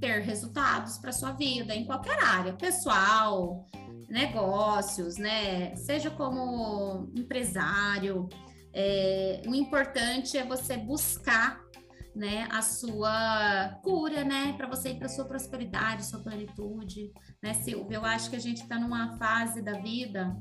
ter 0.00 0.20
resultados 0.20 0.98
para 0.98 1.12
sua 1.12 1.32
vida 1.32 1.74
em 1.74 1.84
qualquer 1.86 2.18
área, 2.22 2.52
pessoal, 2.52 3.64
negócios, 4.14 5.16
né? 5.18 5.74
Seja 5.74 6.08
como 6.08 7.10
empresário, 7.16 8.28
é, 8.72 9.42
o 9.44 9.54
importante 9.56 10.38
é 10.38 10.44
você 10.44 10.76
buscar 10.76 11.60
né, 12.14 12.46
a 12.52 12.62
sua 12.62 13.80
cura, 13.82 14.22
né, 14.22 14.54
para 14.56 14.68
você 14.68 14.90
ir 14.90 14.98
para 15.00 15.08
sua 15.08 15.24
prosperidade, 15.24 16.06
sua 16.06 16.20
plenitude, 16.20 17.10
né, 17.42 17.54
Silvia? 17.54 17.96
Eu 17.96 18.04
acho 18.04 18.30
que 18.30 18.36
a 18.36 18.40
gente 18.40 18.62
está 18.62 18.78
numa 18.78 19.16
fase 19.18 19.60
da 19.60 19.72
vida 19.72 20.36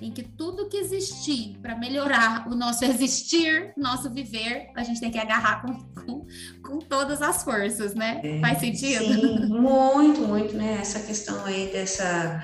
em 0.00 0.10
que 0.10 0.24
tudo 0.24 0.68
que 0.68 0.76
existir 0.76 1.60
para 1.62 1.78
melhorar 1.78 2.48
o 2.48 2.56
nosso 2.56 2.84
existir, 2.84 3.72
nosso 3.76 4.10
viver, 4.10 4.72
a 4.74 4.82
gente 4.82 4.98
tem 4.98 5.12
que 5.12 5.18
agarrar 5.18 5.62
com, 5.62 5.78
com, 5.94 6.26
com 6.60 6.78
todas 6.80 7.22
as 7.22 7.44
forças, 7.44 7.94
né? 7.94 8.20
É, 8.24 8.40
Faz 8.40 8.58
sentido? 8.58 9.04
Sim, 9.04 9.46
muito, 9.46 10.22
muito, 10.22 10.56
né? 10.56 10.78
Essa 10.80 10.98
questão 10.98 11.44
aí 11.44 11.70
dessa 11.72 12.42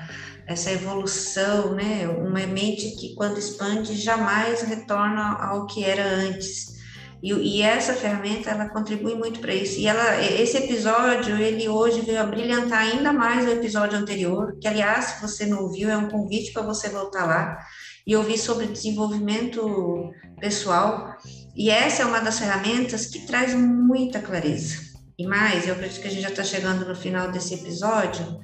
essa 0.49 0.71
evolução, 0.71 1.75
né? 1.75 2.07
Uma 2.07 2.45
mente 2.47 2.95
que 2.95 3.13
quando 3.13 3.37
expande 3.37 3.95
jamais 3.95 4.63
retorna 4.63 5.37
ao 5.39 5.67
que 5.67 5.83
era 5.83 6.03
antes. 6.03 6.79
E, 7.21 7.31
e 7.31 7.61
essa 7.61 7.93
ferramenta 7.93 8.49
ela 8.49 8.67
contribui 8.67 9.13
muito 9.13 9.39
para 9.41 9.53
isso. 9.53 9.79
E 9.79 9.85
ela, 9.85 10.19
esse 10.23 10.57
episódio 10.57 11.37
ele 11.37 11.69
hoje 11.69 12.01
veio 12.01 12.19
a 12.19 12.25
brilhantar 12.25 12.79
ainda 12.79 13.13
mais 13.13 13.45
o 13.45 13.51
episódio 13.51 13.99
anterior, 13.99 14.57
que 14.59 14.67
aliás, 14.67 15.05
se 15.05 15.21
você 15.21 15.45
não 15.45 15.61
ouviu, 15.61 15.87
é 15.87 15.95
um 15.95 16.09
convite 16.09 16.51
para 16.51 16.63
você 16.63 16.89
voltar 16.89 17.25
lá 17.27 17.59
e 18.07 18.15
ouvir 18.15 18.39
sobre 18.39 18.65
desenvolvimento 18.65 20.11
pessoal. 20.39 21.15
E 21.55 21.69
essa 21.69 22.01
é 22.01 22.05
uma 22.07 22.21
das 22.21 22.39
ferramentas 22.39 23.05
que 23.05 23.27
traz 23.27 23.53
muita 23.53 24.19
clareza. 24.19 24.77
E 25.15 25.27
mais, 25.27 25.67
eu 25.67 25.75
acredito 25.75 26.01
que 26.01 26.07
a 26.07 26.11
gente 26.11 26.23
já 26.23 26.29
está 26.29 26.43
chegando 26.43 26.87
no 26.87 26.95
final 26.95 27.31
desse 27.31 27.53
episódio 27.53 28.39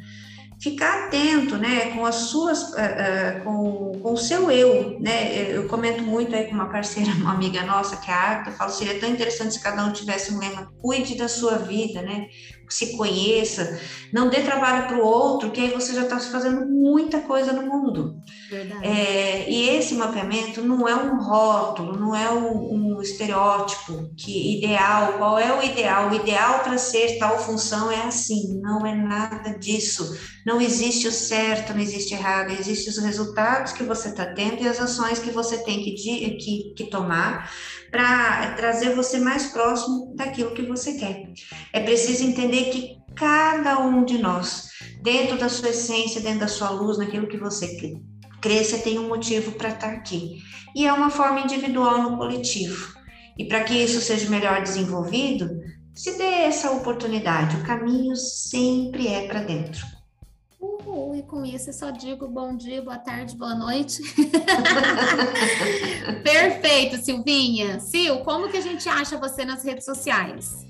ficar 0.66 1.06
atento, 1.06 1.58
né, 1.58 1.92
com 1.92 2.04
as 2.08 2.16
suas, 2.16 2.72
uh, 2.72 2.74
uh, 2.74 3.44
com, 3.44 4.00
com 4.02 4.14
o 4.14 4.18
seu 4.18 4.50
eu, 4.50 5.00
né, 5.00 5.52
eu 5.56 5.68
comento 5.68 6.02
muito 6.02 6.36
aí 6.36 6.46
com 6.46 6.56
uma 6.56 6.70
parceira, 6.70 7.12
uma 7.22 7.34
amiga 7.34 7.62
nossa, 7.64 7.98
que 7.98 8.10
é 8.10 8.14
a 8.14 8.18
Arta, 8.18 8.50
eu 8.50 8.56
falo, 8.56 8.72
seria 8.72 9.00
tão 9.00 9.08
interessante 9.08 9.54
se 9.54 9.62
cada 9.62 9.86
um 9.86 9.94
tivesse 9.94 10.34
um 10.34 10.40
lema, 10.40 10.74
cuide 10.82 11.16
da 11.16 11.28
sua 11.28 11.60
vida, 11.60 12.02
né, 12.02 12.30
se 12.70 12.98
conheça, 12.98 13.80
não 14.12 14.30
dê 14.30 14.42
trabalho 14.42 14.88
para 14.88 14.98
o 14.98 15.06
outro, 15.06 15.52
que 15.52 15.62
aí 15.62 15.70
você 15.70 15.94
já 15.94 16.04
está 16.04 16.20
fazendo 16.20 16.66
muita 16.66 17.20
coisa 17.20 17.54
no 17.54 17.64
mundo. 17.64 18.22
É, 18.82 19.50
e 19.50 19.70
esse 19.70 19.96
mapeamento 19.96 20.62
não 20.62 20.88
é 20.88 20.96
um 20.96 21.20
rótulo, 21.20 21.98
não 21.98 22.16
é 22.16 22.30
um, 22.30 22.98
um, 22.98 23.02
estereótipo 23.02 24.10
que 24.16 24.58
ideal, 24.58 25.14
qual 25.18 25.38
é 25.38 25.58
o 25.58 25.64
ideal? 25.64 26.10
O 26.10 26.16
ideal 26.16 26.60
para 26.60 26.78
ser 26.78 27.18
tal 27.18 27.40
função 27.40 27.92
é 27.92 28.04
assim, 28.04 28.60
não 28.62 28.86
é 28.86 28.96
nada 28.96 29.58
disso. 29.58 30.18
Não 30.46 30.62
existe 30.62 31.08
o 31.08 31.12
certo, 31.12 31.74
não 31.74 31.82
existe 31.82 32.14
errado, 32.14 32.52
existem 32.52 32.90
os 32.90 33.00
resultados 33.00 33.74
que 33.74 33.84
você 33.84 34.10
está 34.10 34.26
tendo 34.28 34.62
e 34.62 34.68
as 34.68 34.80
ações 34.80 35.20
que 35.20 35.32
você 35.32 35.58
tem 35.64 35.84
que, 35.84 35.92
que, 36.38 36.74
que 36.76 36.84
tomar 36.86 37.50
para 37.96 38.52
trazer 38.58 38.94
você 38.94 39.20
mais 39.20 39.46
próximo 39.46 40.14
daquilo 40.18 40.54
que 40.54 40.64
você 40.64 40.96
quer. 40.96 41.32
É 41.72 41.80
preciso 41.80 42.26
entender 42.26 42.66
que 42.66 42.98
cada 43.16 43.80
um 43.80 44.04
de 44.04 44.18
nós, 44.18 44.68
dentro 45.02 45.38
da 45.38 45.48
sua 45.48 45.70
essência, 45.70 46.20
dentro 46.20 46.42
da 46.42 46.50
sua 46.50 46.72
luz, 46.72 46.98
naquilo 46.98 47.26
que 47.26 47.38
você 47.38 47.78
crê, 48.42 48.64
tem 48.84 49.00
um 49.00 49.08
motivo 49.08 49.54
para 49.54 49.70
estar 49.70 49.94
aqui. 49.94 50.44
E 50.76 50.86
é 50.86 50.92
uma 50.92 51.10
forma 51.10 51.40
individual 51.40 52.02
no 52.02 52.18
coletivo. 52.18 52.94
E 53.38 53.46
para 53.46 53.64
que 53.64 53.74
isso 53.74 54.02
seja 54.02 54.30
melhor 54.30 54.62
desenvolvido, 54.62 55.50
se 55.94 56.18
dê 56.18 56.44
essa 56.44 56.72
oportunidade. 56.72 57.56
O 57.56 57.64
caminho 57.64 58.14
sempre 58.18 59.08
é 59.08 59.26
para 59.26 59.40
dentro. 59.40 59.95
Uhul, 60.66 61.16
e 61.16 61.22
com 61.22 61.46
isso 61.46 61.70
eu 61.70 61.74
só 61.74 61.92
digo 61.92 62.28
bom 62.28 62.56
dia, 62.56 62.82
boa 62.82 62.98
tarde, 62.98 63.36
boa 63.36 63.54
noite. 63.54 64.02
Perfeito, 66.24 66.98
Silvinha. 66.98 67.80
Sil, 67.80 68.26
como 68.26 68.50
que 68.50 68.58
a 68.58 68.62
gente 68.62 68.90
acha 68.90 69.16
você 69.18 69.46
nas 69.46 69.64
redes 69.64 69.86
sociais? 69.86 70.66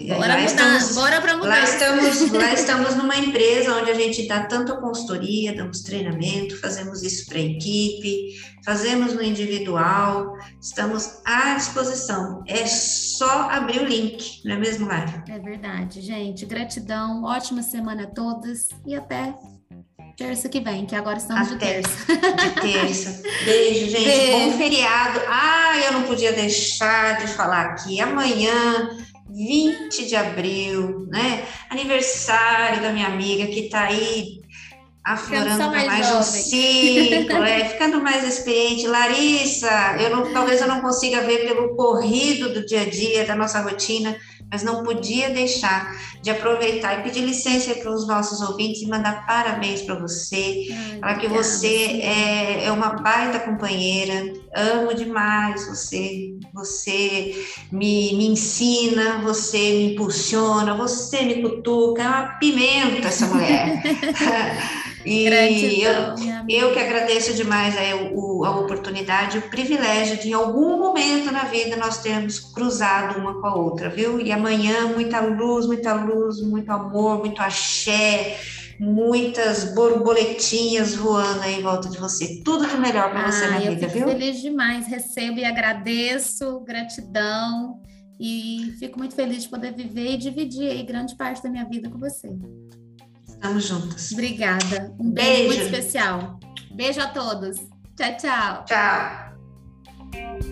Bora 0.00 0.26
lá 0.26 0.44
estamos, 0.44 0.94
bora 0.96 1.20
para 1.20 1.36
mudar. 1.36 1.48
Lá 1.48 1.62
estamos, 1.62 2.30
lá 2.32 2.52
estamos 2.52 2.96
numa 2.96 3.16
empresa 3.16 3.76
onde 3.76 3.92
a 3.92 3.94
gente 3.94 4.26
dá 4.26 4.46
tanto 4.46 4.72
a 4.72 4.80
consultoria, 4.80 5.54
damos 5.54 5.82
treinamento, 5.82 6.60
fazemos 6.60 7.04
isso 7.04 7.24
para 7.26 7.38
a 7.38 7.42
equipe, 7.42 8.34
fazemos 8.64 9.14
no 9.14 9.22
individual, 9.22 10.36
estamos 10.60 11.20
à 11.24 11.54
disposição. 11.54 12.42
É 12.48 12.66
só 12.66 13.48
abrir 13.48 13.80
o 13.80 13.84
link, 13.84 14.40
não 14.44 14.56
é 14.56 14.58
mesmo, 14.58 14.88
Lara? 14.88 15.22
É 15.28 15.38
verdade, 15.38 16.00
gente. 16.00 16.44
Gratidão, 16.46 17.22
ótima 17.22 17.62
semana 17.62 18.02
a 18.04 18.08
todas 18.08 18.70
e 18.84 18.96
até 18.96 19.36
terça 20.18 20.48
que 20.48 20.58
vem, 20.58 20.84
que 20.84 20.96
agora 20.96 21.16
estamos 21.16 21.52
Até 21.52 21.80
de 21.80 21.82
terça. 21.82 22.12
De 22.12 22.60
terça. 22.60 23.22
Beijo, 23.46 23.88
gente. 23.88 24.04
Beijo. 24.04 24.32
Bom 24.32 24.58
feriado. 24.58 25.20
Ah, 25.28 25.80
eu 25.86 25.92
não 25.92 26.02
podia 26.02 26.32
deixar 26.32 27.18
de 27.18 27.28
falar 27.28 27.66
aqui. 27.66 28.00
Amanhã, 28.00 28.98
20 29.30 30.06
de 30.06 30.16
abril, 30.16 31.06
né? 31.08 31.44
Aniversário 31.70 32.82
da 32.82 32.92
minha 32.92 33.06
amiga 33.06 33.46
que 33.46 33.60
está 33.60 33.84
aí 33.84 34.40
aflorando 35.04 35.68
mais, 35.68 35.86
mais 35.86 36.14
um 36.16 36.22
ciclo, 36.22 37.44
é, 37.44 37.64
ficando 37.70 38.02
mais 38.02 38.26
experiente. 38.26 38.88
Larissa, 38.88 39.96
eu 40.00 40.10
não, 40.10 40.32
talvez 40.32 40.60
eu 40.60 40.66
não 40.66 40.80
consiga 40.80 41.22
ver 41.22 41.46
pelo 41.46 41.76
corrido 41.76 42.52
do 42.52 42.66
dia 42.66 42.82
a 42.82 42.90
dia, 42.90 43.24
da 43.24 43.36
nossa 43.36 43.60
rotina, 43.60 44.16
mas 44.50 44.62
não 44.62 44.82
podia 44.82 45.30
deixar 45.30 45.94
de 46.22 46.30
aproveitar 46.30 46.98
e 46.98 47.02
pedir 47.02 47.20
licença 47.20 47.74
para 47.74 47.92
os 47.92 48.06
nossos 48.06 48.40
ouvintes 48.40 48.82
e 48.82 48.86
mandar 48.86 49.26
parabéns 49.26 49.82
para 49.82 49.94
você, 49.96 50.66
para 51.00 51.16
que 51.16 51.28
você 51.28 52.00
é, 52.02 52.64
é, 52.64 52.72
uma 52.72 52.94
baita 52.94 53.40
companheira, 53.40 54.32
amo 54.54 54.94
demais 54.94 55.66
você, 55.66 56.34
você 56.52 57.46
me, 57.70 58.14
me 58.14 58.28
ensina, 58.28 59.20
você 59.22 59.58
me 59.58 59.92
impulsiona, 59.92 60.74
você 60.74 61.22
me 61.22 61.42
cutuca, 61.42 62.02
é 62.02 62.08
uma 62.08 62.28
pimenta 62.38 63.08
essa 63.08 63.26
mulher. 63.26 63.82
E 65.08 65.82
eu, 65.82 65.92
eu 66.48 66.72
que 66.72 66.78
agradeço 66.78 67.32
demais 67.34 67.74
a, 67.76 67.80
a 67.80 68.58
oportunidade, 68.58 69.38
o 69.38 69.48
privilégio 69.48 70.18
de, 70.18 70.28
em 70.28 70.32
algum 70.34 70.78
momento 70.78 71.32
na 71.32 71.44
vida, 71.44 71.76
nós 71.76 72.02
termos 72.02 72.38
cruzado 72.38 73.18
uma 73.18 73.40
com 73.40 73.46
a 73.46 73.54
outra, 73.54 73.88
viu? 73.88 74.20
E 74.20 74.30
amanhã, 74.30 74.88
muita 74.88 75.20
luz, 75.20 75.66
muita 75.66 75.94
luz, 75.94 76.40
muito 76.42 76.70
amor, 76.70 77.18
muito 77.20 77.40
axé, 77.40 78.38
muitas 78.78 79.74
borboletinhas 79.74 80.94
voando 80.94 81.40
aí 81.40 81.58
em 81.58 81.62
volta 81.62 81.88
de 81.88 81.98
você. 81.98 82.42
Tudo 82.44 82.66
de 82.66 82.76
melhor 82.76 83.10
para 83.10 83.30
você 83.30 83.44
ah, 83.46 83.50
na 83.52 83.58
vida, 83.58 83.88
viu? 83.88 84.08
Feliz 84.08 84.40
demais, 84.40 84.86
recebo 84.86 85.38
e 85.38 85.44
agradeço, 85.44 86.60
gratidão. 86.60 87.80
E 88.20 88.74
fico 88.78 88.98
muito 88.98 89.14
feliz 89.14 89.44
de 89.44 89.48
poder 89.48 89.72
viver 89.72 90.14
e 90.14 90.16
dividir 90.16 90.70
aí 90.70 90.82
grande 90.82 91.16
parte 91.16 91.42
da 91.42 91.48
minha 91.48 91.64
vida 91.64 91.88
com 91.88 91.98
você. 91.98 92.28
Estamos 93.38 93.68
juntas. 93.68 94.12
Obrigada. 94.12 94.92
Um 94.98 95.12
beijo, 95.12 95.30
beijo 95.30 95.46
muito 95.46 95.62
especial. 95.62 96.40
Beijo 96.72 97.00
a 97.00 97.06
todos. 97.06 97.56
Tchau, 97.96 98.16
tchau. 98.16 98.64
Tchau. 98.64 100.47